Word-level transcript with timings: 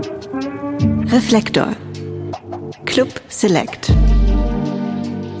Reflektor. 0.00 1.76
Club 2.86 3.08
Select. 3.28 3.92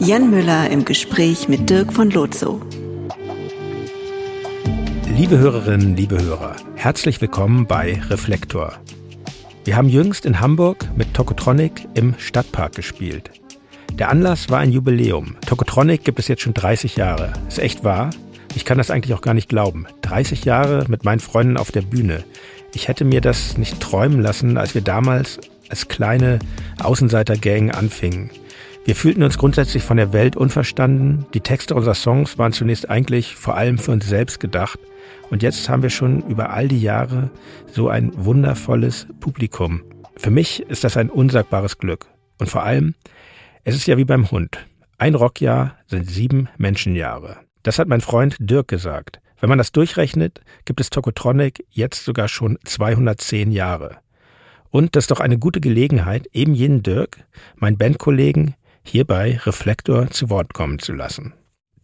Jan 0.00 0.30
Müller 0.30 0.68
im 0.68 0.84
Gespräch 0.84 1.48
mit 1.48 1.70
Dirk 1.70 1.90
von 1.90 2.10
Lotso. 2.10 2.60
Liebe 5.16 5.38
Hörerinnen, 5.38 5.96
liebe 5.96 6.20
Hörer, 6.20 6.56
herzlich 6.74 7.22
willkommen 7.22 7.66
bei 7.66 8.02
Reflektor. 8.10 8.74
Wir 9.64 9.76
haben 9.76 9.88
jüngst 9.88 10.26
in 10.26 10.40
Hamburg 10.40 10.90
mit 10.94 11.14
Tokotronic 11.14 11.88
im 11.94 12.14
Stadtpark 12.18 12.74
gespielt. 12.74 13.30
Der 13.94 14.10
Anlass 14.10 14.50
war 14.50 14.58
ein 14.58 14.72
Jubiläum. 14.72 15.36
Tokotronic 15.46 16.04
gibt 16.04 16.18
es 16.18 16.28
jetzt 16.28 16.42
schon 16.42 16.52
30 16.54 16.96
Jahre. 16.96 17.32
Ist 17.48 17.60
echt 17.60 17.82
wahr? 17.82 18.10
Ich 18.54 18.66
kann 18.66 18.78
das 18.78 18.90
eigentlich 18.90 19.14
auch 19.14 19.22
gar 19.22 19.34
nicht 19.34 19.48
glauben. 19.48 19.86
30 20.02 20.44
Jahre 20.44 20.84
mit 20.88 21.04
meinen 21.04 21.20
Freunden 21.20 21.56
auf 21.56 21.72
der 21.72 21.82
Bühne. 21.82 22.24
Ich 22.72 22.88
hätte 22.88 23.04
mir 23.04 23.20
das 23.20 23.58
nicht 23.58 23.80
träumen 23.80 24.20
lassen, 24.20 24.56
als 24.56 24.74
wir 24.74 24.82
damals 24.82 25.40
als 25.68 25.88
kleine 25.88 26.38
Außenseiter-Gang 26.82 27.74
anfingen. 27.74 28.30
Wir 28.84 28.96
fühlten 28.96 29.22
uns 29.22 29.38
grundsätzlich 29.38 29.82
von 29.82 29.96
der 29.96 30.12
Welt 30.12 30.36
unverstanden. 30.36 31.26
Die 31.34 31.40
Texte 31.40 31.74
unserer 31.74 31.94
Songs 31.94 32.38
waren 32.38 32.52
zunächst 32.52 32.88
eigentlich 32.88 33.36
vor 33.36 33.56
allem 33.56 33.78
für 33.78 33.92
uns 33.92 34.08
selbst 34.08 34.40
gedacht. 34.40 34.78
Und 35.30 35.42
jetzt 35.42 35.68
haben 35.68 35.82
wir 35.82 35.90
schon 35.90 36.22
über 36.22 36.50
all 36.50 36.66
die 36.68 36.80
Jahre 36.80 37.30
so 37.72 37.88
ein 37.88 38.12
wundervolles 38.16 39.06
Publikum. 39.20 39.82
Für 40.16 40.30
mich 40.30 40.62
ist 40.62 40.82
das 40.82 40.96
ein 40.96 41.10
unsagbares 41.10 41.78
Glück. 41.78 42.06
Und 42.38 42.48
vor 42.48 42.62
allem, 42.62 42.94
es 43.64 43.74
ist 43.74 43.86
ja 43.86 43.96
wie 43.96 44.04
beim 44.04 44.30
Hund. 44.30 44.66
Ein 44.98 45.14
Rockjahr 45.14 45.76
sind 45.86 46.10
sieben 46.10 46.48
Menschenjahre. 46.56 47.38
Das 47.62 47.78
hat 47.78 47.88
mein 47.88 48.00
Freund 48.00 48.36
Dirk 48.38 48.68
gesagt. 48.68 49.20
Wenn 49.40 49.48
man 49.48 49.58
das 49.58 49.72
durchrechnet, 49.72 50.40
gibt 50.64 50.80
es 50.80 50.90
Tokotronic 50.90 51.64
jetzt 51.70 52.04
sogar 52.04 52.28
schon 52.28 52.58
210 52.64 53.50
Jahre. 53.50 53.98
Und 54.68 54.94
das 54.94 55.04
ist 55.04 55.10
doch 55.10 55.20
eine 55.20 55.38
gute 55.38 55.60
Gelegenheit, 55.60 56.28
eben 56.32 56.54
jenen 56.54 56.82
Dirk, 56.82 57.24
meinen 57.56 57.78
Bandkollegen, 57.78 58.54
hierbei 58.84 59.40
Reflektor 59.44 60.10
zu 60.10 60.30
Wort 60.30 60.54
kommen 60.54 60.78
zu 60.78 60.92
lassen. 60.92 61.32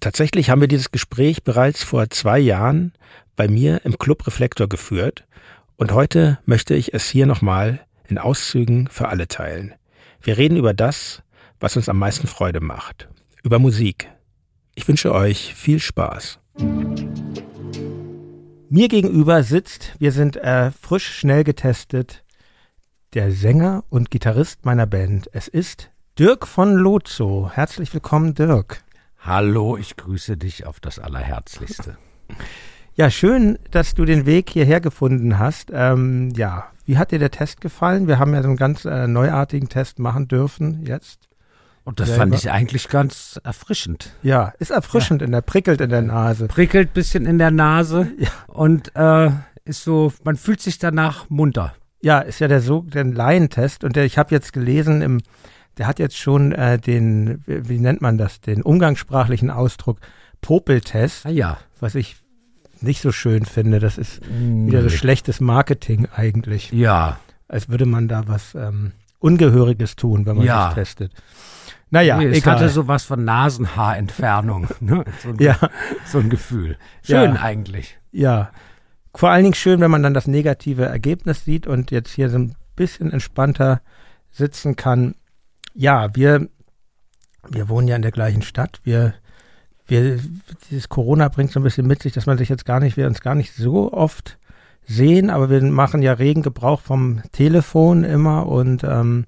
Tatsächlich 0.00 0.50
haben 0.50 0.60
wir 0.60 0.68
dieses 0.68 0.92
Gespräch 0.92 1.42
bereits 1.42 1.82
vor 1.82 2.10
zwei 2.10 2.38
Jahren 2.38 2.92
bei 3.34 3.48
mir 3.48 3.84
im 3.84 3.98
Club 3.98 4.26
Reflektor 4.26 4.68
geführt 4.68 5.26
und 5.76 5.92
heute 5.92 6.38
möchte 6.44 6.74
ich 6.74 6.94
es 6.94 7.08
hier 7.08 7.26
nochmal 7.26 7.80
in 8.08 8.18
Auszügen 8.18 8.88
für 8.88 9.08
alle 9.08 9.28
teilen. 9.28 9.74
Wir 10.22 10.38
reden 10.38 10.56
über 10.56 10.74
das, 10.74 11.22
was 11.58 11.76
uns 11.76 11.88
am 11.88 11.98
meisten 11.98 12.26
Freude 12.26 12.60
macht. 12.60 13.08
Über 13.42 13.58
Musik. 13.58 14.10
Ich 14.74 14.86
wünsche 14.86 15.12
euch 15.12 15.54
viel 15.54 15.80
Spaß. 15.80 16.38
Mir 18.68 18.88
gegenüber 18.88 19.44
sitzt, 19.44 19.94
wir 20.00 20.10
sind 20.10 20.36
äh, 20.36 20.72
frisch 20.72 21.06
schnell 21.06 21.44
getestet, 21.44 22.24
der 23.14 23.30
Sänger 23.30 23.84
und 23.90 24.10
Gitarrist 24.10 24.64
meiner 24.64 24.86
Band. 24.86 25.28
Es 25.32 25.46
ist 25.46 25.92
Dirk 26.18 26.48
von 26.48 26.74
Lozo. 26.74 27.48
Herzlich 27.52 27.94
willkommen, 27.94 28.34
Dirk. 28.34 28.82
Hallo, 29.20 29.76
ich 29.76 29.96
grüße 29.96 30.36
dich 30.36 30.66
auf 30.66 30.80
das 30.80 30.98
Allerherzlichste. 30.98 31.96
Ja, 32.96 33.08
schön, 33.08 33.56
dass 33.70 33.94
du 33.94 34.04
den 34.04 34.26
Weg 34.26 34.50
hierher 34.50 34.80
gefunden 34.80 35.38
hast. 35.38 35.70
Ähm, 35.72 36.32
ja, 36.34 36.66
wie 36.86 36.98
hat 36.98 37.12
dir 37.12 37.20
der 37.20 37.30
Test 37.30 37.60
gefallen? 37.60 38.08
Wir 38.08 38.18
haben 38.18 38.34
ja 38.34 38.42
so 38.42 38.48
einen 38.48 38.56
ganz 38.56 38.84
äh, 38.84 39.06
neuartigen 39.06 39.68
Test 39.68 40.00
machen 40.00 40.26
dürfen 40.26 40.84
jetzt. 40.84 41.25
Und 41.86 42.00
das 42.00 42.10
fand 42.10 42.34
ich 42.34 42.50
eigentlich 42.50 42.88
ganz 42.88 43.38
erfrischend. 43.44 44.10
Ja, 44.24 44.52
ist 44.58 44.72
erfrischend, 44.72 45.20
ja. 45.20 45.26
in 45.26 45.30
der 45.30 45.40
prickelt 45.40 45.80
in 45.80 45.90
der 45.90 46.02
Nase. 46.02 46.48
Prickelt 46.48 46.92
bisschen 46.92 47.26
in 47.26 47.38
der 47.38 47.52
Nase 47.52 48.08
ja. 48.18 48.28
und 48.48 48.90
äh, 48.96 49.30
ist 49.64 49.84
so, 49.84 50.12
man 50.24 50.34
fühlt 50.34 50.60
sich 50.60 50.80
danach 50.80 51.30
munter. 51.30 51.74
Ja, 52.02 52.18
ist 52.18 52.40
ja 52.40 52.48
der 52.48 52.60
so 52.60 52.82
der 52.82 53.04
Laientest 53.04 53.84
und 53.84 53.94
der, 53.94 54.04
ich 54.04 54.18
habe 54.18 54.34
jetzt 54.34 54.52
gelesen 54.52 55.00
im 55.00 55.20
der 55.78 55.86
hat 55.86 56.00
jetzt 56.00 56.16
schon 56.16 56.50
äh, 56.50 56.76
den 56.76 57.44
wie, 57.46 57.68
wie 57.68 57.78
nennt 57.78 58.00
man 58.00 58.18
das, 58.18 58.40
den 58.40 58.62
umgangssprachlichen 58.62 59.50
Ausdruck 59.50 60.00
Popeltest. 60.40 61.24
Ah, 61.24 61.30
ja, 61.30 61.58
was 61.78 61.94
ich 61.94 62.16
nicht 62.80 63.00
so 63.00 63.12
schön 63.12 63.44
finde, 63.44 63.78
das 63.78 63.96
ist 63.96 64.22
nee. 64.28 64.66
wieder 64.66 64.82
so 64.82 64.88
schlechtes 64.88 65.40
Marketing 65.40 66.08
eigentlich. 66.12 66.72
Ja, 66.72 67.20
als 67.46 67.68
würde 67.68 67.86
man 67.86 68.08
da 68.08 68.26
was 68.26 68.56
ähm, 68.56 68.90
Ungehöriges 69.20 69.94
tun, 69.94 70.26
wenn 70.26 70.36
man 70.36 70.46
ja. 70.46 70.66
sich 70.66 70.74
testet. 70.74 71.12
Naja, 71.90 72.18
nee, 72.18 72.26
es 72.26 72.38
egal. 72.38 72.56
hatte 72.56 72.68
sowas 72.68 73.04
von 73.04 73.24
Nasenhaarentfernung. 73.24 74.68
Ne? 74.80 75.04
So, 75.22 75.30
ein, 75.30 75.36
ja. 75.38 75.58
so 76.04 76.18
ein 76.18 76.30
Gefühl. 76.30 76.78
Schön 77.02 77.34
ja. 77.34 77.40
eigentlich. 77.40 77.98
Ja. 78.12 78.50
Vor 79.14 79.30
allen 79.30 79.44
Dingen 79.44 79.54
schön, 79.54 79.80
wenn 79.80 79.90
man 79.90 80.02
dann 80.02 80.14
das 80.14 80.26
negative 80.26 80.84
Ergebnis 80.84 81.44
sieht 81.44 81.66
und 81.66 81.90
jetzt 81.90 82.12
hier 82.12 82.28
so 82.28 82.38
ein 82.38 82.54
bisschen 82.74 83.12
entspannter 83.12 83.80
sitzen 84.30 84.76
kann. 84.76 85.14
Ja, 85.74 86.14
wir, 86.14 86.48
wir 87.48 87.68
wohnen 87.68 87.88
ja 87.88 87.96
in 87.96 88.02
der 88.02 88.12
gleichen 88.12 88.42
Stadt. 88.42 88.80
Wir, 88.84 89.14
wir, 89.86 90.18
dieses 90.70 90.88
Corona 90.88 91.28
bringt 91.28 91.52
so 91.52 91.60
ein 91.60 91.64
bisschen 91.64 91.86
mit 91.86 92.02
sich, 92.02 92.12
dass 92.12 92.26
man 92.26 92.36
sich 92.36 92.48
jetzt 92.48 92.66
gar 92.66 92.80
nicht, 92.80 92.96
wir 92.96 93.06
uns 93.06 93.20
gar 93.20 93.34
nicht 93.34 93.54
so 93.54 93.92
oft 93.92 94.38
sehen, 94.86 95.30
aber 95.30 95.50
wir 95.50 95.62
machen 95.62 96.02
ja 96.02 96.12
regen 96.12 96.42
Gebrauch 96.42 96.80
vom 96.80 97.22
Telefon 97.32 98.04
immer 98.04 98.46
und 98.46 98.84
ähm, 98.84 99.24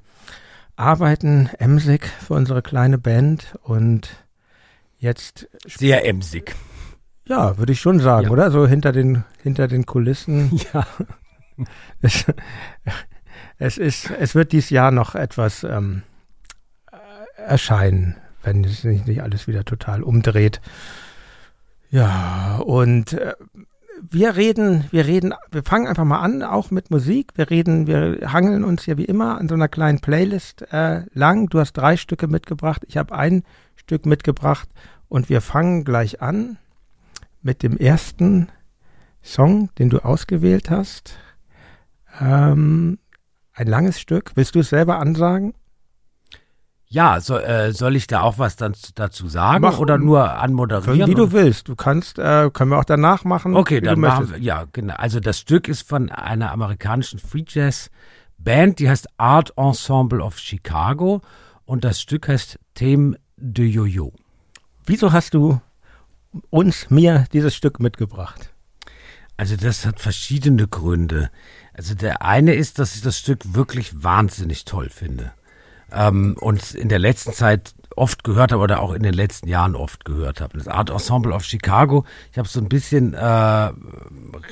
arbeiten 0.79 1.51
emsig 1.59 2.07
für 2.07 2.35
unsere 2.35 2.63
kleine 2.63 2.99
Band 2.99 3.57
und 3.63 4.25
jetzt. 4.99 5.49
Sehr 5.67 6.07
emsig. 6.07 6.55
Ja, 7.27 7.59
würde 7.59 7.73
ich 7.73 7.81
schon 7.81 8.01
sagen, 8.01 8.27
ja. 8.27 8.33
oder? 8.33 8.51
So 8.51 8.67
hinter 8.67 8.93
den, 8.93 9.25
hinter 9.43 9.69
den 9.69 9.87
Kulissen. 9.87 10.61
Ja. 10.73 10.87
Es, 12.01 12.25
es 13.59 13.79
ist, 13.79 14.11
es 14.13 14.37
wird 14.37 14.53
dieses 14.53 14.71
Jahr 14.71 14.93
noch 14.93 15.17
etwas 15.17 15.65
ähm, 15.65 16.03
erscheinen, 17.37 18.15
wenn 18.45 18.63
es 18.63 18.85
nicht, 18.85 19.09
nicht 19.09 19.23
alles 19.25 19.49
wieder 19.49 19.65
total 19.65 20.05
umdreht. 20.05 20.61
Ja, 21.91 22.59
und 22.59 23.15
äh, 23.15 23.35
wir 24.11 24.37
reden, 24.37 24.85
wir 24.91 25.07
reden, 25.07 25.35
wir 25.51 25.63
fangen 25.63 25.87
einfach 25.87 26.05
mal 26.05 26.21
an, 26.21 26.43
auch 26.43 26.71
mit 26.71 26.91
Musik. 26.91 27.33
Wir 27.37 27.51
reden, 27.51 27.87
wir 27.87 28.33
hangeln 28.33 28.65
uns 28.65 28.87
ja 28.87 28.97
wie 28.97 29.05
immer 29.05 29.39
an 29.39 29.49
so 29.49 29.55
einer 29.55 29.69
kleinen 29.69 30.01
Playlist 30.01 30.63
äh, 30.73 31.03
lang. 31.13 31.49
Du 31.49 31.61
hast 31.61 31.73
drei 31.75 31.97
Stücke 31.97 32.29
mitgebracht, 32.29 32.85
ich 32.87 32.97
habe 32.97 33.15
ein 33.15 33.45
Stück 33.77 34.07
mitgebracht 34.07 34.69
und 35.09 35.29
wir 35.29 35.41
fangen 35.41 35.85
gleich 35.85 36.23
an 36.23 36.59
mit 37.43 37.63
dem 37.63 37.77
ersten 37.77 38.49
Song, 39.23 39.71
den 39.79 39.91
du 39.91 40.05
ausgewählt 40.05 40.71
hast. 40.71 41.19
Ähm, 42.21 42.99
ein 43.53 43.67
langes 43.67 44.01
Stück. 44.01 44.33
Willst 44.35 44.55
du 44.55 44.61
es 44.61 44.71
selber 44.71 44.99
ansagen? 44.99 45.55
Ja, 46.91 47.21
so, 47.21 47.37
äh, 47.37 47.73
soll 47.73 47.97
ich 47.97 48.07
da 48.07 48.23
auch 48.23 48.39
was 48.39 48.57
dann 48.57 48.75
dazu 48.95 49.29
sagen 49.29 49.61
Mach, 49.61 49.79
oder 49.79 49.99
nur 49.99 50.39
anmoderieren? 50.39 51.11
Wie 51.11 51.15
du 51.15 51.33
willst. 51.33 51.69
Du 51.69 51.77
kannst, 51.77 52.19
äh, 52.19 52.51
können 52.51 52.71
wir 52.71 52.79
auch 52.79 52.85
danach 52.85 53.25
machen. 53.25 53.55
Okay, 53.57 53.83
dann 53.83 54.01
machen 54.01 54.31
wir, 54.31 54.39
ja, 54.39 54.65
genau. 54.73 54.95
Also 54.95 55.21
das 55.21 55.39
Stück 55.39 55.69
ist 55.69 55.87
von 55.87 56.11
einer 56.11 56.51
amerikanischen 56.51 57.19
Free 57.19 57.45
Jazz 57.47 57.91
Band, 58.39 58.79
die 58.79 58.89
heißt 58.89 59.07
Art 59.19 59.53
Ensemble 59.57 60.23
of 60.23 60.39
Chicago 60.39 61.21
und 61.67 61.85
das 61.85 62.01
Stück 62.01 62.29
heißt 62.29 62.59
Theme 62.75 63.19
de 63.37 63.67
Yo-Yo. 63.67 64.13
Wieso 64.87 65.13
hast 65.13 65.35
du 65.35 65.61
uns, 66.49 66.89
mir 66.89 67.27
dieses 67.33 67.55
Stück 67.55 67.81
mitgebracht? 67.81 68.55
Also 69.37 69.57
das 69.57 69.85
hat 69.85 70.01
verschiedene 70.01 70.67
Gründe. 70.67 71.31
Also 71.75 71.95
der 71.95 72.23
eine 72.23 72.55
ist, 72.55 72.79
dass 72.79 72.95
ich 72.95 73.03
das 73.03 73.19
Stück 73.19 73.55
wirklich 73.55 74.03
wahnsinnig 74.03 74.65
toll 74.65 74.89
finde 74.89 75.33
ähm, 75.93 76.37
und 76.41 76.75
in 76.75 76.89
der 76.89 76.99
letzten 76.99 77.33
Zeit 77.33 77.75
oft 77.97 78.25
gehört 78.25 78.53
habe 78.53 78.63
oder 78.63 78.81
auch 78.81 78.93
in 78.93 79.03
den 79.03 79.15
letzten 79.15 79.49
Jahren 79.49 79.75
oft 79.75 80.05
gehört 80.05 80.41
habe. 80.41 80.57
Das 80.57 80.69
Art 80.69 80.91
Ensemble 80.91 81.33
of 81.33 81.45
Chicago. 81.45 82.05
Ich 82.31 82.39
habe 82.39 82.49
so 82.49 82.61
ein 82.61 82.69
bisschen 82.69 83.15
äh, 83.15 83.71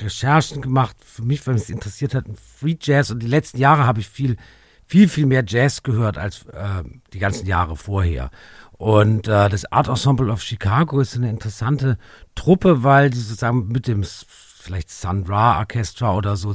Recherchen 0.01 0.61
gemacht 0.61 0.97
für 1.03 1.23
mich, 1.23 1.45
weil 1.47 1.53
mich 1.53 1.63
es 1.63 1.69
interessiert 1.69 2.13
hat, 2.13 2.25
Free 2.59 2.75
Jazz. 2.79 3.09
Und 3.09 3.19
die 3.19 3.27
letzten 3.27 3.57
Jahre 3.57 3.85
habe 3.85 4.01
ich 4.01 4.09
viel, 4.09 4.37
viel, 4.85 5.07
viel 5.07 5.25
mehr 5.25 5.43
Jazz 5.47 5.83
gehört 5.83 6.17
als 6.17 6.45
äh, 6.47 6.83
die 7.13 7.19
ganzen 7.19 7.47
Jahre 7.47 7.77
vorher. 7.77 8.29
Und 8.73 9.27
äh, 9.27 9.49
das 9.49 9.71
Art 9.71 9.87
Ensemble 9.87 10.31
of 10.31 10.41
Chicago 10.41 10.99
ist 10.99 11.15
eine 11.15 11.29
interessante 11.29 11.97
Truppe, 12.35 12.83
weil 12.83 13.09
die 13.09 13.17
sozusagen 13.17 13.69
mit 13.69 13.87
dem 13.87 14.03
vielleicht 14.03 14.91
Sun 14.91 15.23
Ra 15.25 15.59
Orchestra 15.59 16.13
oder 16.13 16.35
so, 16.35 16.53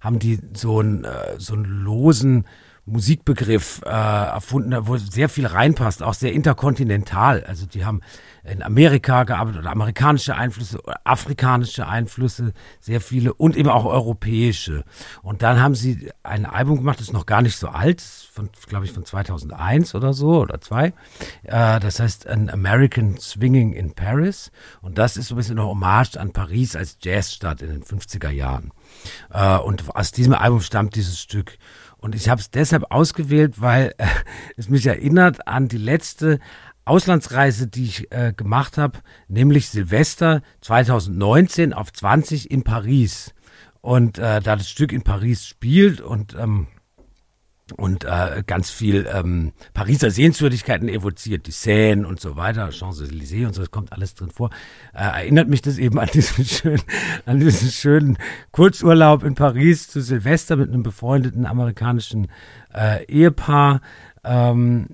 haben 0.00 0.18
die 0.18 0.40
so 0.54 0.78
einen, 0.78 1.04
äh, 1.04 1.38
so 1.38 1.54
einen 1.54 1.64
losen 1.64 2.46
Musikbegriff 2.88 3.82
äh, 3.84 3.88
erfunden, 3.88 4.74
wo 4.86 4.96
sehr 4.96 5.28
viel 5.28 5.46
reinpasst, 5.46 6.02
auch 6.02 6.14
sehr 6.14 6.32
interkontinental. 6.32 7.44
Also 7.44 7.66
die 7.66 7.84
haben 7.84 8.00
in 8.44 8.62
Amerika 8.62 9.24
gearbeitet 9.24 9.60
oder 9.60 9.70
amerikanische 9.70 10.34
Einflüsse, 10.34 10.80
afrikanische 11.04 11.86
Einflüsse, 11.86 12.52
sehr 12.80 13.00
viele 13.00 13.34
und 13.34 13.56
eben 13.56 13.68
auch 13.68 13.84
europäische. 13.84 14.84
Und 15.22 15.42
dann 15.42 15.60
haben 15.60 15.74
sie 15.74 16.10
ein 16.22 16.46
Album 16.46 16.78
gemacht, 16.78 16.98
das 16.98 17.08
ist 17.08 17.12
noch 17.12 17.26
gar 17.26 17.42
nicht 17.42 17.56
so 17.56 17.68
alt, 17.68 18.00
von, 18.00 18.50
glaube 18.66 18.84
ich, 18.84 18.92
von 18.92 19.04
2001 19.04 19.94
oder 19.94 20.12
so 20.12 20.40
oder 20.40 20.60
zwei. 20.60 20.92
Äh, 21.42 21.80
das 21.80 22.00
heißt 22.00 22.26
An 22.26 22.48
American 22.50 23.18
Swinging 23.18 23.72
in 23.72 23.94
Paris. 23.94 24.50
Und 24.80 24.98
das 24.98 25.16
ist 25.16 25.28
so 25.28 25.34
ein 25.34 25.38
bisschen 25.38 25.58
eine 25.58 25.68
Hommage 25.68 26.16
an 26.16 26.32
Paris 26.32 26.76
als 26.76 26.98
Jazzstadt 27.02 27.62
in 27.62 27.70
den 27.70 27.82
50er 27.82 28.30
Jahren. 28.30 28.72
Äh, 29.30 29.58
und 29.58 29.94
aus 29.94 30.12
diesem 30.12 30.34
Album 30.34 30.60
stammt 30.60 30.94
dieses 30.94 31.20
Stück. 31.20 31.58
Und 31.98 32.14
ich 32.14 32.28
habe 32.28 32.40
es 32.40 32.50
deshalb 32.50 32.90
ausgewählt, 32.90 33.60
weil 33.60 33.92
äh, 33.98 34.06
es 34.56 34.68
mich 34.68 34.86
erinnert 34.86 35.46
an 35.46 35.68
die 35.68 35.78
letzte 35.78 36.38
Auslandsreise, 36.84 37.66
die 37.66 37.84
ich 37.84 38.12
äh, 38.12 38.32
gemacht 38.34 38.78
habe, 38.78 38.98
nämlich 39.28 39.68
Silvester 39.68 40.42
2019 40.62 41.74
auf 41.74 41.92
20 41.92 42.50
in 42.50 42.62
Paris. 42.62 43.34
Und 43.80 44.18
äh, 44.18 44.40
da 44.40 44.56
das 44.56 44.70
Stück 44.70 44.92
in 44.92 45.02
Paris 45.02 45.46
spielt 45.46 46.00
und 46.00 46.34
ähm, 46.38 46.68
und 47.72 48.04
äh, 48.04 48.42
ganz 48.46 48.70
viel 48.70 49.08
ähm, 49.12 49.52
Pariser 49.74 50.10
Sehenswürdigkeiten 50.10 50.88
evoziert, 50.88 51.46
die 51.46 51.52
Seine 51.52 52.06
und 52.06 52.20
so 52.20 52.36
weiter, 52.36 52.70
Champs-Élysées 52.70 53.46
und 53.46 53.54
so, 53.54 53.62
das 53.62 53.70
kommt 53.70 53.92
alles 53.92 54.14
drin 54.14 54.30
vor. 54.30 54.50
Äh, 54.94 55.02
erinnert 55.02 55.48
mich 55.48 55.62
das 55.62 55.78
eben 55.78 55.98
an 55.98 56.08
diesen 56.12 56.44
schönen, 56.46 56.82
an 57.26 57.40
diesen 57.40 57.70
schönen 57.70 58.18
Kurzurlaub 58.52 59.22
in 59.22 59.34
Paris 59.34 59.88
zu 59.88 60.00
Silvester 60.00 60.56
mit 60.56 60.68
einem 60.68 60.82
befreundeten 60.82 61.46
amerikanischen 61.46 62.28
äh, 62.74 63.04
Ehepaar. 63.04 63.80
Ähm, 64.24 64.86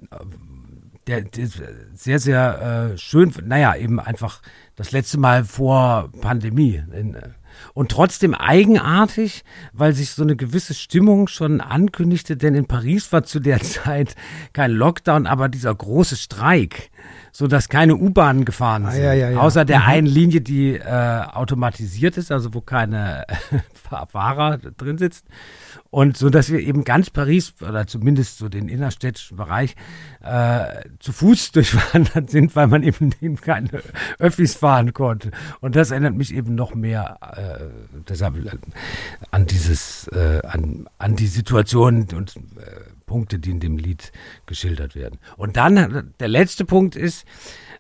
der, 1.07 1.23
der 1.23 1.49
sehr, 1.95 2.19
sehr 2.19 2.93
äh, 2.95 2.99
schön, 2.99 3.33
naja, 3.45 3.77
eben 3.77 4.01
einfach 4.01 4.41
das 4.77 4.93
letzte 4.93 5.19
Mal 5.19 5.45
vor 5.45 6.11
Pandemie. 6.21 6.83
In, 6.93 7.15
äh, 7.15 7.29
und 7.73 7.91
trotzdem 7.91 8.35
eigenartig, 8.35 9.45
weil 9.73 9.93
sich 9.93 10.11
so 10.11 10.23
eine 10.23 10.37
gewisse 10.37 10.75
Stimmung 10.75 11.29
schon 11.29 11.61
ankündigte, 11.61 12.37
denn 12.37 12.55
in 12.55 12.67
Paris 12.67 13.13
war 13.13 13.25
zu 13.25 13.41
der 13.41 13.61
Zeit 13.63 14.15
kein 14.53 14.73
Lockdown, 14.73 15.27
aber 15.27 15.49
dieser 15.49 15.75
große 15.75 16.17
Streik, 16.17 16.91
so 17.37 17.49
dass 17.49 17.69
keine 17.69 17.97
U-Bahnen 17.97 18.45
gefahren 18.45 18.87
ah, 18.87 18.93
sind, 18.93 19.03
ja, 19.03 19.13
ja, 19.13 19.31
ja. 19.31 19.39
außer 19.41 19.65
der 19.65 19.81
mhm. 19.81 19.87
einen 19.87 20.07
Linie, 20.07 20.41
die 20.41 20.77
äh, 20.77 21.23
automatisiert 21.33 22.17
ist, 22.17 22.31
also 22.31 22.55
wo 22.55 22.61
keine 22.61 23.25
Fahrer 24.09 24.59
drin 24.59 24.99
sitzt 24.99 25.27
und 25.91 26.17
so, 26.17 26.31
dass 26.31 26.53
wir 26.53 26.61
eben 26.61 26.85
ganz 26.85 27.11
Paris 27.11 27.55
oder 27.61 27.89
zumindest 27.89 28.39
so 28.39 28.49
den 28.49 28.69
innerstädtischen 28.69 29.37
Bereich 29.37 29.75
äh, 30.23 30.83
zu 31.01 31.13
Fuß 31.13 31.51
durchwandert 31.53 32.31
sind, 32.31 32.55
weil 32.55 32.69
man 32.69 32.85
eben 32.85 33.11
keine 33.41 33.83
Öffis 34.21 34.55
fahren 34.55 34.93
konnte. 34.93 35.33
Und 35.61 35.75
das 35.75 35.91
erinnert 35.91 36.15
mich 36.15 36.33
eben 36.33 36.55
noch 36.55 36.77
mehr 36.77 37.19
äh, 37.37 37.65
deshalb 38.09 38.37
äh, 38.37 38.51
an 39.33 39.47
dieses, 39.47 40.07
äh, 40.09 40.41
an, 40.47 40.89
an 40.99 41.17
die 41.17 41.27
Situation 41.27 42.07
und 42.15 42.37
äh, 42.37 42.94
Punkte, 43.07 43.39
die 43.39 43.51
in 43.51 43.61
dem 43.61 43.77
Lied 43.77 44.13
geschildert 44.47 44.95
werden. 44.95 45.19
Und 45.37 45.57
dann 45.57 46.13
der 46.21 46.29
letzte 46.29 46.65
Punkt 46.65 46.97
ist, 46.97 47.25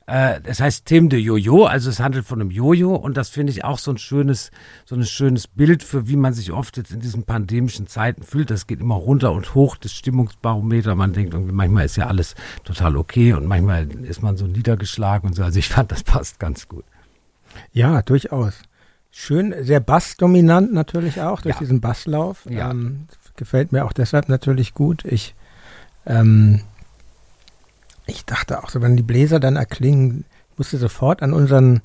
äh, 0.06 0.40
das 0.40 0.60
heißt 0.60 0.86
Tim 0.86 1.08
de 1.08 1.18
Jojo, 1.18 1.64
also 1.64 1.88
es 1.88 2.00
handelt 2.00 2.26
von 2.26 2.40
einem 2.40 2.50
Jojo 2.50 2.94
und 2.94 3.16
das 3.16 3.30
finde 3.30 3.52
ich 3.52 3.64
auch 3.64 3.78
so 3.78 3.90
ein 3.90 3.98
schönes, 3.98 4.50
so 4.84 4.94
ein 4.94 5.04
schönes 5.04 5.46
Bild 5.46 5.82
für 5.82 6.08
wie 6.08 6.16
man 6.16 6.34
sich 6.34 6.52
oft 6.52 6.76
jetzt 6.76 6.92
in 6.92 7.00
diesen 7.00 7.24
pandemischen 7.24 7.86
Zeiten 7.86 8.22
fühlt. 8.22 8.50
Das 8.50 8.66
geht 8.66 8.80
immer 8.80 8.96
runter 8.96 9.32
und 9.32 9.54
hoch, 9.54 9.76
das 9.76 9.92
Stimmungsbarometer. 9.92 10.94
Man 10.94 11.12
denkt 11.12 11.32
irgendwie, 11.32 11.52
manchmal 11.52 11.86
ist 11.86 11.96
ja 11.96 12.06
alles 12.06 12.34
total 12.64 12.96
okay 12.96 13.32
und 13.32 13.46
manchmal 13.46 13.90
ist 14.04 14.22
man 14.22 14.36
so 14.36 14.46
niedergeschlagen 14.46 15.30
und 15.30 15.34
so. 15.34 15.42
Also 15.42 15.58
ich 15.58 15.68
fand, 15.68 15.90
das 15.90 16.02
passt 16.02 16.38
ganz 16.38 16.68
gut. 16.68 16.84
Ja, 17.72 18.02
durchaus. 18.02 18.54
Schön, 19.10 19.54
sehr 19.60 19.78
bassdominant 19.78 20.72
natürlich 20.72 21.20
auch 21.20 21.40
durch 21.40 21.54
ja. 21.54 21.60
diesen 21.60 21.80
Basslauf. 21.80 22.46
Ja. 22.50 22.72
Ähm, 22.72 23.06
gefällt 23.36 23.72
mir 23.72 23.84
auch 23.84 23.92
deshalb 23.92 24.28
natürlich 24.28 24.74
gut. 24.74 25.04
Ich 25.04 25.34
ähm, 26.06 26.60
ich 28.06 28.24
dachte 28.24 28.62
auch 28.62 28.70
so, 28.70 28.82
wenn 28.82 28.96
die 28.96 29.02
Bläser 29.02 29.40
dann 29.40 29.56
erklingen, 29.56 30.24
musste 30.56 30.78
sofort 30.78 31.22
an 31.22 31.32
unseren 31.32 31.80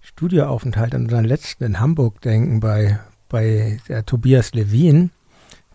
Studioaufenthalt, 0.00 0.94
an 0.94 1.04
unseren 1.04 1.24
letzten 1.24 1.64
in 1.64 1.80
Hamburg 1.80 2.20
denken 2.20 2.60
bei, 2.60 2.98
bei 3.28 3.78
der 3.88 4.04
Tobias 4.04 4.52
Levin. 4.54 5.10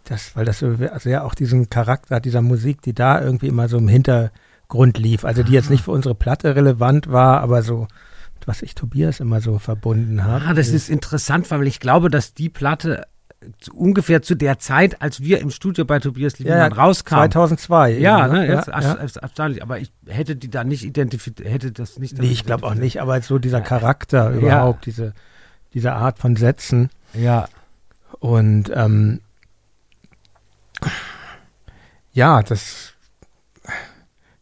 Das, 0.05 0.35
weil 0.35 0.45
das 0.45 0.59
so 0.59 0.75
sehr 0.99 1.23
auch 1.23 1.33
diesen 1.33 1.69
Charakter 1.69 2.15
hat, 2.15 2.25
dieser 2.25 2.41
Musik, 2.41 2.81
die 2.81 2.93
da 2.93 3.21
irgendwie 3.21 3.47
immer 3.47 3.69
so 3.69 3.77
im 3.77 3.87
Hintergrund 3.87 4.97
lief. 4.97 5.23
Also 5.23 5.43
die 5.43 5.53
jetzt 5.53 5.69
nicht 5.69 5.85
für 5.85 5.91
unsere 5.91 6.13
Platte 6.13 6.55
relevant 6.55 7.09
war, 7.09 7.39
aber 7.39 7.63
so, 7.63 7.87
was 8.45 8.61
ich 8.61 8.75
Tobias 8.75 9.21
immer 9.21 9.39
so 9.39 9.59
verbunden 9.59 10.25
habe. 10.25 10.43
Ah, 10.45 10.53
das 10.53 10.69
ist 10.69 10.89
interessant, 10.89 11.49
weil 11.51 11.65
ich 11.67 11.79
glaube, 11.79 12.09
dass 12.09 12.33
die 12.33 12.49
Platte 12.49 13.07
ungefähr 13.73 14.21
zu 14.21 14.35
der 14.35 14.59
Zeit, 14.59 15.01
als 15.01 15.21
wir 15.21 15.39
im 15.39 15.49
Studio 15.49 15.85
bei 15.85 15.99
Tobias 15.99 16.39
Liebermann 16.39 16.71
ja, 16.71 16.77
rauskamen. 16.77 17.31
2002. 17.31 17.91
Ja, 17.99 18.27
ne, 18.27 18.47
ja, 18.47 18.63
ja. 18.65 18.93
erstaunlich. 18.95 19.61
Aber 19.61 19.79
ich 19.79 19.91
hätte 20.07 20.35
die 20.35 20.49
da 20.49 20.63
nicht 20.63 20.83
identifiziert, 20.83 21.47
hätte 21.49 21.71
das 21.71 21.99
nicht. 21.99 22.17
Nee, 22.17 22.31
ich 22.31 22.45
glaube 22.45 22.65
auch 22.65 22.75
nicht, 22.75 23.01
aber 23.01 23.21
so 23.21 23.39
dieser 23.39 23.61
Charakter 23.61 24.31
überhaupt, 24.31 24.85
diese, 24.85 25.13
diese 25.73 25.93
Art 25.93 26.19
von 26.19 26.35
Sätzen. 26.35 26.89
Ja. 27.13 27.47
Und 28.19 28.71
ähm, 28.73 29.21
ja, 32.13 32.43
das 32.43 32.93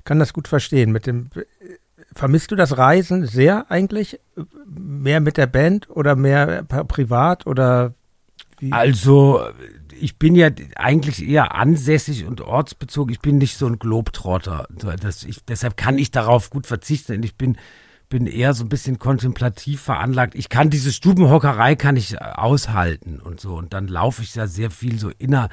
kann 0.03 0.19
das 0.19 0.33
gut 0.33 0.47
verstehen. 0.47 0.91
Mit 0.91 1.07
dem 1.07 1.29
vermisst 2.13 2.51
du 2.51 2.55
das 2.55 2.77
Reisen 2.77 3.25
sehr 3.25 3.69
eigentlich? 3.69 4.19
Mehr 4.65 5.19
mit 5.19 5.37
der 5.37 5.47
Band 5.47 5.89
oder 5.89 6.15
mehr 6.15 6.63
privat 6.63 7.47
oder 7.47 7.93
wie? 8.61 8.71
Also, 8.71 9.41
ich 9.99 10.17
bin 10.17 10.35
ja 10.35 10.49
eigentlich 10.75 11.27
eher 11.27 11.55
ansässig 11.55 12.25
und 12.25 12.41
ortsbezogen. 12.41 13.11
Ich 13.11 13.19
bin 13.19 13.37
nicht 13.37 13.57
so 13.57 13.67
ein 13.67 13.79
Globetrotter. 13.79 14.67
Das, 15.01 15.23
ich, 15.23 15.43
deshalb 15.45 15.77
kann 15.77 15.97
ich 15.97 16.11
darauf 16.11 16.49
gut 16.49 16.67
verzichten. 16.67 17.23
Ich 17.23 17.35
bin, 17.35 17.57
bin 18.09 18.27
eher 18.27 18.53
so 18.53 18.63
ein 18.63 18.69
bisschen 18.69 18.99
kontemplativ 18.99 19.81
veranlagt. 19.81 20.35
Ich 20.35 20.49
kann 20.49 20.69
diese 20.69 20.91
Stubenhockerei 20.91 21.75
kann 21.75 21.95
ich 21.95 22.21
aushalten 22.21 23.19
und 23.19 23.39
so. 23.39 23.55
Und 23.55 23.73
dann 23.73 23.87
laufe 23.87 24.21
ich 24.21 24.35
ja 24.35 24.47
sehr 24.47 24.71
viel 24.71 24.99
so 24.99 25.09
inner, 25.17 25.49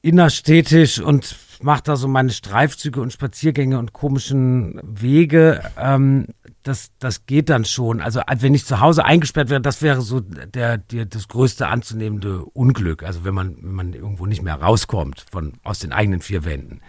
innerstädtisch 0.00 0.98
und 0.98 1.36
mache 1.62 1.82
da 1.84 1.96
so 1.96 2.08
meine 2.08 2.30
Streifzüge 2.30 3.00
und 3.00 3.12
Spaziergänge 3.12 3.78
und 3.78 3.92
komischen 3.92 4.80
Wege. 4.82 5.62
Ähm, 5.78 6.26
das, 6.62 6.92
das 6.98 7.26
geht 7.26 7.48
dann 7.48 7.64
schon. 7.64 8.00
Also 8.00 8.20
wenn 8.38 8.54
ich 8.54 8.64
zu 8.64 8.80
Hause 8.80 9.04
eingesperrt 9.04 9.50
wäre, 9.50 9.60
das 9.60 9.82
wäre 9.82 10.00
so 10.00 10.20
der, 10.20 10.78
der, 10.78 11.04
das 11.06 11.28
größte 11.28 11.66
anzunehmende 11.66 12.44
Unglück. 12.44 13.02
Also 13.02 13.24
wenn 13.24 13.34
man, 13.34 13.56
wenn 13.56 13.72
man 13.74 13.92
irgendwo 13.92 14.26
nicht 14.26 14.42
mehr 14.42 14.54
rauskommt 14.54 15.24
von, 15.30 15.54
aus 15.64 15.80
den 15.80 15.92
eigenen 15.92 16.20
vier 16.20 16.44
Wänden. 16.44 16.80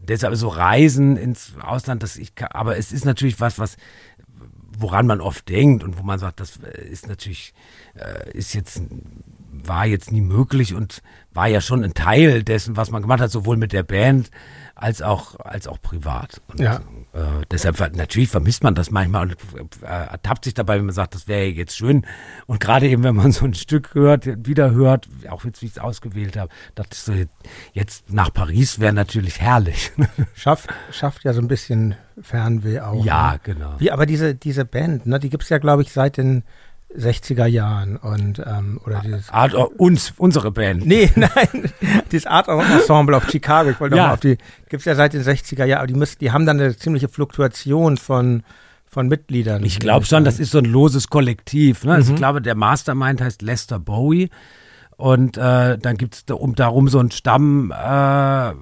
Deshalb 0.00 0.36
so 0.36 0.48
Reisen 0.48 1.16
ins 1.16 1.54
Ausland, 1.60 2.02
das 2.02 2.16
ich, 2.16 2.32
aber 2.50 2.76
es 2.76 2.92
ist 2.92 3.04
natürlich 3.04 3.40
was, 3.40 3.58
was, 3.58 3.76
woran 4.78 5.06
man 5.06 5.20
oft 5.20 5.48
denkt 5.48 5.82
und 5.82 5.98
wo 5.98 6.02
man 6.02 6.20
sagt, 6.20 6.38
das 6.40 6.56
ist 6.56 7.08
natürlich, 7.08 7.52
äh, 7.94 8.30
ist 8.30 8.54
jetzt, 8.54 8.80
war 9.64 9.86
jetzt 9.86 10.12
nie 10.12 10.20
möglich 10.20 10.74
und 10.74 11.02
war 11.32 11.46
ja 11.46 11.60
schon 11.60 11.84
ein 11.84 11.94
Teil 11.94 12.42
dessen, 12.42 12.76
was 12.76 12.90
man 12.90 13.02
gemacht 13.02 13.20
hat, 13.20 13.30
sowohl 13.30 13.56
mit 13.56 13.72
der 13.72 13.82
Band 13.82 14.30
als 14.74 15.02
auch, 15.02 15.38
als 15.40 15.66
auch 15.66 15.80
privat. 15.82 16.40
Und 16.48 16.60
ja. 16.60 16.80
Äh, 17.12 17.44
deshalb 17.50 17.78
natürlich 17.96 18.28
vermisst 18.28 18.62
man 18.62 18.74
das 18.74 18.90
manchmal 18.90 19.22
und 19.24 19.82
äh, 19.82 19.86
ertappt 19.86 20.44
sich 20.44 20.54
dabei, 20.54 20.78
wenn 20.78 20.86
man 20.86 20.94
sagt, 20.94 21.14
das 21.14 21.26
wäre 21.26 21.46
jetzt 21.46 21.76
schön. 21.76 22.06
Und 22.46 22.60
gerade 22.60 22.88
eben, 22.88 23.02
wenn 23.02 23.16
man 23.16 23.32
so 23.32 23.44
ein 23.44 23.54
Stück 23.54 23.94
hört, 23.94 24.26
wieder 24.46 24.70
hört, 24.70 25.08
auch 25.28 25.44
jetzt, 25.44 25.62
wie 25.62 25.66
ich 25.66 25.72
es 25.72 25.78
ausgewählt 25.78 26.36
habe, 26.36 26.50
dachte 26.74 26.90
ich 26.92 26.98
so, 26.98 27.12
jetzt 27.72 28.12
nach 28.12 28.32
Paris 28.32 28.78
wäre 28.78 28.92
natürlich 28.92 29.40
herrlich. 29.40 29.90
Schafft, 30.34 30.70
schafft 30.92 31.24
ja 31.24 31.32
so 31.32 31.40
ein 31.40 31.48
bisschen 31.48 31.96
Fernweh 32.20 32.80
auch. 32.80 33.04
Ja, 33.04 33.32
ne? 33.32 33.40
genau. 33.42 33.74
Wie, 33.78 33.90
aber 33.90 34.06
diese, 34.06 34.34
diese 34.34 34.64
Band, 34.64 35.06
ne, 35.06 35.18
die 35.18 35.30
gibt 35.30 35.42
es 35.42 35.48
ja, 35.48 35.58
glaube 35.58 35.82
ich, 35.82 35.92
seit 35.92 36.16
den 36.16 36.44
60er 36.96 37.46
Jahren 37.46 37.96
und 37.96 38.38
ähm, 38.44 38.80
oder 38.84 39.02
dieses 39.04 39.28
Art 39.30 39.54
uns 39.54 40.14
unsere 40.16 40.50
Band. 40.50 40.86
Nee, 40.86 41.10
nein, 41.16 41.70
dieses 42.10 42.26
Art 42.26 42.48
Ensemble 42.48 43.16
auf 43.16 43.28
Chicago, 43.30 43.70
ich 43.70 43.80
wollte 43.80 43.96
ja. 43.96 44.06
mal 44.06 44.12
auf 44.14 44.20
die 44.20 44.38
gibt's 44.68 44.86
ja 44.86 44.94
seit 44.94 45.12
den 45.12 45.22
60er 45.22 45.64
Jahren, 45.64 45.80
aber 45.80 45.86
die 45.86 45.94
müssen 45.94 46.18
die 46.20 46.32
haben 46.32 46.46
dann 46.46 46.58
eine 46.58 46.76
ziemliche 46.76 47.08
Fluktuation 47.08 47.96
von 47.98 48.42
von 48.86 49.08
Mitgliedern. 49.08 49.62
Ich 49.64 49.78
glaube 49.80 50.06
schon, 50.06 50.24
das 50.24 50.38
ist 50.38 50.50
so 50.50 50.58
ein 50.58 50.64
loses 50.64 51.08
Kollektiv, 51.08 51.84
ne? 51.84 51.92
Also 51.92 52.10
mhm. 52.10 52.14
ich 52.14 52.20
glaube, 52.20 52.40
der 52.40 52.54
Mastermind 52.54 53.20
heißt 53.20 53.42
Lester 53.42 53.78
Bowie 53.78 54.30
und 54.96 55.36
äh, 55.36 55.76
dann 55.78 55.96
gibt's 55.96 56.24
da 56.24 56.34
um 56.34 56.54
darum 56.54 56.88
so 56.88 56.98
einen 56.98 57.10
Stamm 57.10 57.70
äh, 57.70 58.52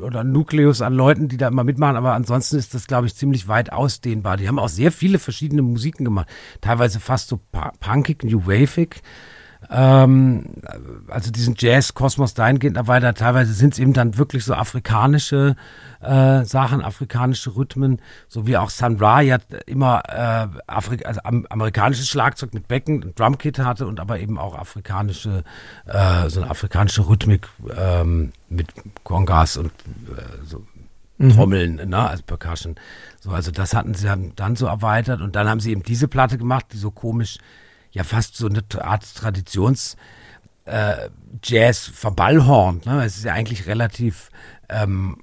oder 0.00 0.24
Nukleus 0.24 0.82
an 0.82 0.94
Leuten, 0.94 1.28
die 1.28 1.36
da 1.36 1.48
immer 1.48 1.64
mitmachen, 1.64 1.96
aber 1.96 2.14
ansonsten 2.14 2.56
ist 2.56 2.74
das, 2.74 2.86
glaube 2.86 3.06
ich, 3.06 3.14
ziemlich 3.16 3.48
weit 3.48 3.72
ausdehnbar. 3.72 4.36
Die 4.36 4.48
haben 4.48 4.58
auch 4.58 4.68
sehr 4.68 4.92
viele 4.92 5.18
verschiedene 5.18 5.62
Musiken 5.62 6.04
gemacht, 6.04 6.28
teilweise 6.60 7.00
fast 7.00 7.28
so 7.28 7.40
punkig, 7.80 8.22
new 8.24 8.46
waveig. 8.46 9.02
Ähm, 9.68 10.46
also 11.08 11.30
diesen 11.30 11.54
Jazz-Kosmos 11.58 12.34
dahingehend 12.34 12.76
erweitert. 12.76 13.18
Teilweise 13.18 13.52
sind 13.52 13.74
es 13.74 13.78
eben 13.78 13.92
dann 13.92 14.16
wirklich 14.16 14.44
so 14.44 14.54
afrikanische 14.54 15.56
äh, 16.00 16.44
Sachen, 16.44 16.82
afrikanische 16.82 17.54
Rhythmen, 17.56 18.00
so 18.28 18.46
wie 18.46 18.56
auch 18.56 18.70
Sun 18.70 18.96
Ra 18.96 19.20
ja 19.20 19.38
immer 19.66 20.02
äh, 20.08 20.48
Afri 20.66 21.04
also 21.04 21.20
am, 21.24 21.46
amerikanisches 21.50 22.08
Schlagzeug 22.08 22.54
mit 22.54 22.68
Becken, 22.68 23.12
Drumkit 23.14 23.58
hatte 23.58 23.86
und 23.86 24.00
aber 24.00 24.18
eben 24.18 24.38
auch 24.38 24.56
afrikanische, 24.56 25.44
äh, 25.86 26.28
so 26.28 26.40
eine 26.40 26.50
afrikanische 26.50 27.06
Rhythmik 27.06 27.48
ähm, 27.76 28.32
mit 28.48 28.72
Congas 29.04 29.56
und 29.58 29.72
äh, 30.16 30.46
so 30.46 30.64
mhm. 31.18 31.30
Trommeln, 31.30 31.88
ne, 31.88 32.08
als 32.08 32.22
Percussion. 32.22 32.76
So, 33.20 33.30
also 33.30 33.50
das 33.50 33.74
hatten 33.74 33.94
sie 33.94 34.08
dann 34.36 34.56
so 34.56 34.66
erweitert 34.66 35.20
und 35.20 35.36
dann 35.36 35.48
haben 35.48 35.60
sie 35.60 35.70
eben 35.70 35.82
diese 35.82 36.08
Platte 36.08 36.38
gemacht, 36.38 36.66
die 36.72 36.78
so 36.78 36.90
komisch, 36.90 37.38
ja 37.92 38.04
fast 38.04 38.36
so 38.36 38.46
eine 38.46 38.62
Art 38.80 39.14
Traditions 39.14 39.96
äh, 40.64 41.08
Jazz 41.42 41.90
verballhornt. 41.92 42.86
Ne? 42.86 43.04
Es 43.04 43.16
ist 43.16 43.24
ja 43.24 43.32
eigentlich 43.32 43.66
relativ 43.66 44.30
ähm, 44.68 45.16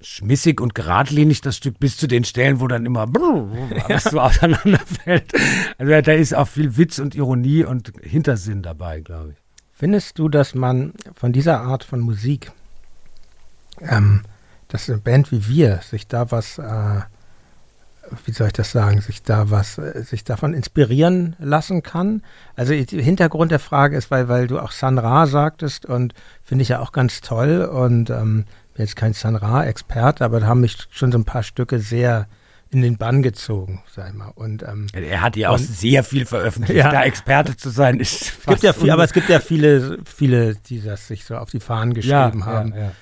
schmissig 0.00 0.60
und 0.60 0.74
geradlinig, 0.74 1.40
das 1.40 1.56
Stück, 1.56 1.78
bis 1.78 1.96
zu 1.96 2.06
den 2.06 2.24
Stellen, 2.24 2.60
wo 2.60 2.68
dann 2.68 2.86
immer 2.86 3.08
alles 3.84 4.04
so 4.04 4.20
auseinanderfällt. 4.20 5.32
Also 5.78 6.00
da 6.00 6.12
ist 6.12 6.34
auch 6.34 6.48
viel 6.48 6.76
Witz 6.76 6.98
und 6.98 7.14
Ironie 7.14 7.64
und 7.64 7.92
Hintersinn 8.02 8.62
dabei, 8.62 9.00
glaube 9.00 9.32
ich. 9.32 9.36
Findest 9.72 10.18
du, 10.18 10.28
dass 10.28 10.54
man 10.54 10.94
von 11.14 11.32
dieser 11.32 11.60
Art 11.60 11.84
von 11.84 12.00
Musik, 12.00 12.50
ähm, 13.80 14.22
dass 14.68 14.88
eine 14.88 14.98
Band 14.98 15.32
wie 15.32 15.48
wir 15.48 15.80
sich 15.82 16.06
da 16.06 16.30
was, 16.30 16.58
äh, 16.58 17.00
wie 18.24 18.32
soll 18.32 18.48
ich 18.48 18.52
das 18.52 18.72
sagen, 18.72 19.00
sich 19.00 19.22
da 19.22 19.50
was, 19.50 19.78
äh, 19.78 20.02
sich 20.02 20.24
davon 20.24 20.54
inspirieren 20.54 21.36
lassen 21.38 21.82
kann? 21.82 22.22
Also 22.54 22.72
Hintergrund 22.72 23.52
der 23.52 23.58
Frage 23.58 23.96
ist, 23.96 24.10
weil, 24.10 24.28
weil 24.28 24.46
du 24.46 24.58
auch 24.58 24.72
San 24.72 24.98
Ra 24.98 25.26
sagtest 25.26 25.86
und 25.86 26.14
finde 26.42 26.62
ich 26.62 26.68
ja 26.68 26.80
auch 26.80 26.92
ganz 26.92 27.20
toll 27.20 27.64
und 27.64 28.10
ähm, 28.10 28.44
bin 28.74 28.84
jetzt 28.84 28.96
kein 28.96 29.14
San 29.14 29.36
Ra-Experte, 29.36 30.24
aber 30.24 30.40
da 30.40 30.46
haben 30.46 30.60
mich 30.60 30.76
schon 30.90 31.12
so 31.12 31.18
ein 31.18 31.24
paar 31.24 31.42
Stücke 31.42 31.78
sehr 31.78 32.26
in 32.70 32.82
den 32.82 32.96
Bann 32.96 33.22
gezogen, 33.22 33.82
sag 33.94 34.08
ich 34.08 34.14
mal. 34.14 34.32
Und, 34.34 34.62
ähm, 34.64 34.88
er 34.92 35.20
hat 35.20 35.36
ja 35.36 35.50
auch 35.50 35.58
sehr 35.58 36.02
viel 36.02 36.26
veröffentlicht. 36.26 36.78
Ja. 36.78 36.90
Da 36.90 37.04
Experte 37.04 37.56
zu 37.56 37.70
sein 37.70 38.00
ist 38.00 38.32
es 38.40 38.44
gibt 38.46 38.62
ja 38.62 38.72
viel, 38.72 38.90
Aber 38.90 39.04
es 39.04 39.12
gibt 39.12 39.28
ja 39.28 39.40
viele, 39.40 39.98
viele, 40.04 40.56
die 40.56 40.82
das 40.82 41.06
sich 41.06 41.24
so 41.24 41.36
auf 41.36 41.50
die 41.50 41.60
Fahnen 41.60 41.94
geschrieben 41.94 42.40
ja, 42.40 42.46
haben. 42.46 42.74
Ja, 42.74 42.92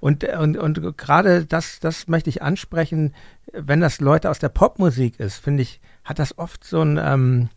und, 0.00 0.24
und, 0.24 0.58
und 0.58 0.98
gerade 0.98 1.46
das, 1.46 1.80
das 1.80 2.06
möchte 2.06 2.30
ich 2.30 2.42
ansprechen, 2.42 3.14
wenn 3.52 3.80
das 3.80 4.00
Leute 4.00 4.30
aus 4.30 4.38
der 4.38 4.50
Popmusik 4.50 5.18
ist, 5.18 5.38
finde 5.38 5.62
ich, 5.62 5.80
hat 6.04 6.18
das 6.18 6.38
oft 6.38 6.62
so 6.62 6.82
ein, 6.82 7.00
ähm, 7.02 7.48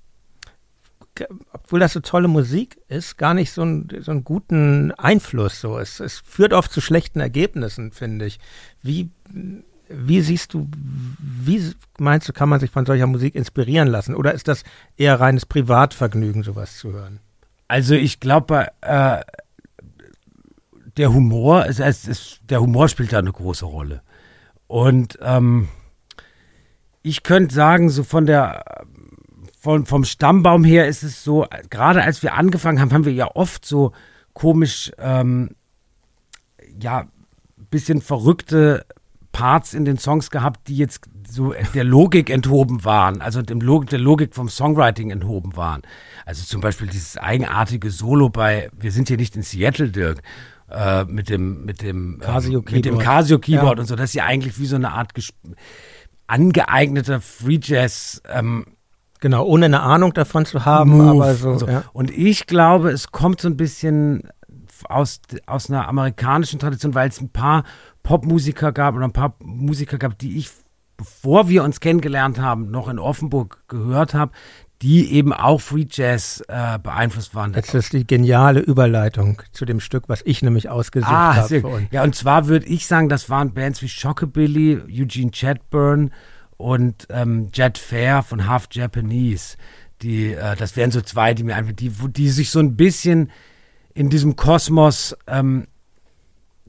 obwohl 1.51 1.79
das 1.79 1.93
so 1.93 1.99
tolle 1.99 2.27
Musik 2.27 2.77
ist, 2.87 3.17
gar 3.17 3.33
nicht 3.33 3.51
so, 3.51 3.63
ein, 3.63 3.89
so 3.99 4.11
einen 4.11 4.23
guten 4.23 4.91
Einfluss. 4.91 5.61
So. 5.61 5.77
Es, 5.79 5.99
es 5.99 6.21
führt 6.25 6.53
oft 6.53 6.71
zu 6.71 6.81
schlechten 6.81 7.19
Ergebnissen, 7.19 7.91
finde 7.91 8.25
ich. 8.25 8.39
Wie, 8.81 9.11
wie 9.89 10.21
siehst 10.21 10.53
du, 10.53 10.67
wie 11.19 11.73
meinst 11.99 12.27
du, 12.27 12.33
kann 12.33 12.49
man 12.49 12.59
sich 12.59 12.71
von 12.71 12.85
solcher 12.85 13.07
Musik 13.07 13.35
inspirieren 13.35 13.87
lassen? 13.87 14.15
Oder 14.15 14.33
ist 14.33 14.47
das 14.47 14.63
eher 14.97 15.19
reines 15.19 15.45
Privatvergnügen, 15.45 16.43
sowas 16.43 16.77
zu 16.77 16.91
hören? 16.91 17.19
Also 17.67 17.95
ich 17.95 18.19
glaube, 18.19 18.67
äh, 18.81 19.21
der 20.97 21.13
Humor, 21.13 21.65
es, 21.65 21.79
es, 21.79 22.07
es, 22.07 22.39
der 22.49 22.61
Humor 22.61 22.87
spielt 22.89 23.13
da 23.13 23.19
eine 23.19 23.31
große 23.31 23.65
Rolle. 23.65 24.01
Und 24.67 25.19
ähm, 25.21 25.67
ich 27.01 27.23
könnte 27.23 27.53
sagen, 27.53 27.89
so 27.89 28.03
von 28.03 28.25
der 28.25 28.63
von, 29.59 29.87
vom 29.87 30.03
Stammbaum 30.03 30.63
her 30.63 30.87
ist 30.87 31.01
es 31.01 31.23
so, 31.23 31.47
gerade 31.71 32.03
als 32.03 32.21
wir 32.21 32.35
angefangen 32.35 32.79
haben, 32.79 32.93
haben 32.93 33.05
wir 33.05 33.13
ja 33.13 33.29
oft 33.33 33.65
so 33.65 33.93
komisch, 34.33 34.91
ähm, 34.99 35.55
ja, 36.79 37.07
bisschen 37.71 38.01
verrückte 38.01 38.85
Parts 39.35 39.73
in 39.73 39.83
den 39.83 39.97
Songs 39.97 40.29
gehabt, 40.29 40.69
die 40.69 40.77
jetzt 40.77 41.09
so 41.27 41.53
der 41.73 41.83
Logik 41.83 42.29
enthoben 42.29 42.85
waren, 42.85 43.21
also 43.21 43.41
dem 43.41 43.59
Log 43.59 43.87
der 43.87 43.99
Logik 43.99 44.33
vom 44.33 44.47
Songwriting 44.47 45.11
enthoben 45.11 45.57
waren. 45.57 45.81
Also 46.25 46.45
zum 46.45 46.61
Beispiel 46.61 46.87
dieses 46.87 47.17
eigenartige 47.17 47.91
Solo 47.91 48.29
bei 48.29 48.69
Wir 48.79 48.93
sind 48.93 49.09
hier 49.09 49.17
nicht 49.17 49.35
in 49.35 49.41
Seattle, 49.41 49.89
Dirk, 49.89 50.21
äh, 50.71 51.03
mit 51.03 51.27
dem 51.27 51.65
mit 51.65 51.81
dem 51.81 52.19
Casio 52.21 52.61
äh, 52.65 52.71
mit 52.71 52.85
dem 52.85 52.97
Casio 52.97 53.37
Keyboard 53.37 53.75
ja. 53.75 53.81
und 53.81 53.87
so. 53.87 53.97
Das 53.97 54.11
ist 54.11 54.13
ja 54.13 54.23
eigentlich 54.23 54.57
wie 54.57 54.67
so 54.67 54.77
eine 54.77 54.93
Art 54.93 55.11
angeeigneter 56.27 57.19
Free 57.19 57.59
Jazz 57.61 58.21
ähm, 58.29 58.65
Genau, 59.19 59.43
ohne 59.45 59.65
eine 59.65 59.81
Ahnung 59.81 60.13
davon 60.13 60.45
zu 60.45 60.63
haben, 60.65 60.91
Move 60.91 61.23
aber 61.23 61.35
so. 61.35 61.49
Und, 61.49 61.59
so. 61.59 61.67
Ja. 61.67 61.83
und 61.93 62.11
ich 62.11 62.47
glaube, 62.47 62.91
es 62.91 63.11
kommt 63.11 63.41
so 63.41 63.49
ein 63.49 63.57
bisschen 63.57 64.29
aus, 64.87 65.19
aus 65.45 65.69
einer 65.69 65.87
amerikanischen 65.87 66.59
Tradition, 66.59 66.93
weil 66.93 67.09
es 67.09 67.19
ein 67.19 67.29
paar 67.29 67.63
Popmusiker 68.05 68.71
gab 68.71 68.95
oder 68.95 69.05
ein 69.05 69.11
paar 69.11 69.35
Musiker 69.43 69.97
gab, 69.97 70.17
die 70.17 70.37
ich, 70.37 70.49
bevor 70.95 71.49
wir 71.49 71.63
uns 71.63 71.81
kennengelernt 71.81 72.39
haben, 72.39 72.71
noch 72.71 72.87
in 72.87 72.99
Offenburg 72.99 73.59
gehört 73.67 74.13
habe, 74.13 74.31
die 74.81 75.11
eben 75.11 75.33
auch 75.33 75.59
Free 75.59 75.85
Jazz 75.89 76.43
äh, 76.47 76.79
beeinflusst 76.79 77.35
waren. 77.35 77.53
Das 77.53 77.73
ist 77.73 77.91
die 77.93 78.05
geniale 78.05 78.59
Überleitung 78.59 79.41
zu 79.51 79.65
dem 79.65 79.79
Stück, 79.79 80.07
was 80.07 80.21
ich 80.23 80.41
nämlich 80.41 80.69
ausgesucht 80.69 81.11
ah, 81.11 81.35
habe. 81.35 81.87
Ja, 81.91 82.03
und 82.03 82.15
zwar 82.15 82.47
würde 82.47 82.67
ich 82.67 82.85
sagen, 82.87 83.09
das 83.09 83.29
waren 83.29 83.53
Bands 83.53 83.81
wie 83.81 83.89
Shockabilly, 83.89 84.81
Eugene 84.87 85.31
Chadburn, 85.31 86.11
und 86.57 87.07
ähm, 87.09 87.49
Jet 87.53 87.77
Fair 87.77 88.23
von 88.23 88.47
Half 88.47 88.67
Japanese. 88.71 89.57
Die, 90.01 90.33
äh, 90.33 90.55
das 90.55 90.75
wären 90.75 90.91
so 90.91 91.01
zwei, 91.01 91.33
die 91.33 91.43
mir 91.43 91.55
einfach, 91.55 91.73
die, 91.73 91.89
die 91.89 92.29
sich 92.29 92.49
so 92.49 92.59
ein 92.59 92.75
bisschen 92.75 93.31
in 93.93 94.09
diesem 94.09 94.35
Kosmos, 94.35 95.15
ähm, 95.27 95.67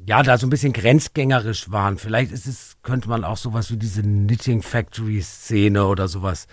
ja, 0.06 0.22
da 0.22 0.38
so 0.38 0.46
ein 0.46 0.50
bisschen 0.50 0.72
grenzgängerisch 0.72 1.70
waren. 1.70 1.98
Vielleicht 1.98 2.30
ist 2.30 2.46
es, 2.46 2.76
könnte 2.82 3.08
man 3.08 3.25
auch 3.25 3.36
sowas 3.36 3.72
wie 3.72 3.76
diese 3.76 4.02
Knitting 4.02 4.62
Factory 4.62 5.20
Szene 5.20 5.86
oder 5.86 6.06
sowas 6.06 6.46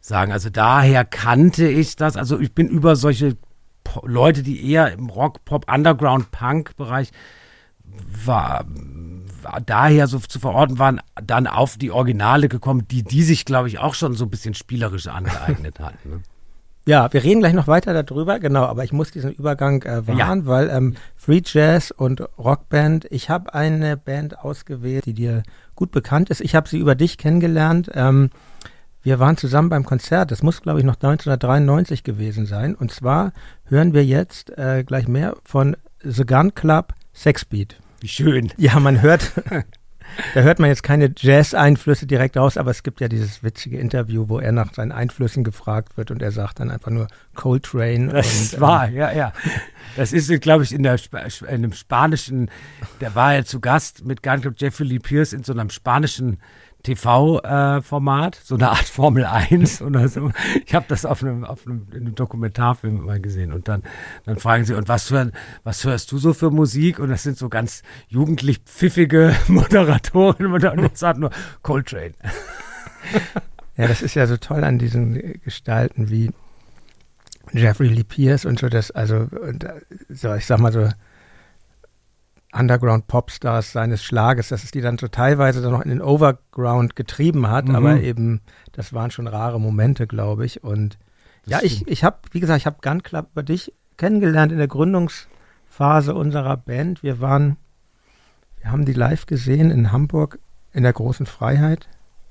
sagen. 0.00 0.30
Also 0.30 0.50
daher 0.50 1.06
kannte 1.06 1.68
ich 1.68 1.96
das. 1.96 2.16
Also 2.16 2.38
ich 2.38 2.54
bin 2.54 2.68
über 2.68 2.96
solche 2.96 3.38
Leute, 4.02 4.42
die 4.42 4.70
eher 4.70 4.92
im 4.92 5.08
Rock, 5.08 5.44
Pop, 5.46 5.72
Underground, 5.72 6.30
Punk 6.30 6.76
Bereich 6.76 7.10
war, 8.24 8.66
daher 9.64 10.06
so 10.06 10.18
zu 10.18 10.38
verorten 10.38 10.78
waren, 10.78 11.00
dann 11.14 11.46
auf 11.46 11.78
die 11.78 11.90
Originale 11.90 12.48
gekommen, 12.50 12.86
die 12.88 13.02
die 13.02 13.22
sich, 13.22 13.46
glaube 13.46 13.68
ich, 13.68 13.78
auch 13.78 13.94
schon 13.94 14.14
so 14.14 14.26
ein 14.26 14.30
bisschen 14.30 14.52
spielerisch 14.52 15.06
angeeignet 15.06 15.80
hatten. 15.80 16.10
Ne? 16.10 16.22
Ja, 16.88 17.12
wir 17.12 17.22
reden 17.22 17.40
gleich 17.40 17.52
noch 17.52 17.66
weiter 17.66 18.02
darüber, 18.02 18.38
genau, 18.38 18.64
aber 18.64 18.82
ich 18.82 18.94
muss 18.94 19.10
diesen 19.10 19.30
Übergang 19.30 19.82
äh, 19.82 20.06
wahren, 20.06 20.40
ja. 20.40 20.46
weil 20.46 20.70
ähm, 20.70 20.94
Free 21.16 21.42
Jazz 21.44 21.90
und 21.90 22.22
Rockband, 22.38 23.06
ich 23.10 23.28
habe 23.28 23.52
eine 23.52 23.98
Band 23.98 24.38
ausgewählt, 24.38 25.04
die 25.04 25.12
dir 25.12 25.42
gut 25.74 25.90
bekannt 25.90 26.30
ist. 26.30 26.40
Ich 26.40 26.54
habe 26.54 26.66
sie 26.66 26.78
über 26.78 26.94
dich 26.94 27.18
kennengelernt. 27.18 27.90
Ähm, 27.92 28.30
wir 29.02 29.18
waren 29.18 29.36
zusammen 29.36 29.68
beim 29.68 29.84
Konzert, 29.84 30.30
das 30.30 30.42
muss, 30.42 30.62
glaube 30.62 30.78
ich, 30.78 30.86
noch 30.86 30.94
1993 30.94 32.04
gewesen 32.04 32.46
sein. 32.46 32.74
Und 32.74 32.90
zwar 32.90 33.34
hören 33.66 33.92
wir 33.92 34.06
jetzt 34.06 34.56
äh, 34.56 34.82
gleich 34.82 35.08
mehr 35.08 35.36
von 35.44 35.76
The 36.02 36.24
Gun 36.24 36.54
Club 36.54 36.94
Sexbeat. 37.12 37.76
Wie 38.00 38.08
schön. 38.08 38.50
Ja, 38.56 38.80
man 38.80 39.02
hört, 39.02 39.32
da 40.34 40.40
hört 40.40 40.58
man 40.58 40.68
jetzt 40.68 40.82
keine 40.82 41.12
Jazz-Einflüsse 41.16 42.06
direkt 42.06 42.36
raus, 42.36 42.56
aber 42.56 42.70
es 42.70 42.82
gibt 42.82 43.00
ja 43.00 43.08
dieses 43.08 43.42
witzige 43.42 43.78
Interview, 43.78 44.28
wo 44.28 44.38
er 44.38 44.52
nach 44.52 44.74
seinen 44.74 44.92
Einflüssen 44.92 45.44
gefragt 45.44 45.96
wird 45.96 46.10
und 46.10 46.22
er 46.22 46.32
sagt 46.32 46.60
dann 46.60 46.70
einfach 46.70 46.90
nur 46.90 47.08
Coltrane. 47.34 48.08
Das 48.12 48.54
und, 48.54 48.60
war, 48.60 48.88
ähm, 48.88 48.96
ja, 48.96 49.12
ja. 49.12 49.32
Das 49.96 50.12
ist, 50.12 50.28
glaube 50.40 50.64
ich, 50.64 50.72
in, 50.72 50.82
der, 50.82 50.96
in 51.42 51.46
einem 51.48 51.72
spanischen, 51.72 52.50
der 53.00 53.14
war 53.14 53.34
ja 53.34 53.44
zu 53.44 53.60
Gast 53.60 54.04
mit 54.04 54.22
Club 54.22 54.54
Jeffrey 54.56 54.86
Lee 54.86 54.98
Pierce 54.98 55.32
in 55.32 55.44
so 55.44 55.52
einem 55.52 55.70
spanischen 55.70 56.38
TV-Format, 56.82 58.36
äh, 58.36 58.40
so 58.42 58.54
eine 58.54 58.70
Art 58.70 58.78
Formel 58.84 59.24
1 59.24 59.82
oder 59.82 60.08
so. 60.08 60.30
Ich 60.64 60.74
habe 60.74 60.86
das 60.88 61.04
auf 61.04 61.22
einem, 61.22 61.44
auf 61.44 61.66
einem, 61.66 61.86
in 61.92 62.02
einem 62.02 62.14
Dokumentarfilm 62.14 63.04
mal 63.04 63.20
gesehen. 63.20 63.52
Und 63.52 63.68
dann, 63.68 63.82
dann 64.24 64.38
fragen 64.38 64.64
sie, 64.64 64.74
und 64.74 64.88
was, 64.88 65.08
für, 65.08 65.32
was 65.64 65.84
hörst 65.84 66.12
du 66.12 66.18
so 66.18 66.32
für 66.32 66.50
Musik? 66.50 66.98
Und 66.98 67.10
das 67.10 67.22
sind 67.22 67.36
so 67.36 67.48
ganz 67.48 67.82
jugendlich 68.08 68.60
pfiffige 68.64 69.34
Moderatoren 69.48 70.52
und 70.52 70.62
er 70.62 70.90
sagt 70.94 71.18
nur 71.18 71.30
Coltrane. 71.62 72.14
Ja, 73.76 73.86
das 73.86 74.02
ist 74.02 74.14
ja 74.14 74.26
so 74.26 74.36
toll 74.36 74.64
an 74.64 74.78
diesen 74.78 75.40
Gestalten 75.42 76.10
wie 76.10 76.30
Jeffrey 77.52 77.88
Lee 77.88 78.04
Pierce 78.04 78.44
und 78.44 78.58
so, 78.58 78.68
das, 78.68 78.90
also, 78.90 79.28
so, 80.08 80.34
ich 80.34 80.46
sag 80.46 80.60
mal 80.60 80.72
so, 80.72 80.88
Underground-Popstars 82.52 83.72
seines 83.72 84.02
Schlages, 84.02 84.48
dass 84.48 84.64
es 84.64 84.70
die 84.70 84.80
dann 84.80 84.98
so 84.98 85.08
teilweise 85.08 85.60
dann 85.60 85.72
noch 85.72 85.82
in 85.82 85.90
den 85.90 86.00
Overground 86.00 86.96
getrieben 86.96 87.48
hat, 87.48 87.66
mhm. 87.66 87.76
aber 87.76 88.00
eben, 88.00 88.40
das 88.72 88.92
waren 88.92 89.10
schon 89.10 89.26
rare 89.26 89.60
Momente, 89.60 90.06
glaube 90.06 90.46
ich. 90.46 90.64
Und 90.64 90.98
das 91.44 91.52
ja, 91.52 91.58
ich, 91.62 91.86
ich 91.86 92.04
habe, 92.04 92.18
wie 92.32 92.40
gesagt, 92.40 92.60
ich 92.60 92.66
habe 92.66 92.78
Gun 92.80 93.02
Club 93.02 93.28
über 93.32 93.42
dich 93.42 93.72
kennengelernt 93.96 94.52
in 94.52 94.58
der 94.58 94.68
Gründungsphase 94.68 96.14
unserer 96.14 96.56
Band. 96.56 97.02
Wir 97.02 97.20
waren, 97.20 97.56
wir 98.60 98.72
haben 98.72 98.84
die 98.84 98.94
live 98.94 99.26
gesehen 99.26 99.70
in 99.70 99.92
Hamburg 99.92 100.38
in 100.72 100.82
der 100.82 100.92
großen 100.92 101.26
Freiheit. 101.26 101.88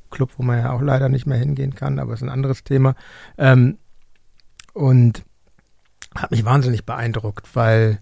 Club, 0.09 0.31
wo 0.37 0.43
man 0.43 0.59
ja 0.59 0.71
auch 0.71 0.81
leider 0.81 1.09
nicht 1.09 1.25
mehr 1.25 1.37
hingehen 1.37 1.75
kann, 1.75 1.99
aber 1.99 2.13
ist 2.13 2.23
ein 2.23 2.29
anderes 2.29 2.63
Thema. 2.63 2.95
Ähm, 3.37 3.77
und 4.73 5.25
hat 6.15 6.31
mich 6.31 6.45
wahnsinnig 6.45 6.85
beeindruckt, 6.85 7.55
weil, 7.55 7.99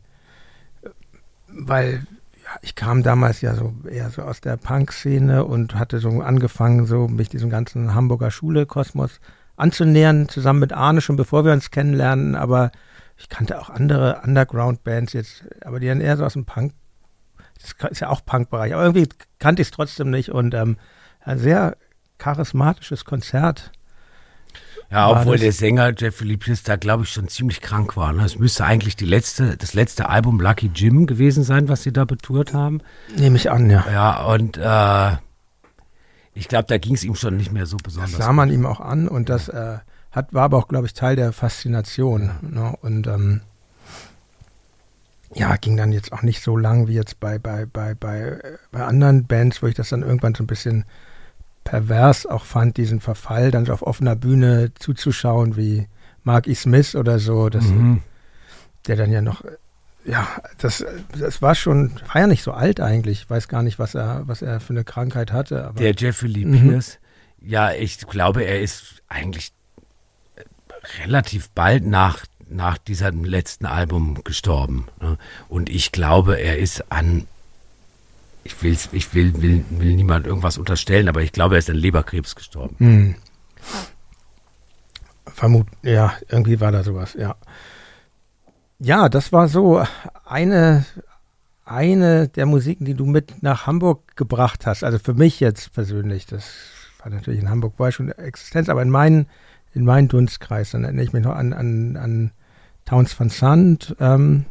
weil 1.55 2.05
ja, 2.43 2.59
ich 2.61 2.75
kam 2.75 3.01
damals 3.01 3.41
ja 3.41 3.55
so 3.55 3.73
eher 3.89 4.09
so 4.09 4.21
aus 4.21 4.41
der 4.41 4.57
Punk-Szene 4.57 5.45
und 5.45 5.75
hatte 5.75 5.99
so 5.99 6.21
angefangen, 6.21 6.85
so 6.85 7.07
mich 7.07 7.29
diesem 7.29 7.49
ganzen 7.49 7.95
Hamburger 7.95 8.29
Schule-Kosmos 8.29 9.19
anzunähern, 9.55 10.29
zusammen 10.29 10.59
mit 10.59 10.73
Arne 10.73 11.01
schon 11.01 11.15
bevor 11.15 11.45
wir 11.45 11.53
uns 11.53 11.71
kennenlernen, 11.71 12.35
aber 12.35 12.71
ich 13.17 13.29
kannte 13.29 13.59
auch 13.59 13.69
andere 13.69 14.21
Underground-Bands 14.23 15.13
jetzt, 15.13 15.45
aber 15.63 15.79
die 15.79 15.87
dann 15.87 16.01
eher 16.01 16.17
so 16.17 16.25
aus 16.25 16.33
dem 16.33 16.45
Punk, 16.45 16.73
das 17.61 17.91
ist 17.91 18.01
ja 18.01 18.09
auch 18.09 18.25
Punk-Bereich, 18.25 18.73
aber 18.73 18.83
irgendwie 18.83 19.07
kannte 19.39 19.61
ich 19.61 19.69
es 19.69 19.71
trotzdem 19.71 20.09
nicht 20.09 20.29
und 20.29 20.53
ähm, 20.53 20.77
ein 21.21 21.39
sehr 21.39 21.77
charismatisches 22.17 23.05
Konzert. 23.05 23.71
Ja, 24.91 25.09
obwohl 25.09 25.37
der 25.37 25.51
Sänger 25.51 25.93
Jeff 25.97 26.15
Philippius 26.15 26.63
da, 26.63 26.75
glaube 26.75 27.03
ich, 27.03 27.09
schon 27.09 27.27
ziemlich 27.27 27.61
krank 27.61 27.97
war. 27.97 28.13
Ne? 28.13 28.23
Es 28.23 28.37
müsste 28.37 28.65
eigentlich 28.65 28.95
die 28.95 29.05
letzte, 29.05 29.57
das 29.57 29.73
letzte 29.73 30.09
Album 30.09 30.39
Lucky 30.39 30.71
Jim 30.73 31.05
gewesen 31.07 31.43
sein, 31.43 31.67
was 31.67 31.83
sie 31.83 31.91
da 31.91 32.05
betourt 32.05 32.53
haben. 32.53 32.81
Nehme 33.17 33.35
ich 33.35 33.49
an, 33.49 33.69
ja. 33.69 33.85
Ja, 33.91 34.23
und 34.25 34.57
äh, 34.57 35.17
ich 36.33 36.47
glaube, 36.47 36.65
da 36.67 36.77
ging 36.77 36.95
es 36.95 37.03
ihm 37.03 37.15
schon 37.15 37.37
nicht 37.37 37.51
mehr 37.51 37.65
so 37.65 37.77
besonders. 37.77 38.11
Das 38.11 38.25
sah 38.25 38.33
man 38.33 38.49
gut. 38.49 38.57
ihm 38.57 38.65
auch 38.65 38.79
an 38.79 39.07
und 39.07 39.29
das 39.29 39.49
äh, 39.49 39.79
hat, 40.11 40.33
war 40.33 40.43
aber 40.43 40.57
auch, 40.57 40.67
glaube 40.67 40.85
ich, 40.85 40.93
Teil 40.93 41.15
der 41.15 41.33
Faszination. 41.33 42.31
Ne? 42.41 42.75
Und 42.81 43.07
ähm, 43.07 43.41
ja, 45.33 45.55
ging 45.57 45.75
dann 45.75 45.91
jetzt 45.91 46.13
auch 46.13 46.21
nicht 46.21 46.41
so 46.41 46.55
lang 46.55 46.87
wie 46.87 46.93
jetzt 46.93 47.19
bei, 47.19 47.39
bei, 47.39 47.65
bei, 47.65 47.93
bei, 47.95 48.39
bei 48.71 48.85
anderen 48.85 49.25
Bands, 49.25 49.61
wo 49.61 49.67
ich 49.67 49.75
das 49.75 49.89
dann 49.89 50.03
irgendwann 50.03 50.35
so 50.35 50.43
ein 50.43 50.47
bisschen 50.47 50.85
pervers 51.65 52.25
auch 52.25 52.45
fand, 52.45 52.77
diesen 52.77 53.01
Verfall, 53.01 53.51
dann 53.51 53.65
so 53.65 53.73
auf 53.73 53.81
offener 53.81 54.15
Bühne 54.15 54.71
zuzuschauen, 54.75 55.57
wie 55.57 55.87
Mark 56.23 56.47
E. 56.47 56.55
Smith 56.55 56.95
oder 56.95 57.19
so, 57.19 57.49
das, 57.49 57.65
mhm. 57.65 58.01
der 58.87 58.95
dann 58.95 59.11
ja 59.11 59.21
noch, 59.21 59.43
ja, 60.05 60.27
das, 60.59 60.85
das 61.19 61.41
war 61.41 61.55
schon, 61.55 61.91
war 62.13 62.21
ja 62.21 62.27
nicht 62.27 62.43
so 62.43 62.53
alt 62.53 62.79
eigentlich. 62.79 63.23
Ich 63.23 63.29
weiß 63.29 63.47
gar 63.47 63.63
nicht, 63.63 63.79
was 63.79 63.95
er, 63.95 64.21
was 64.27 64.41
er 64.41 64.59
für 64.59 64.73
eine 64.73 64.83
Krankheit 64.83 65.33
hatte. 65.33 65.73
der 65.77 65.93
Jeffrey 65.93 66.29
Lee 66.29 66.45
mhm. 66.45 66.69
Pierce, 66.69 66.99
ja, 67.41 67.73
ich 67.73 67.97
glaube, 68.07 68.43
er 68.43 68.61
ist 68.61 69.01
eigentlich 69.07 69.51
relativ 71.03 71.49
bald 71.49 71.85
nach, 71.85 72.25
nach 72.47 72.77
diesem 72.77 73.23
letzten 73.23 73.65
Album 73.65 74.23
gestorben. 74.23 74.87
Ne? 75.01 75.17
Und 75.49 75.69
ich 75.69 75.91
glaube, 75.91 76.39
er 76.39 76.57
ist 76.59 76.91
an 76.91 77.27
ich, 78.45 78.61
will's, 78.61 78.89
ich 78.91 79.13
will, 79.13 79.41
will, 79.41 79.65
will 79.71 79.95
niemand 79.95 80.27
irgendwas 80.27 80.57
unterstellen, 80.57 81.09
aber 81.09 81.21
ich 81.21 81.31
glaube, 81.31 81.55
er 81.55 81.59
ist 81.59 81.69
an 81.69 81.75
Leberkrebs 81.75 82.35
gestorben. 82.35 82.75
Hm. 82.77 83.15
Vermut, 85.25 85.67
ja, 85.81 86.13
irgendwie 86.29 86.61
war 86.61 86.71
da 86.71 86.83
sowas, 86.83 87.15
ja. 87.15 87.35
Ja, 88.77 89.09
das 89.09 89.33
war 89.33 89.47
so 89.47 89.83
eine, 90.25 90.85
eine 91.65 92.27
der 92.27 92.45
Musiken, 92.45 92.85
die 92.85 92.93
du 92.93 93.05
mit 93.05 93.41
nach 93.41 93.65
Hamburg 93.65 94.15
gebracht 94.15 94.67
hast. 94.67 94.83
Also 94.83 94.99
für 94.99 95.15
mich 95.15 95.39
jetzt 95.39 95.73
persönlich, 95.73 96.27
das 96.27 96.53
war 96.99 97.11
natürlich 97.11 97.39
in 97.39 97.49
Hamburg 97.49 97.79
war 97.79 97.91
schon 97.91 98.11
Existenz, 98.11 98.69
aber 98.69 98.83
in 98.83 98.91
meinen, 98.91 99.25
in 99.73 99.85
meinen 99.85 100.07
Dunstkreis, 100.07 100.71
dann 100.71 100.83
erinnere 100.83 101.03
ich 101.03 101.13
mich 101.13 101.23
noch 101.23 101.35
an, 101.35 101.51
an, 101.51 101.97
an 101.97 102.31
Towns 102.85 103.19
van 103.19 103.31
Zandt, 103.31 103.95
ähm, 103.99 104.45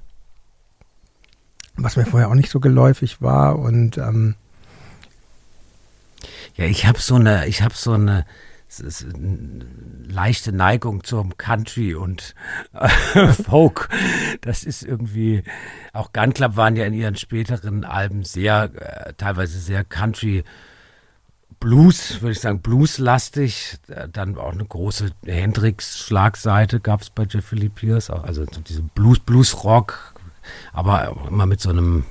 was 1.76 1.96
mir 1.96 2.06
vorher 2.06 2.28
auch 2.28 2.34
nicht 2.34 2.50
so 2.50 2.60
geläufig 2.60 3.20
war 3.20 3.58
und 3.58 3.98
ähm 3.98 4.36
ja, 6.56 6.66
ich 6.66 6.86
habe 6.86 7.00
so 7.00 7.16
eine, 7.16 7.46
ich 7.48 7.62
habe 7.62 7.74
so 7.74 7.92
eine, 7.92 8.24
eine 8.80 9.66
leichte 10.06 10.52
Neigung 10.52 11.02
zum 11.04 11.36
Country 11.36 11.94
und 11.94 12.34
äh, 12.72 12.88
Folk. 13.32 13.88
Das 14.40 14.64
ist 14.64 14.82
irgendwie, 14.82 15.42
auch 15.92 16.12
Gun 16.12 16.32
Club 16.32 16.56
waren 16.56 16.76
ja 16.76 16.86
in 16.86 16.94
ihren 16.94 17.16
späteren 17.16 17.84
Alben 17.84 18.24
sehr, 18.24 18.70
äh, 18.74 19.14
teilweise 19.14 19.58
sehr 19.58 19.84
Country 19.84 20.44
Blues, 21.60 22.20
würde 22.20 22.32
ich 22.32 22.40
sagen, 22.40 22.60
blueslastig. 22.60 23.78
Dann 24.12 24.36
auch 24.36 24.52
eine 24.52 24.64
große 24.64 25.10
Hendrix-Schlagseite 25.24 26.78
gab 26.80 27.02
es 27.02 27.10
bei 27.10 27.24
Jeff 27.28 27.46
Philip 27.46 27.74
Pierce, 27.74 28.10
also 28.10 28.44
diese 28.44 28.82
Blues, 28.82 29.18
Aber 30.72 31.16
immer 31.28 31.46
mit 31.46 31.60
so 31.60 31.70
einem 31.70 32.04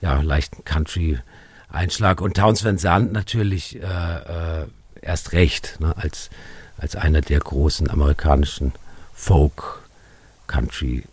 ja, 0.00 0.20
leichten 0.20 0.64
Country-Einschlag. 0.64 2.20
Und 2.20 2.36
Towns 2.36 2.64
Van 2.64 2.78
Zandt 2.78 3.12
natürlich 3.12 3.80
äh, 3.80 4.62
äh, 4.62 4.66
erst 5.00 5.32
recht, 5.32 5.78
ne, 5.80 5.94
als, 5.96 6.30
als 6.76 6.96
einer 6.96 7.20
der 7.20 7.40
großen 7.40 7.90
amerikanischen 7.90 8.72
Folk-Country. 9.14 11.04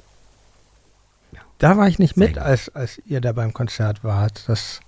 Ja, 1.31 1.39
da 1.57 1.77
war 1.77 1.87
ich 1.87 1.99
nicht 1.99 2.17
mit, 2.17 2.37
als, 2.37 2.69
als 2.69 3.01
ihr 3.05 3.21
da 3.21 3.31
beim 3.31 3.53
Konzert 3.53 4.03
wart. 4.03 4.43
Das 4.47 4.79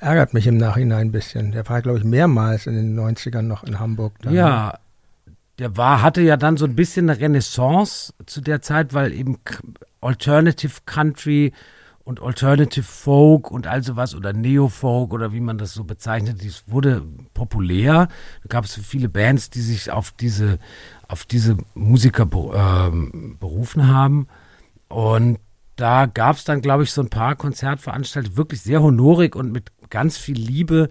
ärgert 0.00 0.34
mich 0.34 0.46
im 0.46 0.56
Nachhinein 0.56 1.08
ein 1.08 1.12
bisschen. 1.12 1.52
Der 1.52 1.68
war, 1.68 1.82
glaube 1.82 1.98
ich, 1.98 2.04
mehrmals 2.04 2.66
in 2.66 2.74
den 2.74 2.98
90ern 2.98 3.42
noch 3.42 3.64
in 3.64 3.78
Hamburg. 3.78 4.14
Dann. 4.22 4.34
Ja, 4.34 4.78
der 5.58 5.76
war, 5.76 6.02
hatte 6.02 6.20
ja 6.20 6.36
dann 6.36 6.56
so 6.56 6.64
ein 6.64 6.74
bisschen 6.74 7.08
eine 7.08 7.20
Renaissance 7.20 8.12
zu 8.26 8.40
der 8.40 8.60
Zeit, 8.62 8.92
weil 8.92 9.12
eben 9.12 9.38
Alternative 10.00 10.80
Country 10.84 11.52
und 12.04 12.20
Alternative 12.20 12.84
Folk 12.84 13.50
und 13.50 13.66
all 13.66 13.82
sowas 13.82 14.14
oder 14.14 14.32
Neo-Folk 14.32 15.12
oder 15.12 15.32
wie 15.32 15.40
man 15.40 15.56
das 15.56 15.72
so 15.72 15.84
bezeichnet, 15.84 16.44
das 16.44 16.64
wurde 16.66 17.02
populär. 17.32 18.08
Da 18.42 18.48
gab 18.48 18.66
es 18.66 18.74
viele 18.74 19.08
Bands, 19.08 19.48
die 19.48 19.62
sich 19.62 19.90
auf 19.90 20.12
diese, 20.12 20.58
auf 21.08 21.24
diese 21.24 21.56
Musiker 21.74 22.28
ähm, 22.54 23.36
berufen 23.40 23.88
haben. 23.88 24.28
Und 24.88 25.38
da 25.76 26.06
gab 26.06 26.36
es 26.36 26.44
dann, 26.44 26.60
glaube 26.60 26.82
ich, 26.82 26.92
so 26.92 27.00
ein 27.00 27.08
paar 27.08 27.36
Konzertveranstaltungen, 27.36 28.36
wirklich 28.36 28.60
sehr 28.60 28.82
honorig 28.82 29.34
und 29.34 29.50
mit 29.50 29.72
ganz 29.88 30.18
viel 30.18 30.36
Liebe 30.36 30.90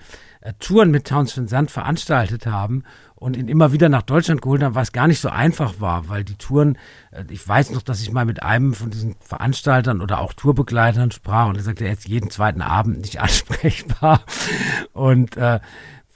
Touren 0.60 0.91
mit 0.91 1.08
Towns 1.08 1.38
Van 1.38 1.47
Zandt 1.47 1.71
veranstaltet 1.71 2.45
haben 2.45 2.84
und 3.15 3.38
ihn 3.38 3.47
immer 3.47 3.71
wieder 3.71 3.88
nach 3.88 4.01
Deutschland 4.01 4.41
geholt 4.41 4.62
haben, 4.62 4.75
was 4.75 4.91
gar 4.91 5.08
nicht 5.08 5.21
so 5.21 5.29
einfach 5.29 5.79
war, 5.79 6.10
weil 6.10 6.25
die 6.25 6.36
Touren, 6.36 6.77
äh, 7.12 7.23
ich 7.29 7.47
weiß 7.47 7.71
noch, 7.71 7.82
dass 7.82 8.01
ich 8.01 8.12
mal 8.12 8.25
mit 8.25 8.43
einem 8.43 8.73
von 8.73 8.89
diesen 8.89 9.15
Veranstaltern 9.21 10.01
oder 10.01 10.19
auch 10.19 10.34
Tourbegleitern 10.34 11.12
sprach 11.12 11.47
und 11.47 11.56
er 11.56 11.63
sagte, 11.63 11.86
er 11.86 11.93
ist 11.93 12.08
jeden 12.08 12.29
zweiten 12.29 12.62
Abend 12.62 12.99
nicht 12.99 13.19
ansprechbar. 13.21 14.21
Und 14.91 15.38
äh, 15.38 15.62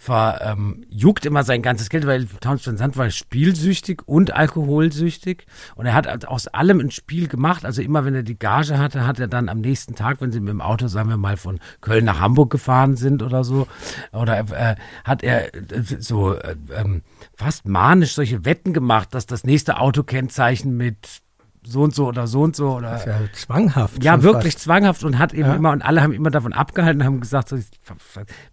verjuckt 0.07 1.25
ähm, 1.25 1.31
immer 1.31 1.43
sein 1.43 1.61
ganzes 1.61 1.89
Geld, 1.89 2.07
weil 2.07 2.25
Townsend 2.25 2.79
Sand 2.79 2.95
war 2.95 3.09
spielsüchtig 3.11 4.03
und 4.05 4.33
alkoholsüchtig 4.33 5.45
und 5.75 5.85
er 5.85 5.93
hat 5.93 6.25
aus 6.25 6.47
allem 6.47 6.79
ein 6.79 6.91
Spiel 6.91 7.27
gemacht. 7.27 7.65
Also 7.65 7.81
immer, 7.81 8.05
wenn 8.05 8.15
er 8.15 8.23
die 8.23 8.39
Gage 8.39 8.77
hatte, 8.77 9.05
hat 9.05 9.19
er 9.19 9.27
dann 9.27 9.49
am 9.49 9.59
nächsten 9.59 9.95
Tag, 9.95 10.21
wenn 10.21 10.31
sie 10.31 10.39
mit 10.39 10.49
dem 10.49 10.61
Auto, 10.61 10.87
sagen 10.87 11.09
wir 11.09 11.17
mal, 11.17 11.35
von 11.35 11.59
Köln 11.81 12.05
nach 12.05 12.21
Hamburg 12.21 12.49
gefahren 12.49 12.95
sind 12.95 13.21
oder 13.21 13.43
so, 13.43 13.67
oder 14.13 14.39
äh, 14.39 14.75
hat 15.03 15.23
er 15.23 15.53
äh, 15.53 15.83
so 15.99 16.33
äh, 16.33 16.55
ähm, 16.73 17.01
fast 17.35 17.67
manisch 17.67 18.13
solche 18.13 18.45
Wetten 18.45 18.71
gemacht, 18.71 19.13
dass 19.13 19.25
das 19.25 19.43
nächste 19.43 19.79
Autokennzeichen 19.79 20.75
mit 20.77 21.21
so 21.67 21.81
und 21.81 21.93
so 21.93 22.07
oder 22.07 22.27
so 22.27 22.41
und 22.41 22.55
so 22.55 22.69
oder. 22.77 22.91
Das 22.91 23.01
ist 23.01 23.07
ja 23.07 23.19
zwanghaft. 23.33 24.03
Ja, 24.03 24.23
wirklich 24.23 24.53
fast. 24.53 24.63
zwanghaft 24.63 25.03
und 25.03 25.19
hat 25.19 25.33
eben 25.33 25.49
ja. 25.49 25.55
immer 25.55 25.71
und 25.71 25.81
alle 25.81 26.01
haben 26.01 26.13
immer 26.13 26.29
davon 26.29 26.53
abgehalten, 26.53 27.03
haben 27.03 27.19
gesagt, 27.19 27.49
so, 27.49 27.57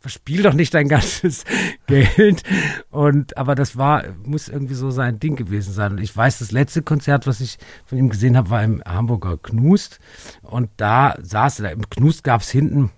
verspiel 0.01 0.43
doch 0.43 0.55
nicht 0.55 0.75
dein 0.75 0.89
ganzes 0.89 1.45
Geld. 1.87 2.43
Und 2.91 3.37
aber 3.37 3.55
das 3.55 3.77
war 3.77 4.05
muss 4.25 4.49
irgendwie 4.49 4.75
so 4.75 4.91
sein 4.91 5.21
Ding 5.21 5.37
gewesen 5.37 5.73
sein. 5.73 5.93
Und 5.93 6.01
ich 6.01 6.15
weiß, 6.17 6.39
das 6.39 6.51
letzte 6.51 6.83
Konzert, 6.83 7.27
was 7.27 7.41
ich 7.41 7.59
von 7.87 7.99
ihm 7.99 8.09
gesehen 8.09 8.37
habe, 8.37 8.51
war 8.51 8.63
im 8.63 8.83
Hamburger 8.85 9.39
Knust 9.39 10.01
und 10.43 10.71
da 10.77 11.15
saß 11.23 11.61
er. 11.61 11.73
Im 11.73 11.89
Knust 11.89 12.25
gab 12.25 12.41
es 12.41 12.51
hinten 12.51 12.91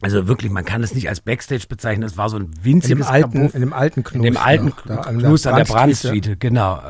also 0.00 0.28
wirklich, 0.28 0.52
man 0.52 0.64
kann 0.64 0.82
es 0.84 0.94
nicht 0.94 1.08
als 1.08 1.20
Backstage 1.20 1.66
bezeichnen. 1.68 2.04
Es 2.04 2.16
war 2.16 2.28
so 2.28 2.36
ein 2.36 2.50
winziges 2.62 2.92
in 2.92 2.98
dem 2.98 3.12
alten, 3.12 3.50
in 3.50 3.60
dem 3.60 3.72
alten 3.72 4.04
Knust. 4.04 4.14
In 4.14 4.22
dem 4.22 4.36
alten 4.36 4.72
noch, 4.86 5.02
Knust 5.02 5.46
an 5.46 5.56
der 5.56 5.64
Brandstreet, 5.64 6.38
genau. 6.38 6.80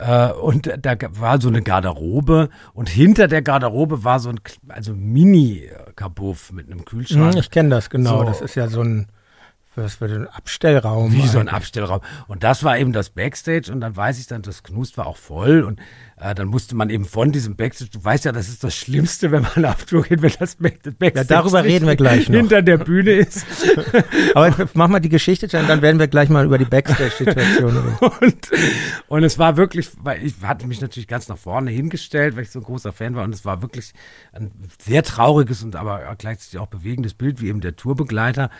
Äh, 0.00 0.32
und 0.32 0.70
da 0.80 0.94
war 1.10 1.40
so 1.40 1.48
eine 1.48 1.62
Garderobe 1.62 2.48
und 2.72 2.88
hinter 2.88 3.28
der 3.28 3.42
Garderobe 3.42 4.02
war 4.02 4.18
so 4.18 4.30
ein 4.30 4.40
also 4.68 4.94
Mini-Kabuff 4.94 6.52
mit 6.52 6.70
einem 6.70 6.84
Kühlschrank. 6.84 7.34
Hm, 7.34 7.40
ich 7.40 7.50
kenne 7.50 7.68
das, 7.68 7.90
genau. 7.90 8.20
So. 8.20 8.24
Das 8.24 8.40
ist 8.40 8.54
ja 8.54 8.68
so 8.68 8.82
ein 8.82 9.08
was 9.76 10.00
wird 10.00 10.12
ein 10.12 10.26
Abstellraum? 10.26 11.12
Wie 11.12 11.18
eigentlich. 11.18 11.30
so 11.30 11.38
ein 11.38 11.48
Abstellraum. 11.48 12.00
Und 12.26 12.42
das 12.42 12.64
war 12.64 12.76
eben 12.78 12.92
das 12.92 13.10
Backstage 13.10 13.70
und 13.72 13.80
dann 13.80 13.96
weiß 13.96 14.18
ich 14.18 14.26
dann, 14.26 14.42
das 14.42 14.64
Knust 14.64 14.98
war 14.98 15.06
auch 15.06 15.16
voll 15.16 15.62
und 15.62 15.78
äh, 16.16 16.34
dann 16.34 16.48
musste 16.48 16.74
man 16.74 16.90
eben 16.90 17.04
von 17.04 17.30
diesem 17.30 17.54
Backstage, 17.54 17.90
du 17.92 18.04
weißt 18.04 18.24
ja, 18.24 18.32
das 18.32 18.48
ist 18.48 18.64
das 18.64 18.74
Schlimmste, 18.74 19.30
wenn 19.30 19.46
man 19.54 19.64
auf 19.64 19.84
Tour 19.84 20.02
geht, 20.02 20.22
wenn 20.22 20.32
das 20.38 20.56
Backstage 20.56 21.12
ja, 21.14 21.24
darüber 21.24 21.62
reden 21.62 21.86
wir 21.86 21.94
gleich 21.94 22.28
noch. 22.28 22.36
hinter 22.36 22.62
der 22.62 22.78
Bühne 22.78 23.12
ist. 23.12 23.46
Aber 24.34 24.68
mach 24.74 24.88
mal 24.88 25.00
die 25.00 25.08
Geschichte, 25.08 25.46
dann 25.46 25.82
werden 25.82 26.00
wir 26.00 26.08
gleich 26.08 26.28
mal 26.28 26.44
über 26.44 26.58
die 26.58 26.64
Backstage-Situation 26.64 27.76
reden. 27.76 27.96
und, 28.20 28.50
und 29.06 29.24
es 29.24 29.38
war 29.38 29.56
wirklich, 29.56 29.90
weil 30.02 30.24
ich 30.24 30.34
hatte 30.42 30.66
mich 30.66 30.80
natürlich 30.80 31.06
ganz 31.08 31.28
nach 31.28 31.38
vorne 31.38 31.70
hingestellt, 31.70 32.34
weil 32.34 32.42
ich 32.42 32.50
so 32.50 32.58
ein 32.58 32.64
großer 32.64 32.92
Fan 32.92 33.14
war 33.14 33.22
und 33.22 33.34
es 33.34 33.44
war 33.44 33.62
wirklich 33.62 33.92
ein 34.32 34.50
sehr 34.82 35.04
trauriges 35.04 35.62
und 35.62 35.76
aber 35.76 36.14
gleichzeitig 36.18 36.58
auch 36.58 36.66
bewegendes 36.66 37.14
Bild, 37.14 37.40
wie 37.40 37.48
eben 37.48 37.60
der 37.60 37.76
Tourbegleiter 37.76 38.50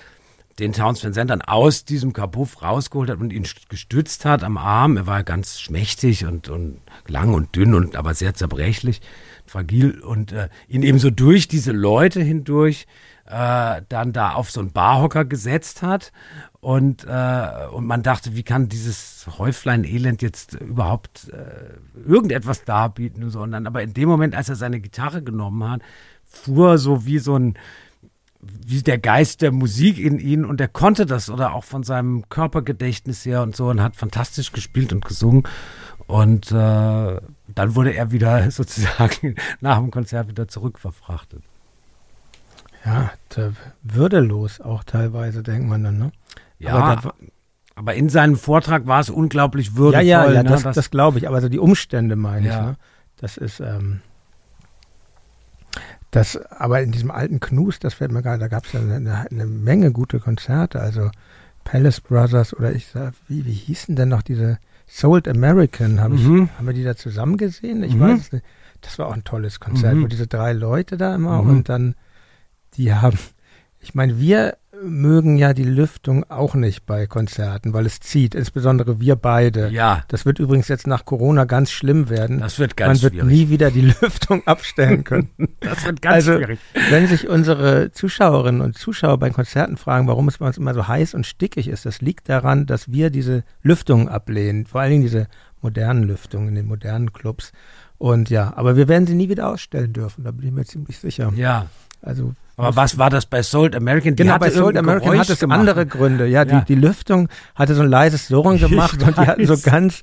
den 0.59 0.73
Towns 0.73 1.03
Van 1.03 1.13
Zandt 1.13 1.31
dann 1.31 1.43
aus 1.43 1.85
diesem 1.85 2.13
Kabuff 2.13 2.63
rausgeholt 2.63 3.11
hat 3.11 3.19
und 3.19 3.33
ihn 3.33 3.47
gestützt 3.69 4.25
hat 4.25 4.43
am 4.43 4.57
Arm. 4.59 4.97
Er 4.97 5.07
war 5.07 5.23
ganz 5.23 5.61
schmächtig 5.61 6.27
und, 6.27 6.49
und 6.49 6.81
lang 7.07 7.33
und 7.35 7.55
dünn 7.57 7.75
und 7.75 7.97
aber 7.97 8.15
sehr 8.15 8.35
zerbrechlich, 8.35 9.01
fragil 9.47 10.01
und 10.01 10.33
äh, 10.33 10.49
ihn 10.69 10.83
eben 10.83 10.99
so 10.99 11.11
durch 11.11 11.49
diese 11.49 11.73
Leute 11.73 12.21
hindurch 12.21 12.87
äh, 13.27 13.83
dann 13.89 14.13
da 14.13 14.33
auf 14.33 14.51
so 14.51 14.61
einen 14.61 14.73
Barhocker 14.73 15.25
gesetzt 15.25 15.83
hat 15.83 16.13
und, 16.61 17.05
äh, 17.05 17.67
und 17.73 17.87
man 17.87 18.03
dachte, 18.03 18.35
wie 18.35 18.43
kann 18.43 18.69
dieses 18.69 19.27
Häuflein-Elend 19.39 20.21
jetzt 20.21 20.55
überhaupt 20.55 21.31
äh, 21.31 22.09
irgendetwas 22.09 22.65
darbieten, 22.65 23.31
sondern 23.31 23.67
aber 23.67 23.83
in 23.83 23.95
dem 23.95 24.09
Moment, 24.09 24.35
als 24.35 24.49
er 24.49 24.57
seine 24.57 24.81
Gitarre 24.81 25.23
genommen 25.23 25.71
hat, 25.71 25.81
fuhr 26.27 26.79
so 26.79 27.07
wie 27.07 27.19
so 27.19 27.37
ein 27.37 27.55
wie 28.41 28.83
der 28.83 28.99
Geist 28.99 29.43
der 29.43 29.53
Musik 29.53 29.99
in 29.99 30.19
ihn 30.19 30.45
und 30.45 30.61
er 30.61 30.69
konnte 30.69 31.05
das 31.05 31.29
oder 31.29 31.55
auch 31.55 31.65
von 31.65 31.83
seinem 31.83 32.29
Körpergedächtnis 32.29 33.25
her 33.27 33.43
und 33.43 33.55
so 33.55 33.69
und 33.69 33.83
hat 33.83 33.97
fantastisch 33.97 34.53
gespielt 34.53 34.93
und 34.93 35.05
gesungen 35.05 35.45
und 36.07 36.51
äh, 36.51 36.55
dann 36.55 37.75
wurde 37.75 37.93
er 37.95 38.11
wieder 38.13 38.51
sozusagen 38.51 39.37
nach 39.61 39.79
dem 39.79 39.91
Konzert 39.91 40.29
wieder 40.29 40.49
zurückverfrachtet. 40.49 41.43
Ja, 42.85 43.11
würdelos 43.83 44.61
auch 44.61 44.85
teilweise, 44.85 45.43
denkt 45.43 45.69
man 45.69 45.85
dann, 45.85 45.99
ne? 45.99 46.13
Ja, 46.59 46.75
aber, 46.75 47.15
aber, 47.75 47.95
in 47.95 48.09
seinem 48.09 48.37
Vortrag 48.37 48.87
war 48.87 49.01
es 49.01 49.11
unglaublich 49.11 49.77
würdevoll. 49.77 50.07
Ja, 50.07 50.25
ja, 50.25 50.33
ja, 50.33 50.43
ne? 50.43 50.49
das, 50.49 50.63
das, 50.63 50.91
glaube 50.91 51.19
ich, 51.19 51.29
aber 51.29 51.43
so 51.43 51.51
die 51.51 51.59
Umstände 51.59 52.17
meine 52.17 52.49
ja. 52.49 52.55
ich, 52.55 52.67
ne? 52.67 52.77
Das 53.19 53.37
ist, 53.37 53.61
ähm, 53.61 54.01
das, 56.11 56.37
aber 56.51 56.83
in 56.83 56.91
diesem 56.91 57.11
alten 57.11 57.41
Knus, 57.41 57.79
das 57.79 57.95
fällt 57.95 58.11
mir 58.13 58.23
gerade, 58.23 58.41
da 58.41 58.49
gab 58.49 58.67
es 58.67 58.73
ja 58.73 58.81
eine, 58.81 59.27
eine, 59.31 59.47
Menge 59.47 59.93
gute 59.93 60.19
Konzerte, 60.19 60.81
also 60.81 61.11
Palace 61.65 62.01
Brothers 62.01 62.53
oder 62.55 62.73
ich 62.73 62.87
sag, 62.87 63.15
wie, 63.29 63.45
wie 63.45 63.53
hießen 63.53 63.95
denn 63.95 64.09
noch 64.09 64.23
diese 64.23 64.59
Sold 64.87 65.29
American? 65.29 66.01
Hab 66.01 66.11
mhm. 66.11 66.17
ich, 66.45 66.59
haben 66.59 66.67
wir 66.67 66.75
die 66.75 66.83
da 66.83 66.97
zusammen 66.97 67.37
gesehen? 67.37 67.85
Ich 67.85 67.95
mhm. 67.95 68.01
weiß 68.01 68.21
es 68.21 68.33
nicht. 68.33 68.45
Das 68.81 68.99
war 68.99 69.07
auch 69.07 69.13
ein 69.13 69.25
tolles 69.25 69.61
Konzert, 69.61 69.95
mhm. 69.95 70.03
wo 70.03 70.07
diese 70.07 70.27
drei 70.27 70.53
Leute 70.53 70.97
da 70.97 71.15
immer 71.15 71.43
mhm. 71.43 71.51
und 71.51 71.69
dann, 71.69 71.95
die 72.75 72.93
haben, 72.93 73.19
ich 73.81 73.95
meine, 73.95 74.19
wir 74.19 74.57
mögen 74.83 75.37
ja 75.37 75.53
die 75.53 75.65
Lüftung 75.65 76.25
auch 76.31 76.55
nicht 76.55 76.87
bei 76.87 77.07
Konzerten, 77.07 77.73
weil 77.73 77.87
es 77.87 78.01
zieht, 78.01 78.35
insbesondere 78.35 79.01
wir 79.01 79.17
beide. 79.17 79.69
Ja. 79.71 80.05
Das 80.09 80.25
wird 80.25 80.39
übrigens 80.39 80.69
jetzt 80.69 80.87
nach 80.87 81.05
Corona 81.05 81.45
ganz 81.45 81.71
schlimm 81.71 82.09
werden. 82.09 82.41
Das 82.41 82.59
wird 82.59 82.77
ganz 82.77 83.01
schwierig. 83.01 83.19
Man 83.19 83.29
wird 83.29 83.39
nie 83.39 83.49
wieder 83.51 83.71
die 83.71 83.81
Lüftung 84.01 84.47
abstellen 84.47 85.05
können. 85.05 85.31
das 85.61 85.85
wird 85.85 86.03
ganz 86.03 86.15
also, 86.15 86.37
schwierig. 86.37 86.61
Wenn 86.91 87.07
sich 87.07 87.29
unsere 87.29 87.93
Zuschauerinnen 87.93 88.61
und 88.61 88.77
Zuschauer 88.77 89.19
bei 89.19 89.31
Konzerten 89.31 89.77
fragen, 89.77 90.07
warum 90.07 90.29
es 90.29 90.39
bei 90.39 90.47
uns 90.47 90.59
immer 90.59 90.75
so 90.75 90.89
heiß 90.89 91.15
und 91.15 91.27
stickig 91.27 91.69
ist, 91.69 91.87
das 91.87 92.01
liegt 92.01 92.29
daran, 92.29 92.67
dass 92.67 92.91
wir 92.91 93.11
diese 93.11 93.45
Lüftung 93.63 94.09
ablehnen. 94.09 94.67
Vor 94.67 94.81
allen 94.81 94.91
Dingen 94.91 95.03
diese 95.03 95.27
modernen 95.61 96.05
Lüftungen 96.05 96.49
in 96.49 96.55
den 96.55 96.67
modernen 96.67 97.13
Clubs. 97.13 97.53
Und 97.99 98.31
ja, 98.31 98.55
aber 98.57 98.77
wir 98.77 98.89
werden 98.89 99.07
sie 99.07 99.15
nie 99.15 99.29
wieder 99.29 99.49
ausstellen 99.51 99.93
dürfen, 99.93 100.25
da 100.25 100.31
bin 100.31 100.47
ich 100.47 100.53
mir 100.53 100.65
ziemlich 100.65 100.99
sicher. 100.99 101.31
Ja. 101.37 101.67
Also 102.01 102.35
aber 102.61 102.77
was 102.77 102.99
war 102.99 103.11
das 103.11 103.27
bei 103.27 103.43
Sold 103.43 103.75
American? 103.75 104.17
Die 104.17 104.23
genau, 104.23 104.39
bei 104.39 104.51
Sold 104.51 104.77
American 104.77 105.13
Geräusch 105.13 105.29
hat 105.29 105.37
es 105.37 105.45
andere 105.45 105.87
Gründe. 105.87 106.27
Ja, 106.27 106.45
ja. 106.45 106.61
Die, 106.61 106.75
die 106.75 106.81
Lüftung 106.81 107.29
hatte 107.55 107.75
so 107.75 107.83
ein 107.83 107.89
leises 107.89 108.29
Surren 108.29 108.59
gemacht 108.59 109.03
und 109.03 109.17
die 109.17 109.27
hatten 109.27 109.47
so 109.47 109.57
ganz 109.59 110.03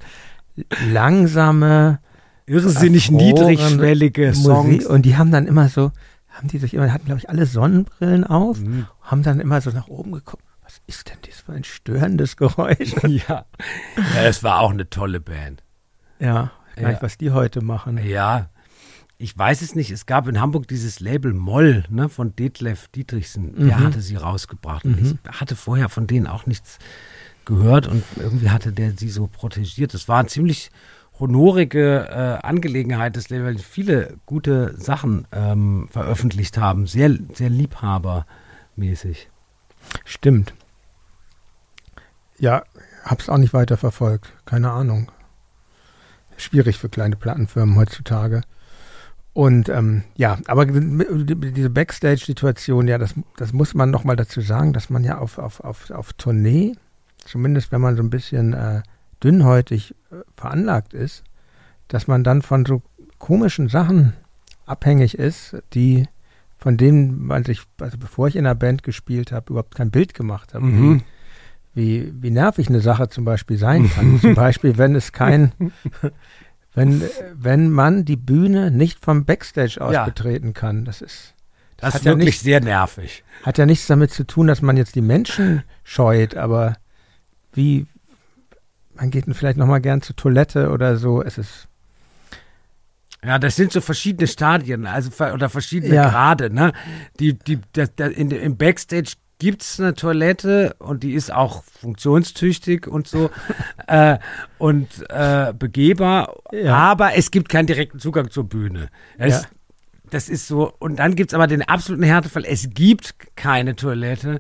langsame, 0.92 2.00
irrsinnig 2.46 3.12
niedrigschwellige 3.12 4.34
Songs. 4.34 4.86
Und 4.86 5.04
die 5.04 5.18
haben 5.18 5.32
dann 5.32 5.46
immer 5.46 5.70
so, 5.70 5.92
haben 6.30 6.48
die 6.48 6.58
sich 6.58 6.74
immer, 6.74 6.92
hatten 6.92 7.06
glaube 7.06 7.20
ich 7.20 7.30
alle 7.30 7.46
Sonnenbrillen 7.46 8.24
auf, 8.24 8.60
mhm. 8.60 8.88
haben 9.02 9.24
dann 9.24 9.40
immer 9.40 9.62
so 9.62 9.70
nach 9.72 9.88
oben 9.88 10.14
geguckt. 10.14 10.44
Was 10.64 10.82
ist 10.86 11.10
denn 11.10 11.18
das 11.26 11.40
für 11.40 11.54
ein 11.54 11.64
störendes 11.64 12.36
Geräusch? 12.36 12.96
ja. 13.04 13.46
ja, 14.16 14.24
es 14.26 14.44
war 14.44 14.60
auch 14.62 14.72
eine 14.72 14.90
tolle 14.90 15.20
Band. 15.20 15.64
Ja, 16.20 16.52
weiß 16.76 16.88
nicht, 16.88 17.02
was 17.02 17.18
die 17.18 17.32
heute 17.32 17.62
machen. 17.62 18.00
Ja, 18.04 18.50
ich 19.20 19.38
weiß 19.38 19.62
es 19.62 19.74
nicht, 19.74 19.92
es 19.92 20.06
gab 20.06 20.28
in 20.28 20.40
Hamburg 20.40 20.68
dieses 20.68 21.00
Label 21.00 21.34
Moll 21.34 21.84
ne, 21.90 22.08
von 22.08 22.36
Detlef 22.36 22.88
Dietrichsen, 22.90 23.56
der 23.56 23.78
mhm. 23.78 23.84
hatte 23.84 24.02
sie 24.02 24.16
rausgebracht. 24.16 24.86
Mhm. 24.86 24.94
Und 24.94 25.02
ich 25.02 25.40
hatte 25.40 25.56
vorher 25.56 25.90
von 25.90 26.06
denen 26.06 26.28
auch 26.28 26.46
nichts 26.46 26.78
gehört 27.46 27.88
und 27.88 28.04
irgendwie 28.18 28.50
hatte 28.50 28.72
der 28.72 28.92
sie 28.92 29.10
so 29.10 29.28
protegiert. 29.28 29.94
Es 29.94 30.08
war 30.08 30.20
eine 30.20 30.28
ziemlich 30.28 30.70
honorige 31.20 32.08
äh, 32.10 32.46
Angelegenheit 32.46 33.16
des 33.16 33.30
Labels, 33.30 33.64
viele 33.64 34.18
gute 34.28 34.76
Sachen 34.78 35.28
ähm, 35.32 35.88
veröffentlicht 35.90 36.60
haben, 36.60 36.86
sehr, 36.86 37.18
sehr 37.34 37.50
liebhabermäßig. 37.50 39.30
Stimmt. 40.06 40.54
Ja, 42.38 42.64
hab's 43.04 43.30
auch 43.30 43.38
nicht 43.38 43.54
weiter 43.54 43.78
verfolgt. 43.78 44.32
Keine 44.46 44.70
Ahnung. 44.70 45.12
Schwierig 46.36 46.78
für 46.78 46.90
kleine 46.90 47.16
Plattenfirmen 47.16 47.76
heutzutage. 47.78 48.42
Und 49.38 49.70
ähm, 49.70 50.02
ja, 50.16 50.40
aber 50.48 50.66
diese 50.66 51.70
Backstage-Situation, 51.70 52.88
ja, 52.88 52.98
das, 52.98 53.14
das 53.36 53.54
muss 53.54 53.76
man 53.76 53.92
nochmal 53.92 54.16
dazu 54.16 54.42
sagen, 54.42 54.74
dass 54.74 54.90
man 54.90 55.04
ja 55.04 55.20
auf, 55.20 55.38
auf, 55.38 55.60
auf, 55.60 55.92
auf 55.92 56.14
Tournee, 56.14 56.74
zumindest 57.24 57.72
wenn 57.72 57.80
man 57.80 57.96
so 57.96 58.02
ein 58.02 58.10
bisschen 58.10 58.54
äh, 58.54 58.82
dünnhäutig 59.24 59.94
äh, 60.10 60.16
veranlagt 60.36 60.96
ist, 60.96 61.24
dass 61.88 62.08
man 62.08 62.24
dann 62.24 62.42
von 62.42 62.66
so 62.66 62.82
komischen 63.20 63.70
Sachen 63.70 64.14
abhängig 64.66 65.20
ist, 65.20 65.56
die 65.76 66.08
von 66.58 66.78
denen 66.78 67.24
man 67.24 67.44
sich, 67.44 67.62
also 67.80 68.00
bevor 68.00 68.30
ich 68.30 68.38
in 68.38 68.48
einer 68.48 68.56
Band 68.56 68.82
gespielt 68.82 69.32
habe, 69.32 69.52
überhaupt 69.52 69.76
kein 69.76 69.92
Bild 69.92 70.16
gemacht 70.16 70.56
habe. 70.56 70.66
Mhm. 70.66 71.04
Wie, 71.76 72.12
wie 72.20 72.32
nervig 72.32 72.70
eine 72.70 72.80
Sache 72.80 73.08
zum 73.10 73.24
Beispiel 73.24 73.60
sein 73.60 73.88
kann. 73.88 74.20
zum 74.20 74.34
Beispiel, 74.34 74.80
wenn 74.80 74.96
es 74.96 75.12
kein, 75.12 75.52
wenn, 76.78 77.02
wenn 77.34 77.72
man 77.72 78.06
die 78.06 78.16
Bühne 78.16 78.70
nicht 78.70 79.04
vom 79.04 79.26
Backstage 79.26 79.82
aus 79.82 79.94
ja. 79.94 80.06
betreten 80.06 80.54
kann. 80.54 80.86
Das 80.86 81.02
ist, 81.02 81.34
das, 81.78 81.94
das 81.94 81.96
ist 81.96 82.06
wirklich 82.06 82.20
ja 82.20 82.26
nicht, 82.26 82.40
sehr 82.42 82.62
nervig. 82.62 83.24
Hat 83.42 83.58
ja 83.58 83.66
nichts 83.66 83.88
damit 83.88 84.12
zu 84.12 84.26
tun, 84.26 84.46
dass 84.46 84.62
man 84.62 84.78
jetzt 84.78 84.94
die 84.94 85.02
Menschen 85.02 85.64
scheut, 85.84 86.36
aber 86.36 86.78
wie, 87.52 87.88
man 88.94 89.10
geht 89.10 89.26
vielleicht 89.34 89.58
nochmal 89.58 89.82
gern 89.82 90.04
zur 90.04 90.16
Toilette 90.16 90.70
oder 90.70 90.98
so. 90.98 91.24
Es 91.24 91.40
ist. 91.40 91.68
Ja, 93.26 93.40
das 93.40 93.56
sind 93.56 93.72
so 93.72 93.82
verschiedene 93.82 94.28
Stadien, 94.28 94.86
also 94.86 95.10
oder 95.26 95.50
verschiedene 95.50 95.96
ja. 95.96 96.10
Grade, 96.10 96.54
ne? 96.54 96.74
Die, 97.20 97.34
die, 97.34 97.60
der, 97.74 97.88
der, 97.88 98.16
in, 98.16 98.30
im 98.30 98.56
Backstage 98.56 99.14
gibt 99.40 99.62
es 99.62 99.80
eine 99.80 99.94
Toilette 99.94 100.76
und 100.80 101.04
die 101.04 101.14
ist 101.14 101.32
auch 101.32 101.64
funktionstüchtig 101.64 102.88
und 102.88 103.08
so 103.08 103.30
äh, 103.88 104.18
und 104.58 104.88
äh, 105.10 105.54
begehbar, 105.58 106.36
ja. 106.52 106.76
aber 106.76 107.16
es 107.16 107.32
gibt 107.32 107.50
keinen 107.50 107.68
direkten 107.68 108.00
Zugang 108.00 108.32
zur 108.32 108.46
Bühne. 108.46 108.90
Es, 109.18 109.44
ja. 109.44 109.48
Das 110.10 110.30
ist 110.30 110.48
so, 110.48 110.74
und 110.80 111.00
dann 111.00 111.16
gibt 111.16 111.32
es 111.32 111.34
aber 111.34 111.48
den 111.48 111.64
absoluten 111.64 112.04
Härtefall, 112.04 112.46
es 112.46 112.70
gibt 112.70 113.16
keine 113.36 113.76
Toilette 113.76 114.40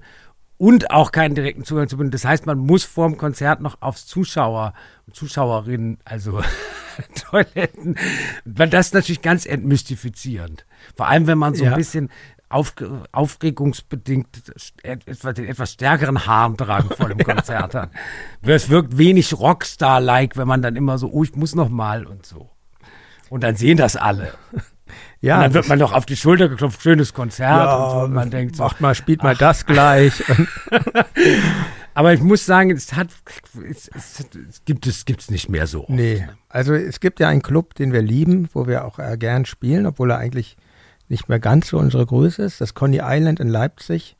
und 0.57 0.91
auch 0.91 1.11
keinen 1.11 1.35
direkten 1.35 1.63
Zugang 1.63 1.87
zur 1.87 1.99
Bühne. 1.99 2.09
Das 2.09 2.25
heißt, 2.25 2.45
man 2.45 2.57
muss 2.57 2.83
vor 2.83 3.07
dem 3.07 3.17
Konzert 3.17 3.61
noch 3.61 3.81
aufs 3.81 4.05
Zuschauer, 4.05 4.73
Zuschauerinnen, 5.11 5.99
also 6.05 6.41
Toiletten, 7.29 7.95
weil 8.45 8.69
das 8.69 8.87
ist 8.87 8.93
natürlich 8.93 9.21
ganz 9.21 9.45
entmystifizierend. 9.45 10.65
Vor 10.95 11.07
allem, 11.07 11.27
wenn 11.27 11.37
man 11.37 11.53
so 11.53 11.65
ja. 11.65 11.71
ein 11.71 11.77
bisschen 11.77 12.09
auf, 12.49 12.73
aufregungsbedingt 13.11 14.27
etwas, 14.83 15.33
den 15.33 15.45
etwas 15.45 15.73
stärkeren 15.73 16.25
Harndrang 16.25 16.89
vor 16.89 17.09
dem 17.09 17.17
Konzert 17.23 17.75
hat. 17.75 17.91
Es 18.41 18.69
wirkt 18.69 18.97
wenig 18.97 19.37
Rockstar-like, 19.37 20.37
wenn 20.37 20.47
man 20.47 20.61
dann 20.61 20.75
immer 20.75 20.97
so, 20.97 21.09
oh, 21.11 21.23
ich 21.23 21.35
muss 21.35 21.55
noch 21.55 21.69
mal 21.69 22.05
und 22.05 22.25
so. 22.25 22.49
Und 23.29 23.43
dann 23.43 23.55
sehen 23.55 23.77
das 23.77 23.95
alle. 23.95 24.33
Ja, 25.19 25.37
und 25.37 25.41
dann 25.41 25.53
wird 25.53 25.67
man 25.67 25.79
doch 25.79 25.91
auf 25.91 26.05
die 26.05 26.15
Schulter 26.15 26.47
geklopft, 26.47 26.81
schönes 26.81 27.13
Konzert 27.13 27.49
ja, 27.49 27.75
und 27.75 27.91
so. 27.91 27.97
Und 28.05 28.13
man 28.13 28.29
denkt 28.29 28.55
so, 28.55 28.63
macht 28.63 28.79
mal, 28.79 28.95
spielt 28.95 29.21
mal 29.21 29.33
ach. 29.33 29.39
das 29.39 29.65
gleich. 29.65 30.23
Aber 31.93 32.13
ich 32.13 32.21
muss 32.21 32.45
sagen, 32.45 32.71
es 32.71 32.93
hat, 32.93 33.09
es, 33.69 33.89
es, 33.89 34.25
es 34.49 34.63
gibt 34.63 34.85
es 34.85 35.03
gibt's 35.03 35.31
nicht 35.31 35.49
mehr 35.49 35.65
so. 35.65 35.81
Oft. 35.81 35.89
Nee, 35.89 36.27
also 36.47 36.73
es 36.73 36.99
gibt 36.99 37.19
ja 37.19 37.27
einen 37.27 37.41
Club, 37.41 37.73
den 37.73 37.91
wir 37.91 38.01
lieben, 38.01 38.47
wo 38.53 38.67
wir 38.67 38.85
auch 38.85 38.99
äh, 38.99 39.17
gern 39.17 39.45
spielen, 39.45 39.87
obwohl 39.87 40.11
er 40.11 40.19
eigentlich 40.19 40.55
nicht 41.09 41.29
mehr 41.29 41.39
ganz 41.39 41.69
so 41.69 41.77
unsere 41.77 42.05
Größe 42.05 42.43
ist, 42.43 42.61
das 42.61 42.73
Coney 42.73 42.99
Island 43.01 43.39
in 43.39 43.47
Leipzig, 43.47 44.17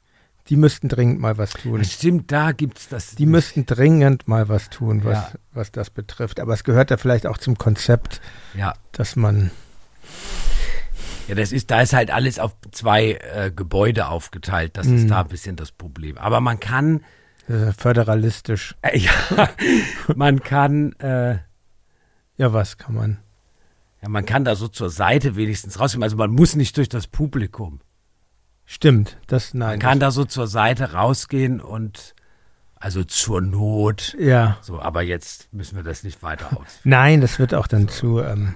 die 0.49 0.55
müssten 0.55 0.87
dringend 0.87 1.19
mal 1.19 1.37
was 1.37 1.51
tun. 1.51 1.83
Stimmt, 1.83 2.31
da 2.31 2.51
gibt 2.53 2.77
es 2.79 2.87
das. 2.87 3.15
Die 3.15 3.25
nicht. 3.25 3.31
müssten 3.31 3.65
dringend 3.65 4.27
mal 4.27 4.47
was 4.47 4.69
tun, 4.69 5.03
was, 5.03 5.17
ja. 5.17 5.31
was 5.53 5.71
das 5.71 5.89
betrifft. 5.89 6.39
Aber 6.39 6.53
es 6.53 6.63
gehört 6.63 6.89
ja 6.89 6.97
vielleicht 6.97 7.27
auch 7.27 7.37
zum 7.37 7.57
Konzept, 7.57 8.21
ja. 8.55 8.73
dass 8.93 9.15
man. 9.15 9.51
Ja, 11.27 11.35
das 11.35 11.51
ist, 11.51 11.69
da 11.69 11.81
ist 11.81 11.91
halt 11.91 12.11
alles 12.11 12.39
auf 12.39 12.55
zwei 12.71 13.19
äh, 13.33 13.51
Gebäude 13.53 14.07
aufgeteilt. 14.07 14.77
Das 14.77 14.87
mhm. 14.87 14.97
ist 14.97 15.09
da 15.09 15.21
ein 15.21 15.27
bisschen 15.27 15.57
das 15.57 15.71
Problem. 15.71 16.17
Aber 16.17 16.39
man 16.39 16.59
kann. 16.59 17.03
Äh, 17.49 17.73
föderalistisch. 17.73 18.75
Äh, 18.81 18.99
ja, 18.99 19.49
man 20.15 20.41
kann. 20.41 20.93
Äh, 20.99 21.39
ja, 22.37 22.53
was 22.53 22.77
kann 22.77 22.95
man? 22.95 23.17
Ja, 24.01 24.09
man 24.09 24.25
kann 24.25 24.45
da 24.45 24.55
so 24.55 24.67
zur 24.67 24.89
Seite 24.89 25.35
wenigstens 25.35 25.79
rausgehen. 25.79 26.03
Also 26.03 26.17
man 26.17 26.31
muss 26.31 26.55
nicht 26.55 26.77
durch 26.77 26.89
das 26.89 27.07
Publikum. 27.07 27.79
Stimmt, 28.65 29.17
das 29.27 29.53
nein. 29.53 29.71
Man 29.71 29.79
kann 29.79 29.99
da 29.99 30.11
so 30.11 30.25
zur 30.25 30.47
Seite 30.47 30.91
rausgehen 30.93 31.61
und 31.61 32.13
also 32.75 33.03
zur 33.03 33.41
Not. 33.41 34.15
Ja. 34.19 34.57
So, 34.61 34.79
aber 34.79 35.01
jetzt 35.01 35.51
müssen 35.53 35.77
wir 35.77 35.83
das 35.83 36.03
nicht 36.03 36.21
weiter 36.21 36.47
ausführen. 36.47 36.81
Nein, 36.83 37.21
das 37.21 37.39
wird 37.39 37.53
auch 37.55 37.65
dann 37.65 37.87
zu, 37.87 38.19
ähm, 38.19 38.55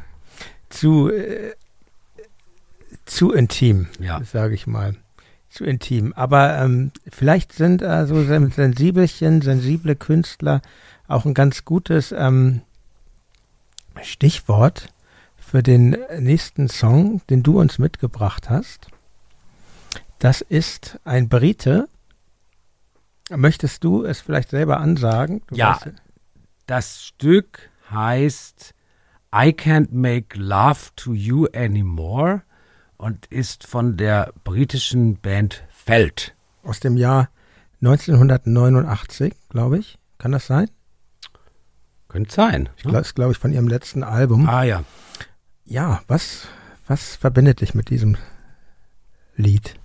zu, 0.70 1.10
äh, 1.10 1.54
zu 3.06 3.32
intim, 3.32 3.88
Ja. 4.00 4.22
sage 4.24 4.54
ich 4.54 4.68
mal. 4.68 4.96
Zu 5.50 5.64
intim. 5.64 6.14
Aber 6.14 6.58
ähm, 6.60 6.92
vielleicht 7.12 7.54
sind 7.54 7.82
äh, 7.82 8.06
so 8.06 8.24
sen- 8.24 8.52
Sensibelchen, 8.52 9.42
sensible 9.42 9.96
Künstler 9.96 10.62
auch 11.08 11.26
ein 11.26 11.34
ganz 11.34 11.66
gutes 11.66 12.12
ähm, 12.12 12.62
Stichwort 14.02 14.88
für 15.52 15.62
den 15.62 15.98
nächsten 16.20 16.70
Song, 16.70 17.22
den 17.30 17.44
du 17.44 17.60
uns 17.60 17.78
mitgebracht 17.78 18.50
hast. 18.50 18.88
Das 20.20 20.40
ist 20.40 20.98
ein 21.04 21.28
Brite. 21.28 21.90
Möchtest 23.30 23.84
du 23.84 24.06
es 24.06 24.22
vielleicht 24.22 24.50
selber 24.52 24.80
ansagen? 24.80 25.42
Du 25.48 25.56
Ja. 25.56 25.74
weißt- 25.74 25.94
Das 26.68 27.04
Stück 27.04 27.70
heißt 27.90 28.74
I 29.34 29.50
Can't 29.52 29.90
Make 29.92 30.38
Love 30.40 30.80
to 30.96 31.12
You 31.14 31.48
Anymore 31.54 32.44
und 32.96 33.26
ist 33.26 33.68
von 33.68 33.98
der 33.98 34.32
britischen 34.46 35.20
Band 35.20 35.64
Felt. 35.70 36.34
aus 36.64 36.80
dem 36.80 36.96
Jahr 36.96 37.28
1989, 37.82 39.34
glaube 39.50 39.80
ich. 39.80 39.98
Kann 40.18 40.32
das 40.32 40.48
sein? 40.48 40.70
Könnte 42.08 42.32
sein. 42.34 42.70
ne? 42.86 42.92
Das 42.94 43.08
ist, 43.08 43.16
glaube 43.16 43.34
ich, 43.34 43.38
von 43.38 43.52
ihrem 43.52 43.68
letzten 43.68 44.04
Album. 44.04 44.48
Ah 44.48 44.64
ja. 44.64 44.84
Ja, 45.72 46.02
was, 46.10 46.50
was 46.86 47.16
verbindet 47.16 47.62
dich 47.62 47.74
mit 47.74 47.90
diesem 47.90 48.18
Lied? 49.38 49.76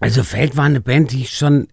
Also 0.00 0.24
Feld 0.24 0.56
war 0.56 0.64
eine 0.64 0.80
Band, 0.80 1.12
die 1.12 1.20
ich 1.20 1.36
schon 1.36 1.68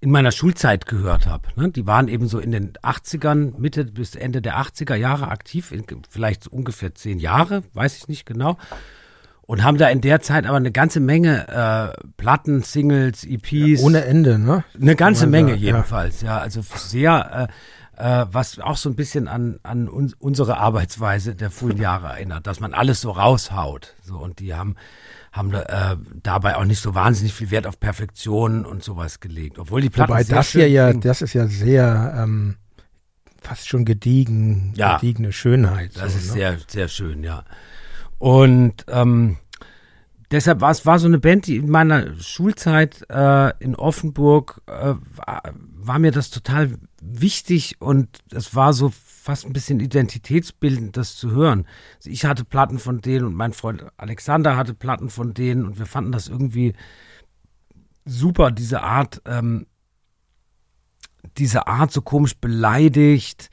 in 0.00 0.10
meiner 0.10 0.32
Schulzeit 0.32 0.84
gehört 0.84 1.24
habe. 1.24 1.48
Ne? 1.56 1.70
Die 1.70 1.86
waren 1.86 2.08
eben 2.08 2.28
so 2.28 2.40
in 2.40 2.50
den 2.50 2.74
80ern, 2.74 3.58
Mitte 3.58 3.86
bis 3.86 4.16
Ende 4.16 4.42
der 4.42 4.58
80er 4.58 4.96
Jahre 4.96 5.28
aktiv, 5.28 5.72
vielleicht 6.10 6.44
so 6.44 6.50
ungefähr 6.50 6.94
zehn 6.94 7.18
Jahre, 7.18 7.62
weiß 7.72 7.96
ich 7.96 8.06
nicht 8.08 8.26
genau. 8.26 8.58
Und 9.40 9.64
haben 9.64 9.78
da 9.78 9.88
in 9.88 10.02
der 10.02 10.20
Zeit 10.20 10.44
aber 10.44 10.58
eine 10.58 10.72
ganze 10.72 11.00
Menge 11.00 11.48
äh, 11.48 12.06
Platten, 12.18 12.60
Singles, 12.60 13.24
EPs. 13.24 13.82
Ohne 13.82 14.04
Ende, 14.04 14.38
ne? 14.38 14.62
Eine 14.78 14.94
ganze 14.94 15.26
Menge 15.26 15.52
sagen, 15.52 15.62
ja. 15.62 15.72
jedenfalls, 15.72 16.20
ja. 16.20 16.36
Also 16.36 16.60
sehr, 16.62 17.48
äh, 17.48 17.52
äh, 17.96 18.26
was 18.30 18.58
auch 18.58 18.76
so 18.76 18.88
ein 18.88 18.96
bisschen 18.96 19.28
an, 19.28 19.58
an 19.62 19.88
uns, 19.88 20.14
unsere 20.18 20.58
Arbeitsweise 20.58 21.34
der 21.34 21.50
frühen 21.50 21.76
Jahre 21.80 22.08
erinnert, 22.08 22.46
dass 22.46 22.60
man 22.60 22.74
alles 22.74 23.00
so 23.00 23.10
raushaut. 23.10 23.94
So, 24.02 24.16
und 24.18 24.40
die 24.40 24.54
haben, 24.54 24.76
haben 25.32 25.52
äh, 25.52 25.96
dabei 26.22 26.56
auch 26.56 26.64
nicht 26.64 26.80
so 26.80 26.94
wahnsinnig 26.94 27.34
viel 27.34 27.50
Wert 27.50 27.66
auf 27.66 27.78
Perfektion 27.78 28.64
und 28.64 28.82
sowas 28.82 29.20
gelegt. 29.20 29.58
Obwohl 29.58 29.80
die 29.80 29.90
Platten 29.90 30.12
Wobei 30.12 30.24
das 30.24 30.50
hier 30.50 30.68
ja, 30.68 30.92
das 30.92 31.22
ist 31.22 31.34
ja 31.34 31.46
sehr, 31.46 32.14
ähm, 32.16 32.56
fast 33.42 33.68
schon 33.68 33.84
gediegen, 33.84 34.72
Ja. 34.76 34.96
gediegene 34.96 35.32
Schönheit. 35.32 35.96
Das 35.96 36.12
so, 36.12 36.18
ist 36.18 36.26
ne? 36.28 36.32
sehr, 36.32 36.56
sehr 36.66 36.88
schön, 36.88 37.22
ja. 37.22 37.44
Und 38.18 38.84
ähm, 38.88 39.36
deshalb 40.30 40.60
war 40.60 40.70
es 40.70 40.86
war 40.86 40.98
so 40.98 41.08
eine 41.08 41.18
Band, 41.18 41.46
die 41.46 41.56
in 41.56 41.68
meiner 41.68 42.14
Schulzeit 42.20 43.04
äh, 43.10 43.52
in 43.58 43.74
Offenburg 43.74 44.62
äh, 44.66 44.94
war, 45.16 45.42
war 45.74 45.98
mir 45.98 46.12
das 46.12 46.30
total 46.30 46.78
wichtig 47.02 47.80
und 47.80 48.20
es 48.32 48.54
war 48.54 48.72
so 48.72 48.90
fast 48.90 49.44
ein 49.44 49.52
bisschen 49.52 49.80
identitätsbildend, 49.80 50.96
das 50.96 51.16
zu 51.16 51.32
hören. 51.32 51.66
Also 51.96 52.10
ich 52.10 52.24
hatte 52.24 52.44
Platten 52.44 52.78
von 52.78 53.00
denen 53.00 53.26
und 53.26 53.34
mein 53.34 53.52
Freund 53.52 53.84
Alexander 53.96 54.56
hatte 54.56 54.74
Platten 54.74 55.10
von 55.10 55.34
denen 55.34 55.66
und 55.66 55.78
wir 55.78 55.86
fanden 55.86 56.12
das 56.12 56.28
irgendwie 56.28 56.74
super, 58.04 58.50
diese 58.50 58.82
Art, 58.82 59.20
ähm, 59.26 59.66
diese 61.38 61.66
Art 61.66 61.92
so 61.92 62.02
komisch 62.02 62.36
beleidigt, 62.36 63.50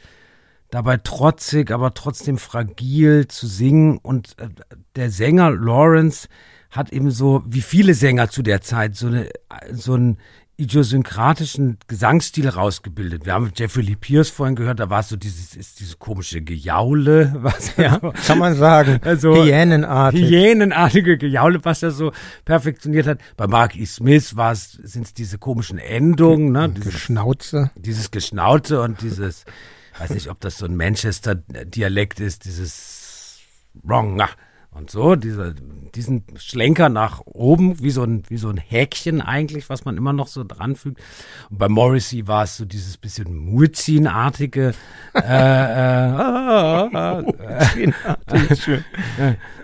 dabei 0.69 0.97
trotzig, 0.97 1.71
aber 1.71 1.93
trotzdem 1.93 2.37
fragil 2.37 3.27
zu 3.27 3.47
singen. 3.47 3.97
Und 3.97 4.37
äh, 4.39 4.49
der 4.95 5.09
Sänger 5.09 5.51
Lawrence 5.51 6.27
hat 6.69 6.91
eben 6.91 7.09
so, 7.09 7.43
wie 7.45 7.61
viele 7.61 7.93
Sänger 7.95 8.29
zu 8.29 8.43
der 8.43 8.61
Zeit, 8.61 8.95
so, 8.95 9.07
eine, 9.07 9.29
so 9.71 9.93
einen 9.93 10.17
idiosynkratischen 10.59 11.77
Gesangsstil 11.87 12.49
rausgebildet. 12.49 13.25
Wir 13.25 13.33
haben 13.33 13.51
Jeffrey 13.55 13.81
Lee 13.83 13.95
Pierce 13.95 14.29
vorhin 14.29 14.55
gehört, 14.55 14.79
da 14.79 14.89
war 14.89 14.99
es 14.99 15.09
so 15.09 15.15
dieses, 15.15 15.55
ist 15.55 15.79
diese 15.79 15.97
komische 15.97 16.41
Gejaule, 16.41 17.31
was 17.41 17.75
Ja, 17.77 17.97
kann 18.27 18.37
man 18.37 18.55
sagen. 18.55 18.99
Also, 19.03 19.33
Hyänenartig. 19.43 20.21
hyänenartige 20.29 21.17
Gejaule, 21.17 21.63
was 21.63 21.81
er 21.83 21.91
so 21.91 22.11
perfektioniert 22.45 23.07
hat. 23.07 23.19
Bei 23.37 23.47
Mark 23.47 23.75
E. 23.75 23.85
Smith 23.85 24.35
war 24.35 24.51
es, 24.51 24.71
sind 24.71 25.05
es 25.05 25.13
diese 25.13 25.37
komischen 25.37 25.77
Endungen, 25.79 26.51
ne? 26.51 26.69
Dieses, 26.69 26.93
Geschnauze. 26.93 27.71
dieses 27.75 28.11
Geschnaute 28.11 28.81
und 28.81 29.01
dieses, 29.01 29.45
weiß 29.97 30.11
nicht, 30.11 30.29
ob 30.29 30.39
das 30.41 30.57
so 30.57 30.65
ein 30.65 30.75
Manchester-Dialekt 30.75 32.19
ist, 32.19 32.45
dieses 32.45 33.39
Wrong 33.83 34.15
na, 34.15 34.27
und 34.79 34.89
so, 34.89 35.15
diese, 35.15 35.53
diesen 35.93 36.23
Schlenker 36.37 36.89
nach 36.89 37.21
oben, 37.25 37.81
wie 37.81 37.91
so 37.91 38.03
ein, 38.03 38.23
wie 38.29 38.37
so 38.37 38.49
ein 38.49 38.57
Häkchen 38.57 39.21
eigentlich, 39.21 39.69
was 39.69 39.83
man 39.85 39.97
immer 39.97 40.13
noch 40.13 40.27
so 40.27 40.43
dranfügt. 40.43 40.99
Und 41.49 41.57
bei 41.57 41.67
Morrissey 41.67 42.27
war 42.27 42.43
es 42.43 42.55
so 42.57 42.65
dieses 42.65 42.97
bisschen 42.97 43.35
Murzin-artige, 43.35 44.73
äh, 45.13 45.19
äh, 45.19 45.23
ah, 46.95 47.23
Schön. 48.55 48.85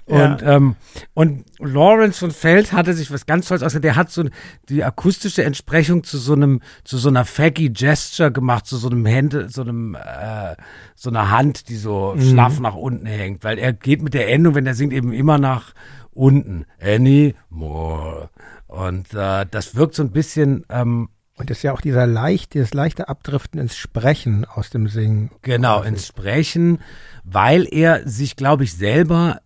und, 0.06 0.44
ähm, 0.44 0.76
und 1.14 1.46
Lawrence 1.60 2.20
von 2.20 2.32
Feld 2.32 2.72
hatte 2.74 2.94
sich 2.94 3.12
was 3.12 3.26
ganz 3.26 3.48
Tolles 3.48 3.64
ausgedacht. 3.64 3.84
Der 3.84 3.96
hat 3.96 4.12
so 4.12 4.24
die 4.70 4.84
akustische 4.84 5.44
Entsprechung 5.44 6.04
zu 6.04 6.18
so 6.18 6.34
einem, 6.34 6.62
zu 6.84 6.98
so 6.98 7.10
einer 7.10 7.26
Faggy 7.26 7.70
Gesture 7.70 8.32
gemacht, 8.32 8.66
zu 8.66 8.78
so 8.78 8.90
einem 8.90 9.06
Hände, 9.06 9.50
so 9.50 9.62
einem, 9.62 9.96
äh, 9.96 10.56
so 10.96 11.10
einer 11.10 11.30
Hand, 11.32 11.70
die 11.70 11.78
so 11.78 12.14
Mhm. 12.18 12.22
schlaff 12.30 12.60
nach 12.60 12.76
unten 12.76 13.06
hängt. 13.06 13.44
Weil 13.44 13.58
er 13.58 13.74
geht 13.74 14.02
mit 14.02 14.14
der 14.14 14.30
Endung, 14.30 14.56
wenn 14.56 14.66
er 14.68 14.76
singt, 14.76 14.94
eben 14.94 15.14
immer 15.14 15.38
nach 15.38 15.74
unten. 16.12 16.66
Anymore. 16.82 18.30
Und 18.68 19.14
äh, 19.14 19.46
das 19.50 19.76
wirkt 19.76 19.96
so 19.96 20.04
ein 20.04 20.12
bisschen, 20.12 20.66
ähm, 20.70 21.10
Und 21.38 21.50
das 21.50 21.58
ist 21.58 21.64
ja 21.64 21.74
auch 21.74 21.82
dieser 21.82 22.08
leicht, 22.08 22.54
dieses 22.54 22.74
leichte 22.74 23.10
Abdriften 23.10 23.60
ins 23.60 23.76
Sprechen 23.76 24.46
aus 24.46 24.70
dem 24.70 24.88
Singen. 24.88 25.32
Genau, 25.42 25.82
ins 25.82 26.08
Sprechen, 26.08 26.80
weil 27.26 27.68
er 27.70 28.08
sich, 28.08 28.38
glaube 28.38 28.64
ich, 28.64 28.74
selber 28.74 29.42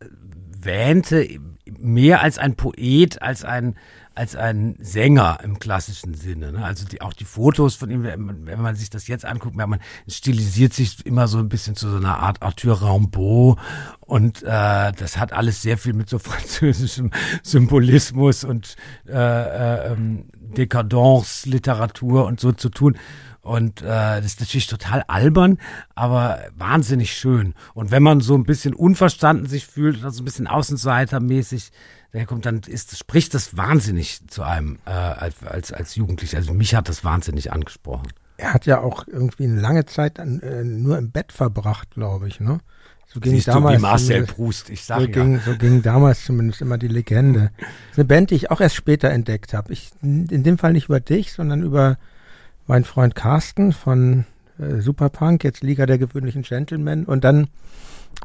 wähnte, 0.62 1.28
mehr 1.82 2.22
als 2.22 2.38
ein 2.38 2.56
Poet, 2.56 3.22
als 3.22 3.44
ein, 3.44 3.76
als 4.16 4.36
ein 4.36 4.76
Sänger 4.80 5.40
im 5.44 5.60
klassischen 5.60 6.14
Sinne. 6.14 6.52
Ne? 6.52 6.64
Also 6.64 6.86
die, 6.86 7.02
auch 7.02 7.14
die 7.14 7.26
Fotos 7.26 7.76
von 7.76 7.90
ihm, 7.90 8.04
wenn 8.04 8.62
man, 8.62 8.76
sich 8.76 8.90
das 8.90 9.08
jetzt 9.08 9.26
anguckt, 9.26 9.56
man, 9.56 9.80
stilisiert 10.08 10.74
sich 10.74 11.06
immer 11.06 11.28
so 11.28 11.38
ein 11.40 11.50
bisschen 11.50 11.76
zu 11.76 11.90
so 11.90 11.98
einer 11.98 12.20
Art 12.20 12.42
Arthur 12.42 12.82
Rimbaud 12.82 13.58
und 14.02 14.44
äh, 14.44 14.92
das 14.92 15.18
hat 15.18 15.34
alles 15.34 15.62
sehr 15.62 15.78
viel 15.78 15.94
mit 15.94 16.10
so 16.10 16.20
französischem 16.20 17.12
Symbolismus 17.44 18.44
und 18.44 18.76
äh, 19.08 19.14
äh, 19.14 19.94
ähm, 19.94 20.26
Dekadence-Literatur 20.34 22.26
und 22.26 22.40
so 22.40 22.52
zu 22.52 22.70
tun. 22.70 22.98
Und 23.42 23.82
äh, 23.82 23.86
das 23.86 24.26
ist 24.26 24.40
natürlich 24.42 24.68
total 24.68 25.04
albern, 25.08 25.58
aber 25.96 26.40
wahnsinnig 26.56 27.14
schön. 27.14 27.54
Und 27.74 27.90
wenn 27.92 28.04
man 28.04 28.20
so 28.22 28.36
ein 28.36 28.44
bisschen 28.44 28.74
unverstanden 28.74 29.48
sich 29.48 29.66
fühlt, 29.66 30.04
also 30.04 30.22
ein 30.22 30.26
bisschen 30.26 30.48
außenseitermäßig 30.48 31.72
daherkommt, 32.12 32.46
dann 32.46 32.62
ist, 32.68 32.98
spricht 32.98 33.34
das 33.34 33.56
wahnsinnig 33.56 34.22
zu 34.28 34.44
einem 34.44 34.80
äh, 34.86 34.90
als, 34.90 35.36
als, 35.44 35.72
als 35.72 35.96
Jugendlicher. 35.96 36.38
Also 36.38 36.54
mich 36.54 36.76
hat 36.76 36.90
das 36.90 37.04
wahnsinnig 37.04 37.52
angesprochen. 37.52 38.08
Er 38.38 38.54
hat 38.54 38.66
ja 38.66 38.80
auch 38.80 39.08
irgendwie 39.08 39.46
eine 39.46 39.60
lange 39.60 39.86
Zeit 39.86 40.20
an, 40.20 40.42
äh, 40.42 40.64
nur 40.64 40.98
im 40.98 41.12
Bett 41.12 41.32
verbracht, 41.32 41.92
glaube 41.92 42.28
ich, 42.28 42.40
ne? 42.40 42.60
So 43.12 43.20
ging 43.20 43.34
Siehst 43.34 43.48
du, 43.48 43.54
damals 43.54 43.78
wie 43.80 43.82
Marcel 43.82 44.08
zumindest- 44.08 44.36
Proust, 44.36 44.70
ich 44.70 44.82
so 44.82 44.94
sag 44.94 45.02
ja. 45.02 45.08
ging, 45.08 45.40
so 45.40 45.58
ging 45.58 45.82
damals 45.82 46.24
zumindest 46.24 46.62
immer 46.62 46.78
die 46.78 46.88
Legende. 46.88 47.52
Das 47.58 47.68
ist 47.92 47.98
eine 47.98 48.06
Band, 48.06 48.30
die 48.30 48.36
ich 48.36 48.52
auch 48.52 48.62
erst 48.62 48.76
später 48.76 49.10
entdeckt 49.10 49.54
habe. 49.54 49.74
Ich, 49.74 49.92
in 50.02 50.44
dem 50.44 50.60
Fall 50.60 50.74
nicht 50.74 50.86
über 50.86 51.00
dich, 51.00 51.34
sondern 51.34 51.64
über 51.64 51.98
meinen 52.70 52.86
Freund 52.86 53.16
Carsten 53.16 53.74
von 53.74 54.26
äh, 54.60 54.80
Superpunk, 54.80 55.44
jetzt 55.44 55.64
Liga 55.64 55.86
der 55.86 55.98
gewöhnlichen 55.98 56.44
Gentlemen. 56.44 57.04
Und 57.06 57.24
dann, 57.24 57.48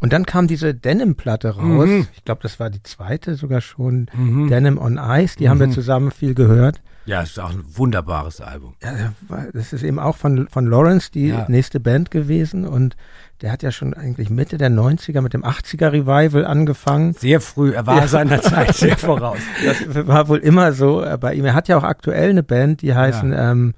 und 0.01 0.13
dann 0.13 0.27
kam 0.27 0.47
diese 0.47 0.75
Denim-Platte 0.75 1.57
raus. 1.57 1.89
Mhm. 1.89 2.07
Ich 2.15 2.25
glaube, 2.25 2.43
das 2.43 2.61
war 2.61 2.71
die 2.71 2.83
zweite 2.83 3.35
sogar 3.37 3.61
schon. 3.61 4.07
Mhm. 4.15 4.49
Denim 4.49 4.79
on 4.79 4.99
Ice, 5.03 5.37
die 5.39 5.49
haben 5.49 5.61
wir 5.61 5.71
zusammen 5.71 6.11
viel 6.11 6.35
gehört. 6.35 6.81
Ja, 7.07 7.21
ist 7.21 7.39
auch 7.39 7.51
ein 7.51 7.63
wunderbares 7.75 8.41
Album. 8.41 8.75
Ja, 8.83 9.13
das 9.53 9.75
ist 9.75 9.83
eben 9.83 9.99
auch 9.99 10.17
von, 10.17 10.49
von 10.49 10.67
Lawrence 10.67 11.11
die 11.13 11.29
Ja. 11.29 11.45
nächste 11.49 11.79
Band 11.79 12.11
gewesen 12.11 12.67
und 12.67 12.97
der 13.43 13.53
hat 13.53 13.63
ja 13.63 13.71
schon 13.73 13.93
eigentlich 13.93 14.31
Mitte 14.31 14.57
der 14.57 14.71
90er 14.71 15.21
mit 15.21 15.35
dem 15.35 15.45
80er 15.45 15.93
Revival 15.93 16.47
angefangen. 16.47 17.13
Sehr 17.13 17.43
früh, 17.43 17.73
er 17.73 17.87
war 17.87 17.99
Ja. 17.99 18.09
seiner 18.09 18.41
Zeit 18.41 18.75
sehr 18.75 18.97
voraus. 18.97 19.39
Das 19.65 20.07
war 20.07 20.29
wohl 20.29 20.39
immer 20.39 20.73
so 20.73 21.03
äh, 21.03 21.19
bei 21.19 21.35
ihm. 21.35 21.45
Er 21.45 21.53
hat 21.55 21.69
ja 21.69 21.77
auch 21.77 21.83
aktuell 21.83 22.31
eine 22.31 22.43
Band, 22.43 22.81
die 22.81 22.95
heißen 22.95 23.35
ähm, 23.37 23.75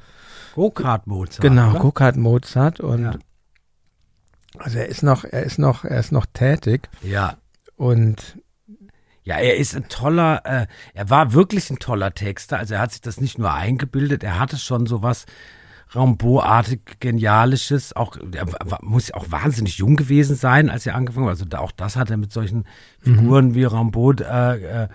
Go-Kart 0.57 1.07
Mozart. 1.07 1.41
genau? 1.41 1.75
Go-Kart 1.79 2.17
Mozart 2.17 2.81
und 2.81 3.03
Ja. 3.05 3.19
also 4.59 4.79
er 4.79 4.87
ist 4.87 5.03
noch 5.03 5.25
er 5.25 5.43
ist 5.45 5.59
noch 5.59 5.85
er 5.85 6.01
ist 6.01 6.13
noch 6.13 6.27
tätig 6.33 6.89
Ja. 7.03 7.37
und 7.77 8.39
Ja, 9.23 9.37
er 9.39 9.57
ist 9.57 9.75
ein 9.75 9.89
toller, 9.89 10.43
äh, 10.45 10.67
er 10.95 11.11
war 11.11 11.33
wirklich 11.33 11.69
ein 11.69 11.81
toller 11.81 12.15
Texter. 12.15 12.59
Also 12.59 12.75
er 12.75 12.81
hat 12.81 12.93
sich 12.93 13.01
das 13.01 13.21
nicht 13.21 13.39
nur 13.41 13.53
eingebildet, 13.53 14.23
er 14.23 14.39
hatte 14.39 14.57
schon 14.57 14.87
sowas 14.87 15.27
Rambo-artig 15.91 17.01
Genialisches. 17.01 17.95
Auch, 17.97 18.17
er 18.33 18.47
war, 18.53 18.79
muss 18.83 19.11
auch 19.13 19.27
wahnsinnig 19.31 19.79
jung 19.79 19.97
gewesen 19.97 20.37
sein, 20.37 20.71
als 20.71 20.87
er 20.87 20.95
angefangen 20.95 21.27
hat. 21.27 21.33
Also 21.33 21.45
da, 21.45 21.59
auch 21.59 21.73
das 21.73 21.97
hat 21.97 22.11
er 22.11 22.17
mit 22.19 22.33
solchen 22.33 22.67
Figuren 23.01 23.49
mhm. 23.49 23.55
wie 23.57 23.65
Rambo 23.65 24.13
äh, 24.13 24.85
äh, 24.85 24.89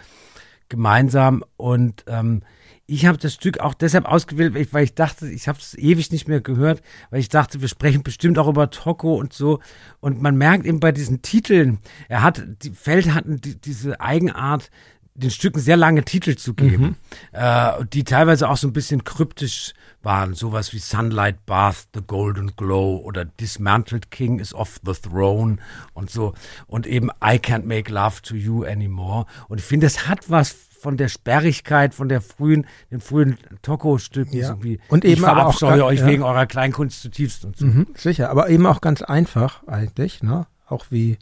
gemeinsam. 0.69 1.43
Und 1.57 2.05
ähm, 2.07 2.43
ich 2.91 3.05
habe 3.05 3.17
das 3.17 3.33
Stück 3.33 3.59
auch 3.59 3.73
deshalb 3.73 4.05
ausgewählt, 4.05 4.53
weil 4.53 4.61
ich, 4.63 4.73
weil 4.73 4.83
ich 4.83 4.95
dachte, 4.95 5.29
ich 5.29 5.47
habe 5.47 5.59
es 5.59 5.77
ewig 5.77 6.11
nicht 6.11 6.27
mehr 6.27 6.41
gehört, 6.41 6.81
weil 7.09 7.21
ich 7.21 7.29
dachte, 7.29 7.61
wir 7.61 7.69
sprechen 7.69 8.03
bestimmt 8.03 8.37
auch 8.37 8.49
über 8.49 8.69
Toko 8.69 9.15
und 9.15 9.31
so. 9.31 9.59
Und 10.01 10.21
man 10.21 10.35
merkt 10.35 10.65
eben 10.65 10.81
bei 10.81 10.91
diesen 10.91 11.21
Titeln, 11.21 11.79
er 12.09 12.21
hat, 12.21 12.43
die 12.63 12.71
Feld 12.71 13.13
hatten 13.13 13.39
die, 13.39 13.55
diese 13.55 14.01
Eigenart, 14.01 14.69
den 15.13 15.31
Stücken 15.31 15.59
sehr 15.59 15.77
lange 15.77 16.03
Titel 16.03 16.35
zu 16.35 16.53
geben, 16.53 16.83
mhm. 16.83 16.95
äh, 17.31 17.85
die 17.85 18.03
teilweise 18.03 18.49
auch 18.49 18.57
so 18.57 18.67
ein 18.67 18.73
bisschen 18.73 19.03
kryptisch 19.03 19.73
waren. 20.03 20.33
Sowas 20.33 20.73
wie 20.73 20.79
Sunlight 20.79 21.45
Bath, 21.45 21.87
The 21.93 22.01
Golden 22.05 22.55
Glow 22.57 22.97
oder 22.97 23.23
Dismantled 23.23 24.11
King 24.11 24.39
is 24.39 24.53
off 24.53 24.81
the 24.85 24.93
throne 24.93 25.57
und 25.93 26.09
so. 26.09 26.33
Und 26.67 26.87
eben 26.87 27.09
I 27.23 27.35
can't 27.37 27.65
make 27.65 27.91
love 27.91 28.21
to 28.23 28.35
you 28.35 28.63
anymore. 28.63 29.25
Und 29.47 29.59
ich 29.59 29.65
finde, 29.65 29.85
das 29.85 30.07
hat 30.07 30.29
was 30.29 30.70
von 30.81 30.97
der 30.97 31.09
Sperrigkeit, 31.09 31.93
von 31.93 32.09
der 32.09 32.21
frühen, 32.21 32.65
den 32.89 33.01
frühen 33.01 33.37
Toko-Stücken 33.61 34.35
ja. 34.35 34.49
irgendwie. 34.49 34.79
Und 34.87 35.05
eben 35.05 35.21
ich 35.21 35.27
aber 35.27 35.45
auch 35.45 35.61
euch 35.61 35.99
ja. 35.99 36.07
wegen 36.07 36.23
eurer 36.23 36.47
Kleinkunst 36.47 37.01
zutiefst 37.01 37.45
und 37.45 37.55
so. 37.55 37.67
Mhm, 37.67 37.87
sicher, 37.95 38.29
aber 38.31 38.49
eben 38.49 38.65
auch 38.65 38.81
ganz 38.81 39.03
einfach 39.03 39.65
eigentlich, 39.67 40.23
ne? 40.23 40.47
Auch 40.65 40.85
wie 40.89 41.19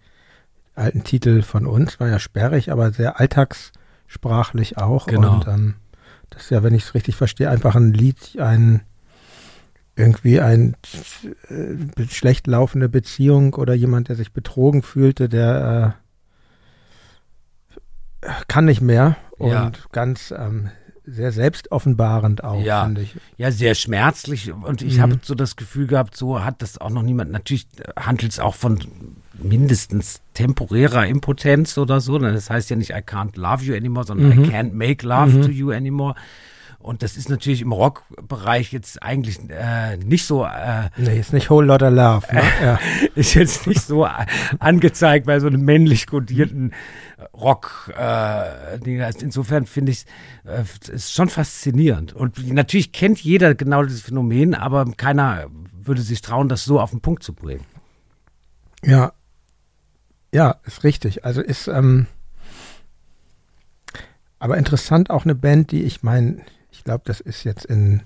alten 0.76 1.04
Titel 1.04 1.42
von 1.42 1.68
uns, 1.68 2.00
war 2.00 2.08
ja 2.08 2.20
sperrig, 2.20 2.72
aber 2.72 2.92
sehr 2.92 3.20
alltagssprachlich 3.20 4.78
auch. 4.78 5.08
Genau. 5.08 5.36
Und 5.36 5.48
ähm, 5.48 5.76
das 6.30 6.44
ist 6.44 6.52
ja, 6.52 6.64
wenn 6.64 6.74
ich 6.74 6.84
es 6.84 6.94
richtig 6.94 7.18
verstehe, 7.18 7.50
einfach 7.50 7.76
ein 7.76 7.94
Lied, 7.94 8.40
ein 8.40 8.82
irgendwie 9.98 10.40
ein 10.40 10.78
äh, 11.50 12.06
schlecht 12.08 12.48
laufende 12.48 12.88
Beziehung 12.88 13.56
oder 13.56 13.74
jemand, 13.74 14.08
der 14.08 14.16
sich 14.16 14.32
betrogen 14.32 14.84
fühlte, 14.84 15.28
der 15.28 15.98
äh, 18.22 18.30
kann 18.48 18.64
nicht 18.64 18.80
mehr 18.80 19.18
und 19.40 19.52
ja. 19.52 19.72
ganz 19.92 20.32
ähm, 20.38 20.70
sehr 21.06 21.32
selbstoffenbarend 21.32 22.44
auch, 22.44 22.62
ja. 22.62 22.86
finde 22.86 23.02
ich. 23.02 23.16
Ja, 23.38 23.52
sehr 23.52 23.76
schmerzlich 23.76 24.52
und 24.52 24.82
ich 24.82 24.98
mhm. 24.98 25.02
habe 25.02 25.20
so 25.22 25.34
das 25.36 25.56
Gefühl 25.56 25.88
gehabt, 25.88 26.16
so 26.16 26.44
hat 26.44 26.62
das 26.62 26.78
auch 26.78 26.90
noch 26.90 27.02
niemand. 27.02 27.32
Natürlich 27.32 27.68
handelt 27.98 28.32
es 28.32 28.40
auch 28.40 28.56
von 28.56 28.80
mindestens 29.34 30.22
temporärer 30.34 31.08
Impotenz 31.08 31.78
oder 31.78 32.02
so. 32.02 32.18
Das 32.20 32.50
heißt 32.50 32.70
ja 32.70 32.76
nicht 32.76 32.92
I 32.92 33.02
can't 33.02 33.40
love 33.40 33.64
you 33.64 33.76
anymore, 33.76 34.06
sondern 34.06 34.36
mhm. 34.36 34.44
I 34.44 34.48
can't 34.48 34.74
make 34.74 35.06
love 35.06 35.38
mhm. 35.38 35.42
to 35.44 35.50
you 35.50 35.72
anymore. 35.72 36.16
Und 36.80 37.04
das 37.04 37.18
ist 37.18 37.30
natürlich 37.30 37.62
im 37.62 37.74
Rockbereich 37.74 38.72
jetzt 38.72 39.04
eigentlich 39.04 39.38
äh, 39.50 39.98
nicht 39.98 40.26
so. 40.26 40.46
Äh, 40.46 40.90
nee, 40.96 41.20
ist 41.20 41.34
nicht 41.34 41.50
Whole 41.50 41.68
Lotta 41.68 41.90
Love. 41.90 42.26
Ne? 42.34 42.42
ja. 42.64 42.80
Ist 43.16 43.34
jetzt 43.34 43.68
nicht 43.68 43.82
so 43.82 44.08
angezeigt 44.60 45.26
bei 45.26 45.40
so 45.42 45.48
einem 45.48 45.66
männlich 45.66 46.08
kodierten 46.08 46.74
Rock. 47.34 47.94
Äh, 48.00 48.78
insofern 49.20 49.66
finde 49.66 49.92
ich 49.92 50.06
es 50.46 50.90
äh, 50.90 50.94
ist 50.94 51.14
schon 51.14 51.28
faszinierend. 51.28 52.14
Und 52.14 52.52
natürlich 52.52 52.94
kennt 52.94 53.20
jeder 53.20 53.56
genau 53.56 53.84
dieses 53.84 54.02
Phänomen, 54.02 54.56
aber 54.56 54.86
keiner 54.96 55.48
würde 55.74 56.02
sich 56.02 56.22
trauen, 56.22 56.48
das 56.48 56.64
so 56.64 56.80
auf 56.80 56.92
den 56.92 57.02
Punkt 57.02 57.24
zu 57.24 57.34
bringen. 57.34 57.66
Ja, 58.86 59.12
ja, 60.34 60.56
ist 60.66 60.84
richtig. 60.84 61.26
Also 61.26 61.42
ist 61.42 61.68
ähm, 61.68 62.08
aber 64.38 64.58
interessant 64.58 65.10
auch 65.10 65.26
eine 65.26 65.36
Band, 65.36 65.72
die 65.72 65.84
ich 65.84 66.04
meine 66.04 66.42
ich 66.80 66.86
glaube, 66.86 67.04
das 67.04 67.20
ist 67.20 67.44
jetzt 67.44 67.66
in, 67.66 68.04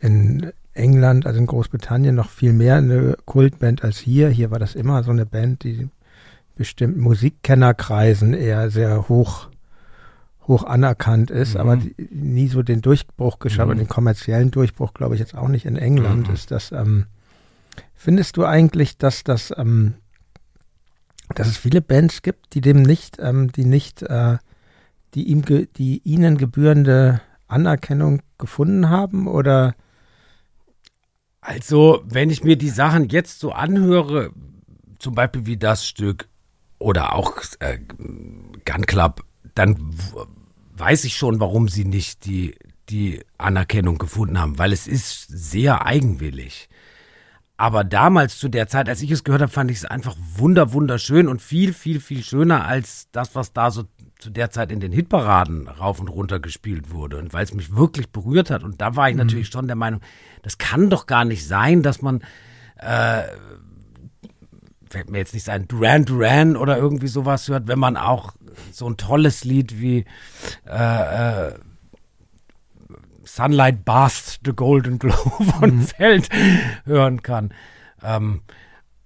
in 0.00 0.52
England, 0.74 1.26
also 1.26 1.38
in 1.38 1.46
Großbritannien, 1.46 2.16
noch 2.16 2.28
viel 2.28 2.52
mehr 2.52 2.74
eine 2.74 3.16
Kultband 3.24 3.84
als 3.84 3.98
hier. 3.98 4.28
Hier 4.30 4.50
war 4.50 4.58
das 4.58 4.74
immer 4.74 5.04
so 5.04 5.12
eine 5.12 5.26
Band, 5.26 5.62
die 5.62 5.88
bestimmten 6.56 7.00
Musikkennerkreisen 7.02 8.34
eher 8.34 8.68
sehr 8.70 9.08
hoch, 9.08 9.48
hoch 10.48 10.64
anerkannt 10.64 11.30
ist, 11.30 11.54
mhm. 11.54 11.60
aber 11.60 11.76
die, 11.76 11.94
nie 12.10 12.48
so 12.48 12.64
den 12.64 12.82
Durchbruch 12.82 13.38
geschafft, 13.38 13.72
mhm. 13.72 13.78
den 13.78 13.88
kommerziellen 13.88 14.50
Durchbruch, 14.50 14.92
glaube 14.92 15.14
ich, 15.14 15.20
jetzt 15.20 15.36
auch 15.36 15.48
nicht 15.48 15.64
in 15.64 15.76
England 15.76 16.26
mhm. 16.26 16.34
ist. 16.34 16.50
Das, 16.50 16.72
ähm, 16.72 17.06
findest 17.94 18.36
du 18.36 18.44
eigentlich, 18.44 18.98
dass 18.98 19.22
das, 19.22 19.54
ähm, 19.56 19.94
dass 21.36 21.46
es 21.46 21.56
viele 21.56 21.80
Bands 21.80 22.22
gibt, 22.22 22.54
die 22.54 22.60
dem 22.60 22.82
nicht, 22.82 23.18
ähm, 23.20 23.52
die 23.52 23.64
nicht, 23.64 24.02
äh, 24.02 24.38
die 25.14 25.28
ihm, 25.28 25.44
die 25.44 26.02
ihnen 26.02 26.38
gebührende 26.38 27.20
Anerkennung 27.50 28.22
gefunden 28.38 28.88
haben 28.88 29.26
oder? 29.26 29.74
Also, 31.40 32.02
wenn 32.04 32.30
ich 32.30 32.44
mir 32.44 32.56
die 32.56 32.68
Sachen 32.68 33.08
jetzt 33.08 33.40
so 33.40 33.52
anhöre, 33.52 34.30
zum 34.98 35.14
Beispiel 35.14 35.46
wie 35.46 35.56
das 35.56 35.86
Stück 35.86 36.28
oder 36.78 37.14
auch 37.14 37.38
äh, 37.60 37.78
Gun 37.78 38.86
Club, 38.86 39.24
dann 39.54 39.76
weiß 40.74 41.04
ich 41.04 41.16
schon, 41.16 41.40
warum 41.40 41.68
sie 41.68 41.84
nicht 41.84 42.24
die, 42.26 42.54
die 42.88 43.22
Anerkennung 43.38 43.98
gefunden 43.98 44.38
haben, 44.38 44.58
weil 44.58 44.72
es 44.72 44.86
ist 44.86 45.26
sehr 45.28 45.86
eigenwillig. 45.86 46.68
Aber 47.56 47.84
damals 47.84 48.38
zu 48.38 48.48
der 48.48 48.68
Zeit, 48.68 48.88
als 48.88 49.02
ich 49.02 49.10
es 49.10 49.22
gehört 49.22 49.42
habe, 49.42 49.52
fand 49.52 49.70
ich 49.70 49.78
es 49.78 49.84
einfach 49.84 50.16
wunder, 50.36 50.72
wunderschön 50.72 51.28
und 51.28 51.42
viel, 51.42 51.74
viel, 51.74 52.00
viel 52.00 52.22
schöner 52.22 52.64
als 52.64 53.08
das, 53.12 53.34
was 53.34 53.52
da 53.52 53.70
so 53.70 53.84
zu 54.20 54.30
der 54.30 54.50
Zeit 54.50 54.70
in 54.70 54.80
den 54.80 54.92
Hitparaden 54.92 55.68
rauf 55.68 56.00
und 56.00 56.08
runter 56.08 56.40
gespielt 56.40 56.90
wurde 56.90 57.18
und 57.18 57.32
weil 57.32 57.44
es 57.44 57.54
mich 57.54 57.74
wirklich 57.74 58.10
berührt 58.10 58.50
hat 58.50 58.62
und 58.62 58.80
da 58.80 58.96
war 58.96 59.08
ich 59.08 59.14
mhm. 59.14 59.22
natürlich 59.22 59.48
schon 59.48 59.66
der 59.66 59.76
Meinung, 59.76 60.00
das 60.42 60.58
kann 60.58 60.90
doch 60.90 61.06
gar 61.06 61.24
nicht 61.24 61.46
sein, 61.46 61.82
dass 61.82 62.02
man 62.02 62.22
äh, 62.76 63.22
fällt 64.90 65.10
mir 65.10 65.18
jetzt 65.18 65.34
nicht 65.34 65.44
sein, 65.44 65.68
Duran 65.68 66.04
Duran 66.04 66.56
oder 66.56 66.76
irgendwie 66.76 67.08
sowas 67.08 67.48
hört, 67.48 67.68
wenn 67.68 67.78
man 67.78 67.96
auch 67.96 68.34
so 68.72 68.88
ein 68.88 68.96
tolles 68.96 69.44
Lied 69.44 69.80
wie 69.80 70.04
äh, 70.66 71.48
äh, 71.48 71.54
Sunlight 73.24 73.84
Bath 73.84 74.40
the 74.44 74.52
Golden 74.52 74.98
Glow 74.98 75.12
von 75.58 75.76
mhm. 75.76 75.82
Feld 75.82 76.28
hören 76.84 77.22
kann. 77.22 77.54
Ähm, 78.02 78.42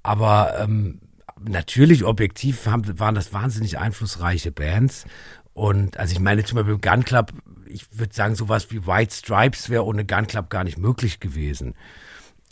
aber 0.03 0.55
ähm, 0.61 1.01
natürlich 1.49 2.05
objektiv 2.05 2.67
haben, 2.67 2.99
waren 2.99 3.15
das 3.15 3.33
wahnsinnig 3.33 3.79
einflussreiche 3.79 4.53
Bands. 4.53 5.05
Und 5.53 5.99
also 5.99 6.13
ich 6.13 6.21
meine 6.21 6.45
zum 6.45 6.57
Beispiel 6.57 6.79
Gun 6.79 7.05
Club, 7.05 7.33
ich 7.67 7.87
würde 7.99 8.15
sagen, 8.15 8.35
sowas 8.35 8.71
wie 8.71 8.87
White 8.87 9.15
Stripes 9.15 9.71
wäre 9.71 9.85
ohne 9.85 10.05
Gun 10.05 10.27
Club 10.27 10.51
gar 10.51 10.65
nicht 10.65 10.79
möglich 10.79 11.21
gewesen. 11.21 11.75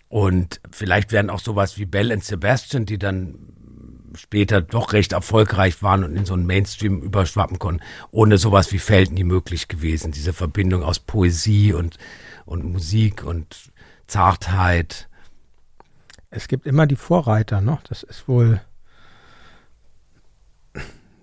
Und 0.08 0.60
vielleicht 0.70 1.10
wären 1.10 1.30
auch 1.30 1.40
sowas 1.40 1.78
wie 1.78 1.86
Bell 1.86 2.12
and 2.12 2.22
Sebastian, 2.22 2.86
die 2.86 2.98
dann 2.98 3.34
später 4.14 4.60
doch 4.60 4.92
recht 4.92 5.12
erfolgreich 5.12 5.82
waren 5.82 6.04
und 6.04 6.16
in 6.16 6.26
so 6.26 6.34
einen 6.34 6.46
Mainstream 6.46 7.00
überschwappen 7.00 7.58
konnten, 7.58 7.82
ohne 8.10 8.38
sowas 8.38 8.72
wie 8.72 8.78
Feld 8.78 9.10
nie 9.10 9.24
möglich 9.24 9.68
gewesen. 9.68 10.12
Diese 10.12 10.32
Verbindung 10.32 10.82
aus 10.82 10.98
Poesie 10.98 11.72
und, 11.72 11.96
und 12.44 12.64
Musik 12.64 13.24
und 13.24 13.72
Zartheit. 14.06 15.08
Es 16.30 16.48
gibt 16.48 16.66
immer 16.66 16.86
die 16.86 16.96
Vorreiter, 16.96 17.60
noch. 17.60 17.82
Das 17.82 18.02
ist 18.02 18.28
wohl 18.28 18.60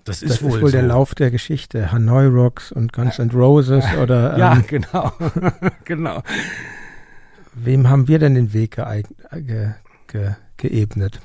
das 0.10 0.24
ist 0.24 0.32
das 0.32 0.42
wohl, 0.42 0.50
ist 0.50 0.62
wohl 0.62 0.72
so. 0.72 0.78
der 0.78 0.82
Lauf 0.82 1.14
der 1.14 1.30
Geschichte. 1.30 1.92
Hanoi 1.92 2.26
Rocks 2.26 2.72
und 2.72 2.94
Guns 2.94 3.20
N' 3.20 3.30
Roses 3.30 3.86
oder. 4.02 4.34
Ähm, 4.34 4.40
ja, 4.40 4.56
genau. 4.68 5.14
genau. 5.86 6.24
Wem 7.54 7.88
haben 7.88 8.08
wir 8.08 8.18
denn 8.18 8.34
den 8.34 8.52
Weg 8.54 8.78
ge 8.78 9.04
ge 9.32 9.74
ge 10.08 10.32
geebnet? 10.58 11.20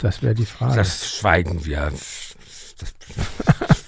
Das 0.00 0.20
wäre 0.20 0.34
die 0.34 0.46
Frage. 0.46 0.74
Das 0.74 1.16
schweigen 1.16 1.64
wir. 1.64 1.92
Das, 2.78 2.94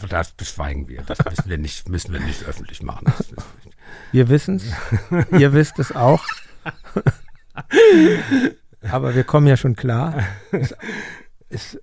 das 0.08 0.30
beschweigen 0.32 0.86
wir. 0.86 1.02
Das 1.02 1.18
müssen 1.24 1.50
wir 1.50 1.58
nicht, 1.58 1.88
müssen 1.88 2.12
wir 2.12 2.20
nicht 2.20 2.44
öffentlich 2.44 2.82
machen. 2.84 3.12
Wir 4.12 4.28
wissen 4.28 4.56
es. 4.56 4.64
Ihr 5.36 5.52
wisst 5.52 5.80
es 5.80 5.90
auch. 5.90 6.24
Aber 8.82 9.16
wir 9.16 9.24
kommen 9.24 9.48
ja 9.48 9.56
schon 9.56 9.74
klar. 9.74 10.22
Es, 10.52 10.74
es, 11.48 11.80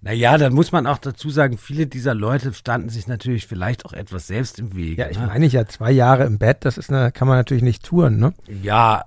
naja, 0.00 0.38
dann 0.38 0.52
muss 0.52 0.72
man 0.72 0.86
auch 0.86 0.98
dazu 0.98 1.30
sagen, 1.30 1.58
viele 1.58 1.86
dieser 1.86 2.14
Leute 2.14 2.52
standen 2.52 2.88
sich 2.88 3.06
natürlich 3.06 3.46
vielleicht 3.46 3.84
auch 3.84 3.92
etwas 3.92 4.26
selbst 4.26 4.58
im 4.58 4.74
Weg. 4.74 4.98
Ja, 4.98 5.08
ich 5.08 5.18
ne? 5.18 5.26
meine 5.26 5.46
ich 5.46 5.52
ja 5.52 5.66
zwei 5.66 5.90
Jahre 5.90 6.24
im 6.24 6.38
Bett, 6.38 6.64
das 6.64 6.78
ist 6.78 6.90
eine, 6.90 7.12
kann 7.12 7.28
man 7.28 7.36
natürlich 7.36 7.62
nicht 7.62 7.84
touren, 7.84 8.18
ne? 8.18 8.34
Ja, 8.62 9.04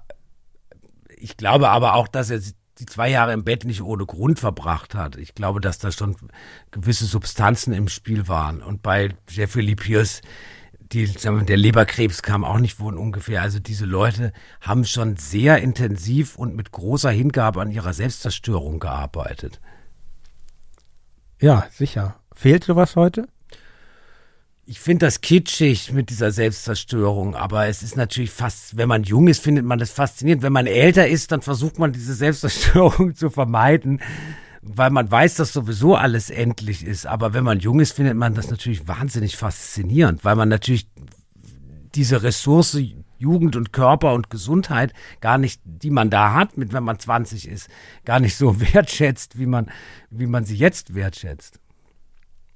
ich 1.17 1.38
glaube 1.38 1.69
aber 1.69 1.95
auch, 1.95 2.07
dass 2.07 2.29
er 2.29 2.39
die 2.81 2.86
zwei 2.88 3.10
Jahre 3.10 3.34
im 3.34 3.43
Bett 3.43 3.63
nicht 3.63 3.81
ohne 3.81 4.05
Grund 4.05 4.39
verbracht 4.39 4.95
hat. 4.95 5.15
Ich 5.15 5.36
glaube, 5.36 5.62
dass 5.62 5.77
da 5.77 5.91
schon 5.91 6.15
gewisse 6.71 7.05
Substanzen 7.05 7.73
im 7.73 7.88
Spiel 7.88 8.27
waren. 8.27 8.63
Und 8.63 8.81
bei 8.81 9.10
Jeffrey 9.29 9.62
Lee 9.62 9.75
Pierce, 9.75 10.21
die, 10.79 11.07
wir, 11.07 11.43
der 11.43 11.57
Leberkrebs 11.57 12.23
kam 12.23 12.43
auch 12.43 12.57
nicht 12.57 12.75
von 12.75 12.97
ungefähr. 12.97 13.41
Also 13.43 13.60
diese 13.60 13.86
Leute 13.86 14.34
haben 14.62 14.84
schon 14.84 15.15
sehr 15.15 15.60
intensiv 15.60 16.36
und 16.38 16.55
mit 16.55 16.72
großer 16.72 17.11
Hingabe 17.11 17.61
an 17.61 17.72
ihrer 17.72 17.93
Selbstzerstörung 17.93 18.80
gearbeitet. 18.80 19.61
Ja, 21.41 21.67
sicher. 21.71 22.15
Fehlt 22.33 22.63
sowas 22.63 22.95
heute? 22.95 23.27
ich 24.71 24.79
finde 24.79 25.05
das 25.05 25.19
kitschig 25.19 25.91
mit 25.91 26.09
dieser 26.09 26.31
Selbstzerstörung, 26.31 27.35
aber 27.35 27.67
es 27.67 27.83
ist 27.83 27.97
natürlich 27.97 28.31
fast, 28.31 28.77
wenn 28.77 28.87
man 28.87 29.03
jung 29.03 29.27
ist, 29.27 29.43
findet 29.43 29.65
man 29.65 29.79
das 29.79 29.91
faszinierend. 29.91 30.43
Wenn 30.43 30.53
man 30.53 30.65
älter 30.65 31.09
ist, 31.09 31.33
dann 31.33 31.41
versucht 31.41 31.77
man 31.77 31.91
diese 31.91 32.13
Selbstzerstörung 32.13 33.13
zu 33.15 33.29
vermeiden, 33.29 33.99
weil 34.61 34.89
man 34.89 35.11
weiß, 35.11 35.35
dass 35.35 35.51
sowieso 35.51 35.95
alles 35.95 36.29
endlich 36.29 36.85
ist. 36.85 37.05
Aber 37.05 37.33
wenn 37.33 37.43
man 37.43 37.59
jung 37.59 37.81
ist, 37.81 37.91
findet 37.91 38.15
man 38.15 38.33
das 38.33 38.49
natürlich 38.49 38.87
wahnsinnig 38.87 39.35
faszinierend, 39.35 40.23
weil 40.23 40.37
man 40.37 40.47
natürlich 40.47 40.87
diese 41.93 42.23
Ressource 42.23 42.77
Jugend 43.22 43.55
und 43.55 43.72
Körper 43.72 44.13
und 44.13 44.30
Gesundheit 44.30 44.93
gar 45.22 45.38
nicht, 45.38 45.61
die 45.63 45.91
man 45.91 46.09
da 46.09 46.34
hat, 46.34 46.57
mit 46.57 46.74
wenn 46.74 46.84
man 46.84 46.99
20 46.99 47.47
ist, 47.47 47.69
gar 48.03 48.19
nicht 48.19 48.36
so 48.36 48.59
wertschätzt, 48.74 49.38
wie 49.38 49.45
man, 49.45 49.69
wie 50.09 50.28
man 50.28 50.43
sie 50.43 50.55
jetzt 50.55 50.95
wertschätzt. 50.95 51.59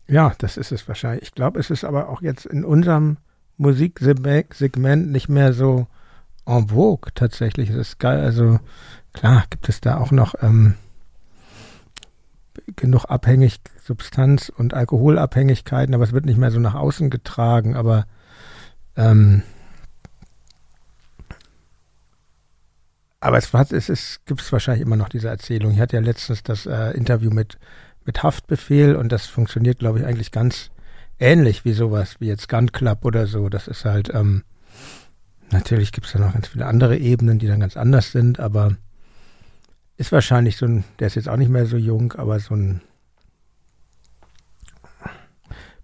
Ja, 0.07 0.33
das 0.37 0.57
ist 0.57 0.71
es 0.71 0.87
wahrscheinlich. 0.87 1.23
Ich 1.23 1.33
glaube, 1.33 1.59
es 1.59 1.69
ist 1.69 1.83
aber 1.83 2.09
auch 2.09 2.21
jetzt 2.21 2.45
in 2.45 2.65
unserem 2.65 3.17
Musiksegment 3.57 5.11
nicht 5.11 5.29
mehr 5.29 5.53
so 5.53 5.87
en 6.45 6.67
vogue 6.67 7.11
tatsächlich. 7.15 7.69
Es 7.69 7.75
ist 7.75 7.99
geil. 7.99 8.19
Also 8.19 8.59
klar 9.13 9.45
gibt 9.49 9.69
es 9.69 9.81
da 9.81 9.97
auch 9.97 10.11
noch 10.11 10.35
ähm, 10.41 10.75
genug 12.75 13.05
abhängig 13.05 13.59
Substanz 13.81 14.49
und 14.49 14.73
Alkoholabhängigkeiten, 14.73 15.93
aber 15.95 16.03
es 16.03 16.11
wird 16.11 16.25
nicht 16.25 16.37
mehr 16.37 16.51
so 16.51 16.59
nach 16.59 16.75
außen 16.75 17.09
getragen. 17.09 17.75
Aber 17.75 18.05
ähm, 18.95 19.43
aber 23.25 23.37
es, 23.37 23.53
es, 23.71 23.89
es 23.89 24.19
gibt 24.25 24.51
wahrscheinlich 24.51 24.81
immer 24.85 24.95
noch 24.95 25.09
diese 25.09 25.29
Erzählung. 25.29 25.71
Ich 25.71 25.79
hatte 25.79 25.97
ja 25.97 26.01
letztens 26.01 26.43
das 26.43 26.65
äh, 26.65 26.91
Interview 26.91 27.31
mit 27.31 27.57
mit 28.05 28.21
Haftbefehl 28.23 28.95
und 28.95 29.11
das 29.11 29.25
funktioniert, 29.25 29.79
glaube 29.79 29.99
ich, 29.99 30.05
eigentlich 30.05 30.31
ganz 30.31 30.69
ähnlich 31.19 31.65
wie 31.65 31.73
sowas, 31.73 32.15
wie 32.19 32.27
jetzt 32.27 32.47
Gun 32.47 32.71
Club 32.71 33.03
oder 33.03 33.27
so. 33.27 33.49
Das 33.49 33.67
ist 33.67 33.83
halt, 33.83 34.13
ähm, 34.13 34.43
natürlich 35.51 35.91
gibt 35.91 36.07
es 36.07 36.13
da 36.13 36.19
noch 36.19 36.33
ganz 36.33 36.47
viele 36.47 36.67
andere 36.67 36.97
Ebenen, 36.97 37.39
die 37.39 37.47
dann 37.47 37.59
ganz 37.59 37.75
anders 37.75 38.11
sind, 38.11 38.39
aber 38.39 38.77
ist 39.97 40.11
wahrscheinlich 40.11 40.57
so 40.57 40.65
ein, 40.65 40.83
der 40.99 41.07
ist 41.07 41.15
jetzt 41.15 41.29
auch 41.29 41.37
nicht 41.37 41.49
mehr 41.49 41.65
so 41.65 41.77
jung, 41.77 42.13
aber 42.13 42.39
so 42.39 42.55
ein 42.55 42.81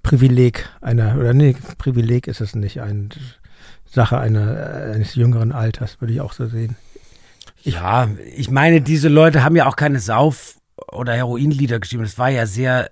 Privileg 0.03 0.67
einer, 0.81 1.17
oder 1.17 1.33
nee, 1.33 1.55
Privileg 1.77 2.27
ist 2.27 2.41
es 2.41 2.55
nicht, 2.55 2.81
eine 2.81 3.09
Sache 3.85 4.19
einer, 4.19 4.91
eines 4.93 5.15
jüngeren 5.15 5.51
Alters, 5.51 6.01
würde 6.01 6.13
ich 6.13 6.21
auch 6.21 6.33
so 6.33 6.47
sehen. 6.47 6.75
Ja, 7.64 8.09
ich 8.36 8.49
meine, 8.49 8.82
diese 8.82 9.09
Leute 9.09 9.43
haben 9.43 9.55
ja 9.55 9.68
auch 9.68 9.76
keine 9.76 9.99
Sauf- 9.99 10.55
oder 10.91 11.14
Heroinlieder 11.14 11.80
geschrieben. 11.80 12.03
Es 12.03 12.18
war 12.18 12.30
ja 12.30 12.45
sehr, 12.45 12.91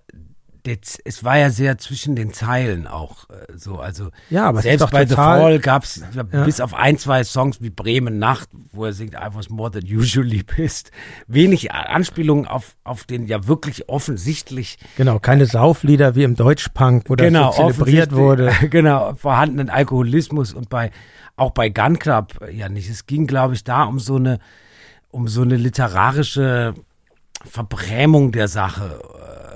es 1.03 1.23
war 1.23 1.37
ja 1.37 1.49
sehr 1.49 1.77
zwischen 1.77 2.15
den 2.15 2.33
Zeilen 2.33 2.85
auch 2.85 3.29
äh, 3.29 3.57
so. 3.57 3.77
Also 3.79 4.09
ja, 4.29 4.45
aber 4.45 4.61
selbst 4.61 4.91
bei 4.91 5.05
The 5.05 5.15
Fall 5.15 5.59
gab 5.59 5.83
es 5.83 6.03
ja. 6.13 6.23
bis 6.43 6.61
auf 6.61 6.73
ein, 6.73 6.97
zwei 6.97 7.23
Songs 7.23 7.61
wie 7.61 7.69
Bremen 7.69 8.19
Nacht, 8.19 8.49
wo 8.71 8.85
er 8.85 8.93
singt 8.93 9.13
I 9.13 9.33
was 9.33 9.49
more 9.49 9.71
than 9.71 9.83
usually 9.83 10.43
pissed, 10.43 10.91
wenig 11.27 11.71
Anspielungen 11.71 12.47
auf, 12.47 12.75
auf 12.83 13.05
den 13.05 13.25
ja 13.25 13.47
wirklich 13.47 13.89
offensichtlich. 13.89 14.77
Genau, 14.97 15.19
keine 15.19 15.45
Sauflieder 15.45 16.15
wie 16.15 16.23
im 16.23 16.35
Deutschpunk, 16.35 17.05
wo 17.07 17.15
genau, 17.15 17.47
das 17.47 17.55
so 17.55 17.71
zelebriert 17.71 18.11
wurde. 18.11 18.53
Genau, 18.69 19.15
vorhandenen 19.15 19.69
Alkoholismus 19.69 20.53
und 20.53 20.69
bei 20.69 20.91
auch 21.39 21.51
bei 21.51 21.69
Gun 21.69 21.99
Club 21.99 22.39
ja 22.51 22.69
nicht. 22.69 22.89
Es 22.89 23.05
ging, 23.05 23.27
glaube 23.27 23.53
ich, 23.53 23.63
da 23.63 23.83
um 23.83 23.99
so 23.99 24.15
eine 24.15 24.39
um 25.11 25.27
so 25.27 25.41
eine 25.41 25.55
literarische 25.55 26.75
Verbrämung 27.43 28.31
der 28.31 28.47
Sache 28.47 29.01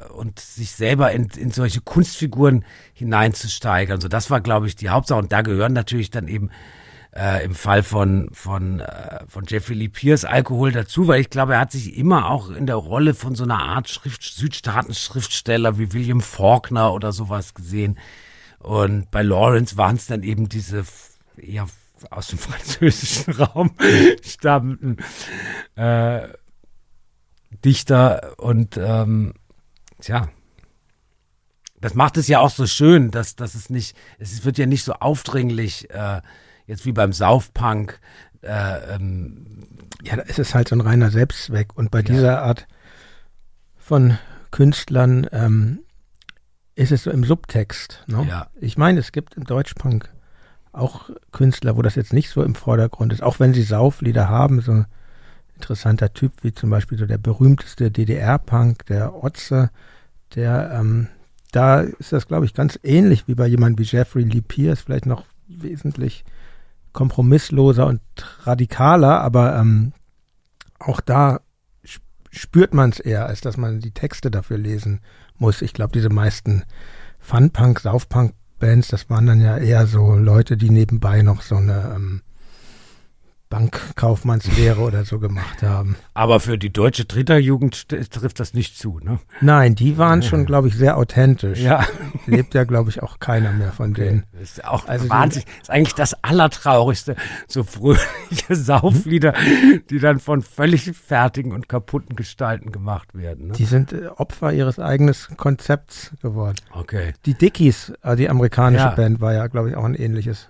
äh, 0.09 0.11
und 0.13 0.39
sich 0.39 0.71
selber 0.71 1.11
in, 1.11 1.27
in 1.38 1.51
solche 1.51 1.81
Kunstfiguren 1.81 2.65
hineinzusteigern. 2.93 4.01
So, 4.01 4.07
das 4.07 4.29
war, 4.29 4.41
glaube 4.41 4.67
ich, 4.67 4.75
die 4.75 4.89
Hauptsache. 4.89 5.19
Und 5.19 5.31
da 5.31 5.41
gehören 5.41 5.73
natürlich 5.73 6.09
dann 6.09 6.27
eben 6.27 6.49
äh, 7.15 7.43
im 7.45 7.55
Fall 7.55 7.84
von, 7.84 8.29
von, 8.31 8.79
äh, 8.79 9.19
von 9.27 9.43
Jeffrey 9.47 9.75
Lee 9.75 9.89
Pierce 9.89 10.25
Alkohol 10.25 10.71
dazu, 10.71 11.07
weil 11.07 11.21
ich 11.21 11.29
glaube, 11.29 11.53
er 11.53 11.59
hat 11.59 11.71
sich 11.71 11.97
immer 11.97 12.29
auch 12.29 12.49
in 12.49 12.65
der 12.65 12.77
Rolle 12.77 13.13
von 13.13 13.36
so 13.36 13.43
einer 13.43 13.61
Art 13.61 13.89
Schrift, 13.89 14.23
Südstaaten-Schriftsteller 14.23 15.77
wie 15.77 15.93
William 15.93 16.21
Faulkner 16.21 16.93
oder 16.93 17.11
sowas 17.11 17.53
gesehen. 17.53 17.99
Und 18.59 19.11
bei 19.11 19.21
Lawrence 19.21 19.77
waren 19.77 19.97
es 19.97 20.07
dann 20.07 20.23
eben 20.23 20.47
diese 20.47 20.86
eher 21.38 21.67
aus 22.09 22.27
dem 22.27 22.38
französischen 22.39 23.34
Raum 23.34 23.71
stammenden 24.23 24.97
äh, 25.75 26.27
Dichter 27.63 28.34
und 28.39 28.77
ähm, 28.77 29.34
tja, 29.99 30.29
das 31.84 31.95
macht 31.95 32.15
es 32.15 32.29
ja 32.29 32.39
auch 32.39 32.49
so 32.49 32.65
schön, 32.65 33.11
dass, 33.11 33.36
dass 33.36 33.55
es 33.55 33.69
nicht, 33.69 33.97
es 34.17 34.45
wird 34.45 34.57
ja 34.57 34.65
nicht 34.65 34.86
so 34.86 34.93
aufdringlich, 34.93 35.89
äh, 35.89 36.21
jetzt 36.65 36.86
wie 36.86 36.93
beim 36.93 37.11
Saufpunk. 37.11 37.99
Äh, 38.41 38.95
ähm, 38.95 39.67
ja, 40.01 40.17
es 40.25 40.39
ist 40.39 40.55
halt 40.55 40.69
so 40.69 40.75
ein 40.75 40.81
reiner 40.81 41.11
Selbstzweck. 41.11 41.75
Und 41.75 41.91
bei 41.91 41.99
ja. 41.99 42.03
dieser 42.03 42.41
Art 42.41 42.67
von 43.75 44.17
Künstlern 44.51 45.27
ähm, 45.34 45.79
ist 46.75 46.93
es 46.93 47.03
so 47.03 47.11
im 47.11 47.25
Subtext. 47.25 48.05
Ne? 48.07 48.25
Ja. 48.29 48.47
Ich 48.61 48.77
meine, 48.77 49.01
es 49.01 49.11
gibt 49.11 49.34
im 49.34 49.43
Deutschpunk 49.43 50.09
auch 50.74 51.09
Künstler, 51.32 51.78
wo 51.78 51.82
das 51.82 51.95
jetzt 51.95 52.13
nicht 52.13 52.30
so 52.30 52.43
im 52.43 52.55
Vordergrund 52.55 53.13
ist, 53.13 53.24
auch 53.24 53.39
wenn 53.39 53.53
sie 53.53 53.63
Sauflieder 53.63 54.28
haben, 54.28 54.59
so 54.59 54.84
interessanter 55.55 56.13
Typ, 56.13 56.34
wie 56.41 56.51
zum 56.51 56.69
Beispiel 56.69 56.97
so 56.97 57.05
der 57.05 57.19
berühmteste 57.19 57.91
DDR-Punk, 57.91 58.88
der 58.88 59.24
Otze, 59.24 59.69
der, 60.36 60.71
ähm, 60.74 61.07
da 61.51 61.82
ist 61.82 62.11
das, 62.11 62.28
glaube 62.28 62.45
ich, 62.45 62.53
ganz 62.53 62.80
ähnlich 62.84 63.28
wie 63.28 63.36
bei 63.36 63.47
jemandem 63.47 63.86
wie 63.86 63.89
Jeffrey 63.89 64.24
Lee 64.24 64.41
Pierce, 64.41 64.82
vielleicht 64.82 65.05
noch 65.05 65.26
wesentlich 65.47 66.26
kompromissloser 66.91 67.86
und 67.88 68.01
radikaler, 68.41 69.21
aber 69.21 69.55
ähm, 69.57 69.93
auch 70.80 71.01
da 71.01 71.41
spürt 72.32 72.74
man 72.74 72.89
es 72.89 72.99
eher, 72.99 73.28
als 73.28 73.41
dass 73.41 73.57
man 73.57 73.80
die 73.80 73.91
Texte 73.91 74.32
dafür 74.32 74.57
lesen 74.57 75.01
muss. 75.38 75.61
Ich 75.61 75.74
glaube, 75.74 75.93
diese 75.93 76.09
meisten 76.09 76.63
Fun-Punk, 77.19 77.82
Sauf-Punk-Bands, 78.64 78.88
das 78.88 79.09
waren 79.09 79.28
dann 79.28 79.41
ja 79.41 79.57
eher 79.57 79.88
so 79.88 80.16
Leute, 80.16 80.57
die 80.57 80.70
nebenbei 80.70 81.22
noch 81.22 81.41
so 81.41 81.55
eine 81.55 81.93
ähm, 81.95 82.22
Bankkaufmannslehre 83.53 84.81
oder 84.81 85.05
so 85.05 85.19
gemacht 85.19 85.61
haben. 85.61 85.95
Aber 86.15 86.39
für 86.39 86.57
die 86.57 86.73
deutsche 86.73 87.07
Tritterjugend 87.07 87.87
trifft 87.87 88.39
das 88.39 88.55
nicht 88.55 88.79
zu, 88.79 88.99
ne? 88.99 89.19
Nein, 89.41 89.75
die 89.75 89.99
waren 89.99 90.23
schon, 90.23 90.47
glaube 90.47 90.69
ich, 90.69 90.75
sehr 90.75 90.97
authentisch. 90.97 91.59
Ja. 91.59 91.85
Lebt 92.25 92.55
ja, 92.55 92.63
glaube 92.63 92.89
ich, 92.89 93.03
auch 93.03 93.19
keiner 93.19 93.51
mehr 93.51 93.71
von 93.71 93.91
okay. 93.91 94.05
denen. 94.05 94.23
Das 94.31 94.41
ist 94.41 94.65
auch 94.65 94.87
also 94.87 95.07
wahnsinnig. 95.07 95.45
Das 95.45 95.61
ist 95.61 95.69
eigentlich 95.69 95.93
das 95.93 96.23
Allertraurigste. 96.23 97.15
So 97.47 97.63
fröhliche 97.63 98.55
Sauflieder, 98.55 99.35
die 99.91 99.99
dann 99.99 100.17
von 100.17 100.41
völlig 100.41 100.91
fertigen 100.91 101.51
und 101.51 101.69
kaputten 101.69 102.15
Gestalten 102.15 102.71
gemacht 102.71 103.13
werden. 103.13 103.49
Ne? 103.49 103.53
Die 103.53 103.65
sind 103.65 103.93
äh, 103.93 104.07
Opfer 104.07 104.51
ihres 104.51 104.79
eigenen 104.79 105.13
Konzepts 105.37 106.11
geworden. 106.23 106.55
Okay. 106.71 107.13
Die 107.27 107.35
Dickies, 107.35 107.93
äh, 108.01 108.15
die 108.15 108.29
amerikanische 108.29 108.85
ja. 108.85 108.95
Band, 108.95 109.21
war 109.21 109.33
ja, 109.33 109.45
glaube 109.45 109.69
ich, 109.69 109.75
auch 109.75 109.85
ein 109.85 109.93
ähnliches 109.93 110.49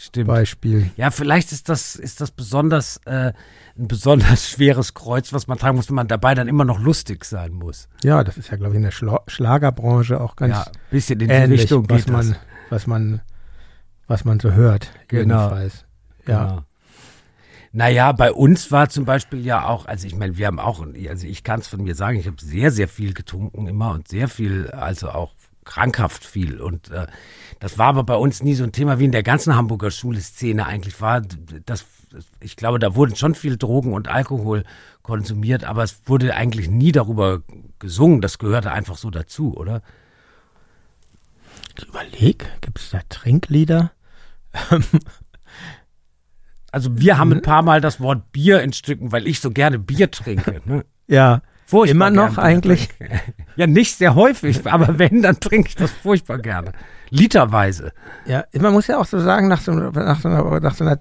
Stimmt. 0.00 0.28
Beispiel. 0.28 0.90
Ja, 0.96 1.10
vielleicht 1.10 1.50
ist 1.50 1.68
das, 1.68 1.96
ist 1.96 2.20
das 2.20 2.30
besonders 2.30 2.98
äh, 3.04 3.32
ein 3.76 3.88
besonders 3.88 4.48
schweres 4.50 4.94
Kreuz, 4.94 5.32
was 5.32 5.48
man 5.48 5.58
tragen 5.58 5.74
muss, 5.74 5.88
wenn 5.88 5.96
man 5.96 6.06
dabei 6.06 6.36
dann 6.36 6.46
immer 6.46 6.64
noch 6.64 6.78
lustig 6.78 7.24
sein 7.24 7.52
muss. 7.52 7.88
Ja, 8.04 8.22
das 8.22 8.38
ist 8.38 8.48
ja, 8.48 8.56
glaube 8.56 8.74
ich, 8.74 8.76
in 8.76 8.84
der 8.84 8.92
Schla 8.92 9.22
Schlagerbranche 9.26 10.20
auch 10.20 10.36
ganz 10.36 10.54
ja, 10.54 10.66
bisschen 10.92 11.18
in 11.18 11.30
ähnlich, 11.30 11.66
die 11.66 11.74
Richtung 11.74 11.90
was 11.90 12.06
man, 12.06 12.28
das. 12.28 12.38
was 12.70 12.86
man, 12.86 13.22
was 14.06 14.24
man 14.24 14.38
so 14.38 14.52
hört. 14.52 14.92
Genau. 15.08 15.46
Jedenfalls. 15.46 15.84
Ja. 16.28 16.44
Genau. 16.44 16.62
Naja, 17.72 18.12
bei 18.12 18.32
uns 18.32 18.70
war 18.70 18.88
zum 18.90 19.04
Beispiel 19.04 19.44
ja 19.44 19.66
auch, 19.66 19.86
also 19.86 20.06
ich 20.06 20.14
meine, 20.14 20.38
wir 20.38 20.46
haben 20.46 20.60
auch, 20.60 20.80
also 21.08 21.26
ich 21.26 21.42
kann 21.42 21.58
es 21.58 21.66
von 21.66 21.82
mir 21.82 21.96
sagen, 21.96 22.20
ich 22.20 22.28
habe 22.28 22.40
sehr, 22.40 22.70
sehr 22.70 22.86
viel 22.86 23.14
getrunken 23.14 23.66
immer 23.66 23.90
und 23.90 24.06
sehr 24.06 24.28
viel, 24.28 24.70
also 24.70 25.10
auch 25.10 25.34
krankhaft 25.68 26.24
viel. 26.24 26.60
Und 26.60 26.90
äh, 26.90 27.06
das 27.60 27.78
war 27.78 27.88
aber 27.88 28.02
bei 28.02 28.16
uns 28.16 28.42
nie 28.42 28.54
so 28.54 28.64
ein 28.64 28.72
Thema 28.72 28.98
wie 28.98 29.04
in 29.04 29.12
der 29.12 29.22
ganzen 29.22 29.54
Hamburger 29.54 29.90
Schuleszene 29.90 30.66
eigentlich 30.66 31.00
war. 31.00 31.20
Das, 31.66 31.84
ich 32.40 32.56
glaube, 32.56 32.78
da 32.78 32.96
wurden 32.96 33.14
schon 33.14 33.34
viel 33.34 33.56
Drogen 33.56 33.92
und 33.92 34.08
Alkohol 34.08 34.64
konsumiert, 35.02 35.64
aber 35.64 35.84
es 35.84 36.02
wurde 36.06 36.34
eigentlich 36.34 36.68
nie 36.68 36.90
darüber 36.90 37.42
gesungen. 37.78 38.20
Das 38.20 38.38
gehörte 38.38 38.72
einfach 38.72 38.96
so 38.96 39.10
dazu, 39.10 39.56
oder? 39.56 39.82
Ich 41.78 41.86
überlege, 41.86 42.46
gibt 42.60 42.80
es 42.80 42.90
da 42.90 43.00
Trinklieder? 43.08 43.92
also 46.72 46.98
wir 46.98 47.18
haben 47.18 47.32
ein 47.32 47.42
paar 47.42 47.62
Mal 47.62 47.80
das 47.80 48.00
Wort 48.00 48.32
Bier 48.32 48.62
in 48.62 48.72
Stücken, 48.72 49.12
weil 49.12 49.28
ich 49.28 49.40
so 49.40 49.50
gerne 49.50 49.78
Bier 49.78 50.10
trinke. 50.10 50.60
Ne? 50.64 50.84
Ja, 51.06 51.42
Furchtbar 51.68 52.08
Immer 52.08 52.10
noch 52.10 52.38
eigentlich? 52.38 52.88
Ja, 53.58 53.66
nicht 53.66 53.96
sehr 53.96 54.14
häufig, 54.14 54.64
aber 54.70 55.00
wenn, 55.00 55.20
dann 55.20 55.40
trinke 55.40 55.68
ich 55.68 55.74
das 55.74 55.90
furchtbar 55.90 56.38
gerne. 56.38 56.72
Literweise. 57.10 57.92
Ja, 58.24 58.44
man 58.60 58.72
muss 58.72 58.86
ja 58.86 58.98
auch 58.98 59.04
so 59.04 59.18
sagen, 59.18 59.48
nach 59.48 59.60
so, 59.60 59.72
nach 59.72 60.20
so, 60.20 60.28
einer, 60.28 60.60
nach 60.60 60.76
so 60.76 60.84
einer 60.84 61.00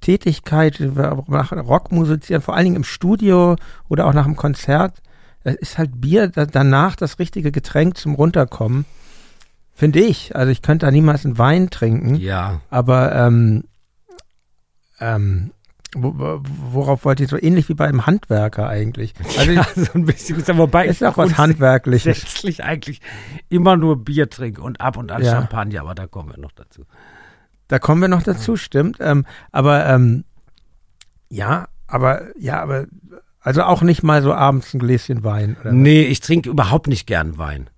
Tätigkeit, 0.00 0.80
nach 0.80 1.52
Rockmusizieren, 1.52 2.42
vor 2.42 2.56
allen 2.56 2.64
Dingen 2.64 2.76
im 2.76 2.84
Studio 2.84 3.54
oder 3.88 4.06
auch 4.06 4.14
nach 4.14 4.24
einem 4.24 4.34
Konzert, 4.34 5.00
ist 5.44 5.78
halt 5.78 6.00
Bier 6.00 6.26
danach 6.28 6.96
das 6.96 7.20
richtige 7.20 7.52
Getränk 7.52 7.96
zum 7.96 8.16
Runterkommen. 8.16 8.84
Finde 9.72 10.00
ich. 10.00 10.34
Also 10.34 10.50
ich 10.50 10.60
könnte 10.60 10.86
da 10.86 10.90
niemals 10.90 11.24
einen 11.24 11.38
Wein 11.38 11.70
trinken. 11.70 12.16
Ja. 12.16 12.60
Aber 12.68 13.14
ähm, 13.14 13.62
ähm, 14.98 15.52
worauf 15.94 17.04
wollte 17.04 17.24
ich 17.24 17.30
so 17.30 17.36
ähnlich 17.36 17.68
wie 17.68 17.74
beim 17.74 18.06
Handwerker 18.06 18.68
eigentlich? 18.68 19.14
Also 19.38 19.50
ja, 19.52 19.66
so 19.74 19.92
ein 19.94 20.06
bisschen. 20.06 20.38
Ist 20.38 20.48
aber 20.50 20.66
bei 20.66 20.86
ist 20.86 21.04
auch 21.04 21.16
was 21.18 21.36
Handwerkliches. 21.36 22.20
Grundsätzlich 22.20 22.64
eigentlich 22.64 23.00
immer 23.48 23.76
nur 23.76 24.02
Bier 24.02 24.30
trinke 24.30 24.62
und 24.62 24.80
ab 24.80 24.96
und 24.96 25.12
an 25.12 25.22
Ja. 25.22 25.32
Champagner, 25.32 25.80
aber 25.82 25.94
da 25.94 26.06
kommen 26.06 26.30
wir 26.30 26.38
noch 26.38 26.52
dazu. 26.52 26.84
Da 27.68 27.78
kommen 27.78 28.00
wir 28.00 28.08
noch 28.08 28.22
dazu, 28.22 28.56
stimmt. 28.56 28.98
Ähm, 29.00 29.26
aber 29.50 29.86
ähm, 29.86 30.24
ja, 31.28 31.68
aber 31.86 32.22
ja, 32.38 32.60
aber 32.62 32.86
also 33.40 33.62
auch 33.62 33.82
nicht 33.82 34.02
mal 34.02 34.22
so 34.22 34.32
abends 34.32 34.72
ein 34.72 34.78
Gläschen 34.78 35.24
Wein. 35.24 35.56
Oder? 35.60 35.72
Nee, 35.72 36.02
ich 36.04 36.20
trinke 36.20 36.48
überhaupt 36.48 36.86
nicht 36.86 37.06
gern 37.06 37.38
Wein. 37.38 37.68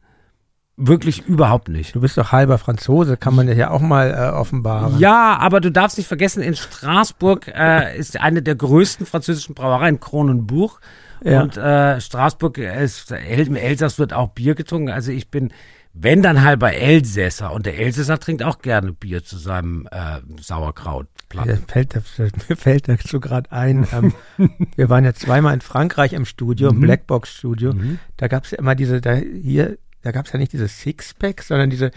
Wirklich 0.77 1.25
überhaupt 1.27 1.69
nicht. 1.69 1.95
Du 1.95 2.01
bist 2.01 2.19
doch 2.19 2.33
halber 2.33 2.59
Franzose, 2.59 3.17
kann 3.17 3.35
man 3.37 3.47
ja 3.57 3.71
auch 3.71 3.81
mal 3.81 4.11
äh, 4.13 4.35
offenbaren. 4.37 4.99
Ja, 4.99 5.37
aber 5.39 5.61
du 5.61 5.71
darfst 5.71 5.99
nicht 5.99 6.09
vergessen, 6.09 6.43
in 6.43 6.57
Straßburg 6.57 7.47
äh, 7.47 7.97
ist 7.97 8.21
eine 8.21 8.43
der 8.43 8.57
größten 8.57 9.07
französischen 9.07 9.55
Brauereien, 9.55 10.01
Kronenbuch. 10.01 10.81
Ja. 11.23 11.43
Und 11.43 11.57
äh, 11.57 12.01
Straßburg 12.01 12.59
ist, 12.59 13.13
im 13.13 13.55
Elsass 13.57 13.99
wird 14.01 14.13
auch 14.13 14.31
Bier 14.31 14.57
getrunken. 14.57 14.91
Also 14.91 15.13
ich 15.13 15.31
bin, 15.31 15.53
wenn 15.93 16.23
dann 16.23 16.43
halber 16.43 16.73
Elsässer. 16.75 17.53
Und 17.53 17.67
der 17.67 17.79
Elsässer 17.79 18.19
trinkt 18.19 18.43
auch 18.43 18.59
gerne 18.59 18.93
Bier 18.93 19.23
zu 19.25 19.37
seinem 19.39 19.87
äh, 19.93 20.19
Sauerkrautplatten. 20.43 21.51
Mir 21.53 21.59
fällt, 21.69 21.95
mir 22.49 22.57
fällt 22.57 22.89
dazu 22.89 23.21
gerade 23.21 23.51
ein, 23.53 23.87
ähm, 23.93 24.13
wir 24.77 24.91
waren 24.91 25.05
ja 25.05 25.15
zweimal 25.15 25.55
in 25.55 25.61
Frankreich 25.61 26.13
im 26.13 26.25
Studio, 26.25 26.71
Mhm. 26.71 26.75
im 26.77 26.81
Blackbox-Studio. 26.83 27.75
Da 28.17 28.29
gab 28.29 28.45
es 28.45 28.51
ja 28.51 28.59
immer 28.59 28.75
diese, 28.75 29.01
da 29.01 29.15
hier, 29.15 29.79
da 30.05 30.13
gab 30.13 30.27
es 30.27 30.33
ja 30.33 30.39
nicht 30.39 30.53
diese 30.53 30.69
Sixpacks, 30.69 31.49
sondern 31.49 31.71
diese, 31.71 31.91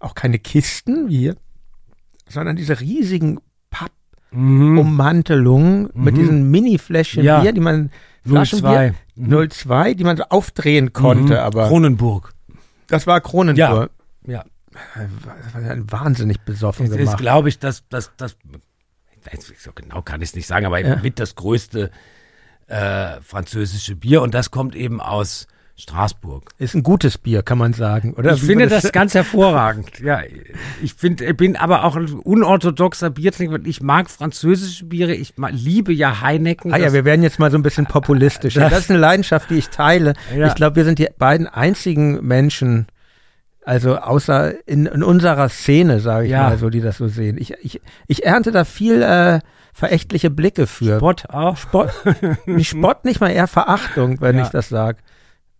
auch 0.00 0.14
keine 0.14 0.38
Kisten 0.38 1.08
wie 1.08 1.18
hier, 1.18 1.36
sondern 2.28 2.56
diese 2.56 2.80
riesigen 2.80 3.40
Pappummantelungen 3.70 5.88
mit 5.94 6.16
diesen 6.16 6.50
Mini-Fläschchen 6.50 7.22
Mhm. 7.22 7.26
Ja. 7.26 7.40
Bier, 7.40 7.52
die 7.52 7.60
man, 7.60 7.90
Flaschenbier, 8.26 8.94
02. 9.16 9.48
02, 9.48 9.94
die 9.94 10.04
man 10.04 10.16
so 10.16 10.24
aufdrehen 10.24 10.92
konnte, 10.92 11.42
aber 11.42 11.68
Kronenburg. 11.68 12.32
das 12.88 13.06
war 13.06 13.20
Kronenburg. 13.20 13.90
Ja. 14.26 14.44
Das 14.96 15.54
war 15.54 15.60
ja 15.62 15.76
wahnsinnig 15.88 16.40
besoffen 16.40 16.90
Das 16.90 16.98
ist, 16.98 17.16
glaube 17.16 17.48
ich, 17.48 17.60
das, 17.60 17.84
das, 17.88 18.10
das, 18.16 18.36
so 19.58 19.70
genau 19.72 20.02
kann 20.02 20.20
ich 20.20 20.30
es 20.30 20.34
nicht 20.34 20.48
sagen, 20.48 20.66
aber 20.66 20.80
Ja. 20.80 20.96
mit 20.96 21.20
das 21.20 21.36
größte 21.36 21.92
äh, 22.66 23.20
französische 23.20 23.94
Bier 23.94 24.20
und 24.22 24.34
das 24.34 24.50
kommt 24.50 24.74
eben 24.74 25.00
aus 25.00 25.46
Straßburg. 25.76 26.52
Ist 26.58 26.74
ein 26.74 26.84
gutes 26.84 27.18
Bier, 27.18 27.42
kann 27.42 27.58
man 27.58 27.72
sagen, 27.72 28.14
oder? 28.14 28.34
ich 28.34 28.42
Wie 28.42 28.46
finde 28.46 28.68
das 28.68 28.92
ganz 28.92 29.12
hervorragend. 29.14 29.98
Ja, 29.98 30.20
ich 30.80 30.94
finde, 30.94 31.24
ich 31.24 31.36
bin 31.36 31.56
aber 31.56 31.82
auch 31.84 31.96
ein 31.96 32.08
unorthodoxer 32.12 33.10
Biertrinker. 33.10 33.58
Ich 33.64 33.82
mag 33.82 34.08
französische 34.08 34.84
Biere. 34.84 35.14
Ich 35.14 35.36
ma- 35.36 35.48
liebe 35.50 35.92
ja 35.92 36.20
Heineken. 36.20 36.72
Ah 36.72 36.76
ja, 36.76 36.84
Das- 36.84 36.92
wir 36.94 37.04
werden 37.04 37.22
jetzt 37.24 37.40
mal 37.40 37.50
so 37.50 37.58
ein 37.58 37.62
bisschen 37.64 37.86
populistisch. 37.86 38.54
Das, 38.54 38.72
ist 38.78 38.90
eine 38.90 39.00
Leidenschaft, 39.00 39.50
die 39.50 39.54
ich 39.56 39.68
teile. 39.70 40.12
Ja. 40.36 40.46
Ich 40.46 40.54
glaube, 40.54 40.76
wir 40.76 40.84
sind 40.84 41.00
die 41.00 41.08
beiden 41.18 41.48
einzigen 41.48 42.24
Menschen, 42.24 42.86
also 43.64 43.96
außer 43.96 44.68
in, 44.68 44.86
in 44.86 45.02
unserer 45.02 45.48
Szene, 45.48 45.98
sage 45.98 46.26
ich 46.26 46.32
Ja. 46.32 46.50
mal 46.50 46.58
so, 46.58 46.70
die 46.70 46.82
das 46.82 46.98
so 46.98 47.08
sehen. 47.08 47.36
Ich, 47.36 47.52
ich, 47.62 47.80
ich 48.06 48.24
ernte 48.24 48.52
da 48.52 48.64
viel 48.64 49.02
äh, 49.02 49.40
verächtliche 49.72 50.30
Blicke 50.30 50.68
für. 50.68 50.98
Spott 50.98 51.30
auch. 51.30 51.56
Spott, 51.56 51.90
nicht 52.46 52.68
Spott, 52.68 53.04
nicht 53.04 53.20
mal 53.20 53.30
eher 53.30 53.48
Verachtung, 53.48 54.20
wenn 54.20 54.36
Ja. 54.36 54.44
ich 54.44 54.50
das 54.50 54.68
sage. 54.68 54.98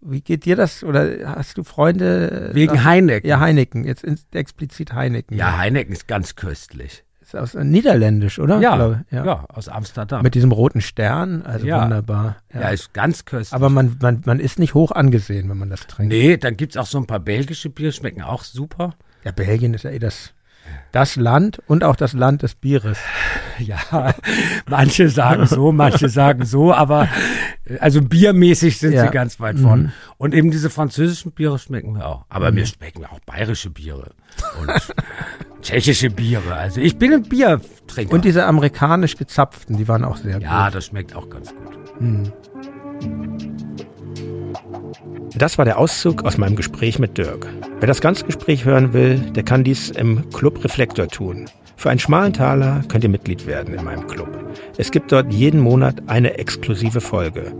Wie 0.07 0.21
geht 0.21 0.45
dir 0.45 0.55
das? 0.57 0.85
Oder 0.85 1.35
hast 1.37 1.57
du 1.59 1.65
Freunde? 1.65 2.51
äh, 2.51 2.55
Wegen 2.55 2.75
sag- 2.77 2.85
Heineken. 2.85 3.29
Ja, 3.29 3.41
Heineken. 3.41 3.85
Jetzt 3.85 4.05
explizit 4.33 4.93
Heineken. 4.93 5.37
Ja, 5.37 5.57
Heineken 5.59 5.93
ist 5.93 6.07
ganz 6.09 6.37
köstlich. 6.37 7.05
Ist 7.21 7.35
aus 7.35 7.55
äh, 7.55 7.65
Niederländisch, 7.65 8.39
oder? 8.39 8.61
Ja, 8.61 8.77
Glaube- 8.77 9.05
ja. 9.11 9.45
aus 9.49 9.69
Amsterdam. 9.69 10.23
Mit 10.23 10.35
diesem 10.35 10.53
roten 10.53 10.83
Stern, 10.83 11.41
also 11.43 11.67
Ja. 11.67 11.83
wunderbar. 11.83 12.37
ja. 12.53 12.69
ist 12.69 12.93
ganz 12.93 13.25
köstlich. 13.25 13.55
Aber 13.55 13.71
man, 13.71 13.97
man, 14.03 14.21
man 14.27 14.41
ist 14.41 14.59
nicht 14.59 14.75
hoch 14.75 14.93
angesehen, 14.93 15.49
wenn 15.49 15.57
man 15.57 15.71
das 15.71 15.87
trinkt. 15.87 16.13
nee, 16.13 16.37
dann 16.37 16.57
gibt's 16.59 16.77
auch 16.77 16.87
so 16.87 16.99
ein 16.99 17.07
paar 17.07 17.21
belgische 17.21 17.71
Bier, 17.71 17.93
schmecken 17.93 18.21
auch 18.23 18.45
super. 18.45 18.95
Ja, 19.25 19.33
Belgien 19.33 19.73
ist 19.73 19.85
ja 19.85 19.91
eh 19.91 19.99
das, 19.99 20.35
das 20.93 21.17
Land 21.17 21.61
und 21.67 21.85
auch 21.85 21.97
das 21.97 22.13
Land 22.13 22.43
des 22.43 22.55
Bieres. 22.55 22.99
Ja, 23.59 24.15
manche 24.69 25.09
sagen 25.09 25.47
so, 25.47 25.71
manche 25.73 26.09
sagen 26.09 26.45
so, 26.45 26.73
aber 26.75 27.09
äh, 27.67 27.79
also 27.79 28.03
biermäßig 28.03 28.79
sind 28.79 28.93
Ja. 28.93 29.03
Mhm. 29.03 29.07
sie 29.07 29.13
ganz 29.13 29.41
weit 29.41 29.59
vorne. 29.59 29.93
Und 30.19 30.35
eben 30.35 30.51
diese 30.51 30.71
französischen 30.71 31.33
Biere 31.33 31.59
schmecken 31.59 31.93
mir 31.93 32.07
auch. 32.07 32.25
Aber 32.29 32.51
mir 32.53 32.67
schmecken 32.67 33.05
auch 33.05 33.21
bayerische 33.21 33.71
Biere 33.71 34.11
und 34.61 34.71
tschechische 35.63 36.11
Biere. 36.11 36.55
Also 36.55 36.81
ich 36.81 36.99
bin 36.99 37.13
ein 37.13 37.23
Biertrinker. 37.23 38.13
Und 38.13 38.25
diese 38.25 38.45
amerikanisch 38.45 39.17
gezapften, 39.17 39.77
die 39.77 39.87
waren 39.89 40.05
auch 40.05 40.17
sehr 40.17 40.41
ja, 40.41 40.67
gut. 40.67 40.75
das 40.75 40.87
schmeckt 40.87 41.15
auch 41.15 41.31
ganz 41.31 41.55
gut. 41.55 42.33
Das 45.37 45.59
war 45.59 45.65
der 45.65 45.79
Auszug 45.79 46.25
aus 46.25 46.39
meinem 46.39 46.57
Gespräch 46.57 46.99
mit 46.99 47.19
Dirk. 47.19 47.47
Wer 47.81 47.89
das 47.89 48.01
ganze 48.01 48.25
Gespräch 48.25 48.65
hören 48.65 48.93
will, 48.93 49.19
der 49.19 49.43
kann 49.43 49.65
dies 49.65 49.91
im 49.91 50.31
Club 50.31 50.63
Reflektor 50.65 51.09
tun. 51.09 51.47
Für 51.77 51.91
einen 51.91 51.99
schmalen 51.99 52.33
Taler 52.33 52.83
könnt 52.89 53.05
ihr 53.05 53.11
Mitglied 53.11 53.47
werden 53.47 53.75
in 53.75 53.85
meinem 53.85 54.07
Club. 54.07 54.29
Es 54.77 54.91
gibt 54.91 55.13
dort 55.13 55.33
jeden 55.33 55.61
Monat 55.61 56.03
eine 56.07 56.39
exklusive 56.39 57.01
Folge. 57.01 57.53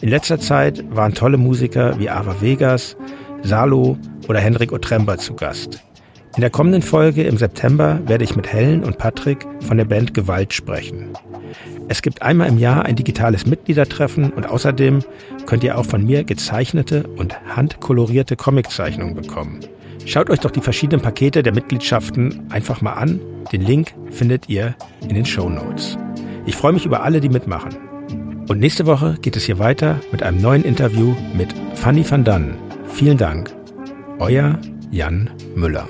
In 0.00 0.08
letzter 0.08 0.38
Zeit 0.38 0.84
waren 0.94 1.14
tolle 1.14 1.38
Musiker 1.38 1.98
wie 1.98 2.10
Ava 2.10 2.40
Vegas, 2.40 2.96
Salo 3.42 3.96
oder 4.28 4.40
Hendrik 4.40 4.72
Otremba 4.72 5.18
zu 5.18 5.34
Gast. 5.34 5.82
In 6.36 6.40
der 6.40 6.50
kommenden 6.50 6.82
Folge 6.82 7.24
im 7.24 7.36
September 7.36 8.00
werde 8.06 8.24
ich 8.24 8.36
mit 8.36 8.52
Helen 8.52 8.84
und 8.84 8.98
Patrick 8.98 9.46
von 9.60 9.76
der 9.76 9.84
Band 9.84 10.14
Gewalt 10.14 10.52
sprechen. 10.52 11.10
Es 11.92 12.00
gibt 12.00 12.22
einmal 12.22 12.48
im 12.48 12.56
Jahr 12.56 12.86
ein 12.86 12.96
digitales 12.96 13.44
Mitgliedertreffen 13.44 14.30
und 14.32 14.48
außerdem 14.48 15.00
könnt 15.44 15.62
ihr 15.62 15.76
auch 15.76 15.84
von 15.84 16.02
mir 16.06 16.24
gezeichnete 16.24 17.02
und 17.18 17.38
handkolorierte 17.54 18.34
Comiczeichnungen 18.34 19.14
bekommen. 19.14 19.60
Schaut 20.06 20.30
euch 20.30 20.40
doch 20.40 20.50
die 20.50 20.62
verschiedenen 20.62 21.02
Pakete 21.02 21.42
der 21.42 21.52
Mitgliedschaften 21.52 22.46
einfach 22.48 22.80
mal 22.80 22.94
an. 22.94 23.20
Den 23.52 23.60
Link 23.60 23.92
findet 24.10 24.48
ihr 24.48 24.74
in 25.02 25.14
den 25.14 25.26
Show 25.26 25.50
Notes. 25.50 25.98
Ich 26.46 26.56
freue 26.56 26.72
mich 26.72 26.86
über 26.86 27.02
alle, 27.02 27.20
die 27.20 27.28
mitmachen. 27.28 27.76
Und 28.48 28.58
nächste 28.58 28.86
Woche 28.86 29.18
geht 29.20 29.36
es 29.36 29.44
hier 29.44 29.58
weiter 29.58 30.00
mit 30.12 30.22
einem 30.22 30.40
neuen 30.40 30.64
Interview 30.64 31.14
mit 31.34 31.54
Fanny 31.74 32.10
van 32.10 32.24
Dannen. 32.24 32.54
Vielen 32.86 33.18
Dank. 33.18 33.54
Euer 34.18 34.58
Jan 34.90 35.28
Müller. 35.54 35.86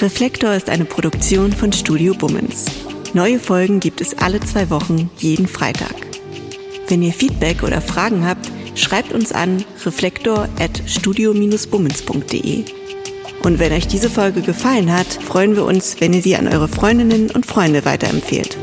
Reflektor 0.00 0.54
ist 0.54 0.70
eine 0.70 0.84
Produktion 0.84 1.52
von 1.52 1.72
Studio 1.72 2.14
Bummens. 2.14 2.66
Neue 3.14 3.40
Folgen 3.40 3.80
gibt 3.80 4.00
es 4.00 4.16
alle 4.16 4.38
zwei 4.38 4.70
Wochen, 4.70 5.10
jeden 5.18 5.48
Freitag. 5.48 5.96
Wenn 6.86 7.02
ihr 7.02 7.12
Feedback 7.12 7.64
oder 7.64 7.80
Fragen 7.80 8.24
habt, 8.24 8.48
schreibt 8.76 9.12
uns 9.12 9.32
an 9.32 9.64
reflektor.studio-bummens.de. 9.84 12.64
Und 13.42 13.58
wenn 13.58 13.72
euch 13.72 13.88
diese 13.88 14.08
Folge 14.08 14.42
gefallen 14.42 14.92
hat, 14.92 15.06
freuen 15.06 15.56
wir 15.56 15.64
uns, 15.64 16.00
wenn 16.00 16.12
ihr 16.12 16.22
sie 16.22 16.36
an 16.36 16.46
eure 16.46 16.68
Freundinnen 16.68 17.32
und 17.32 17.44
Freunde 17.44 17.84
weiterempfehlt. 17.84 18.56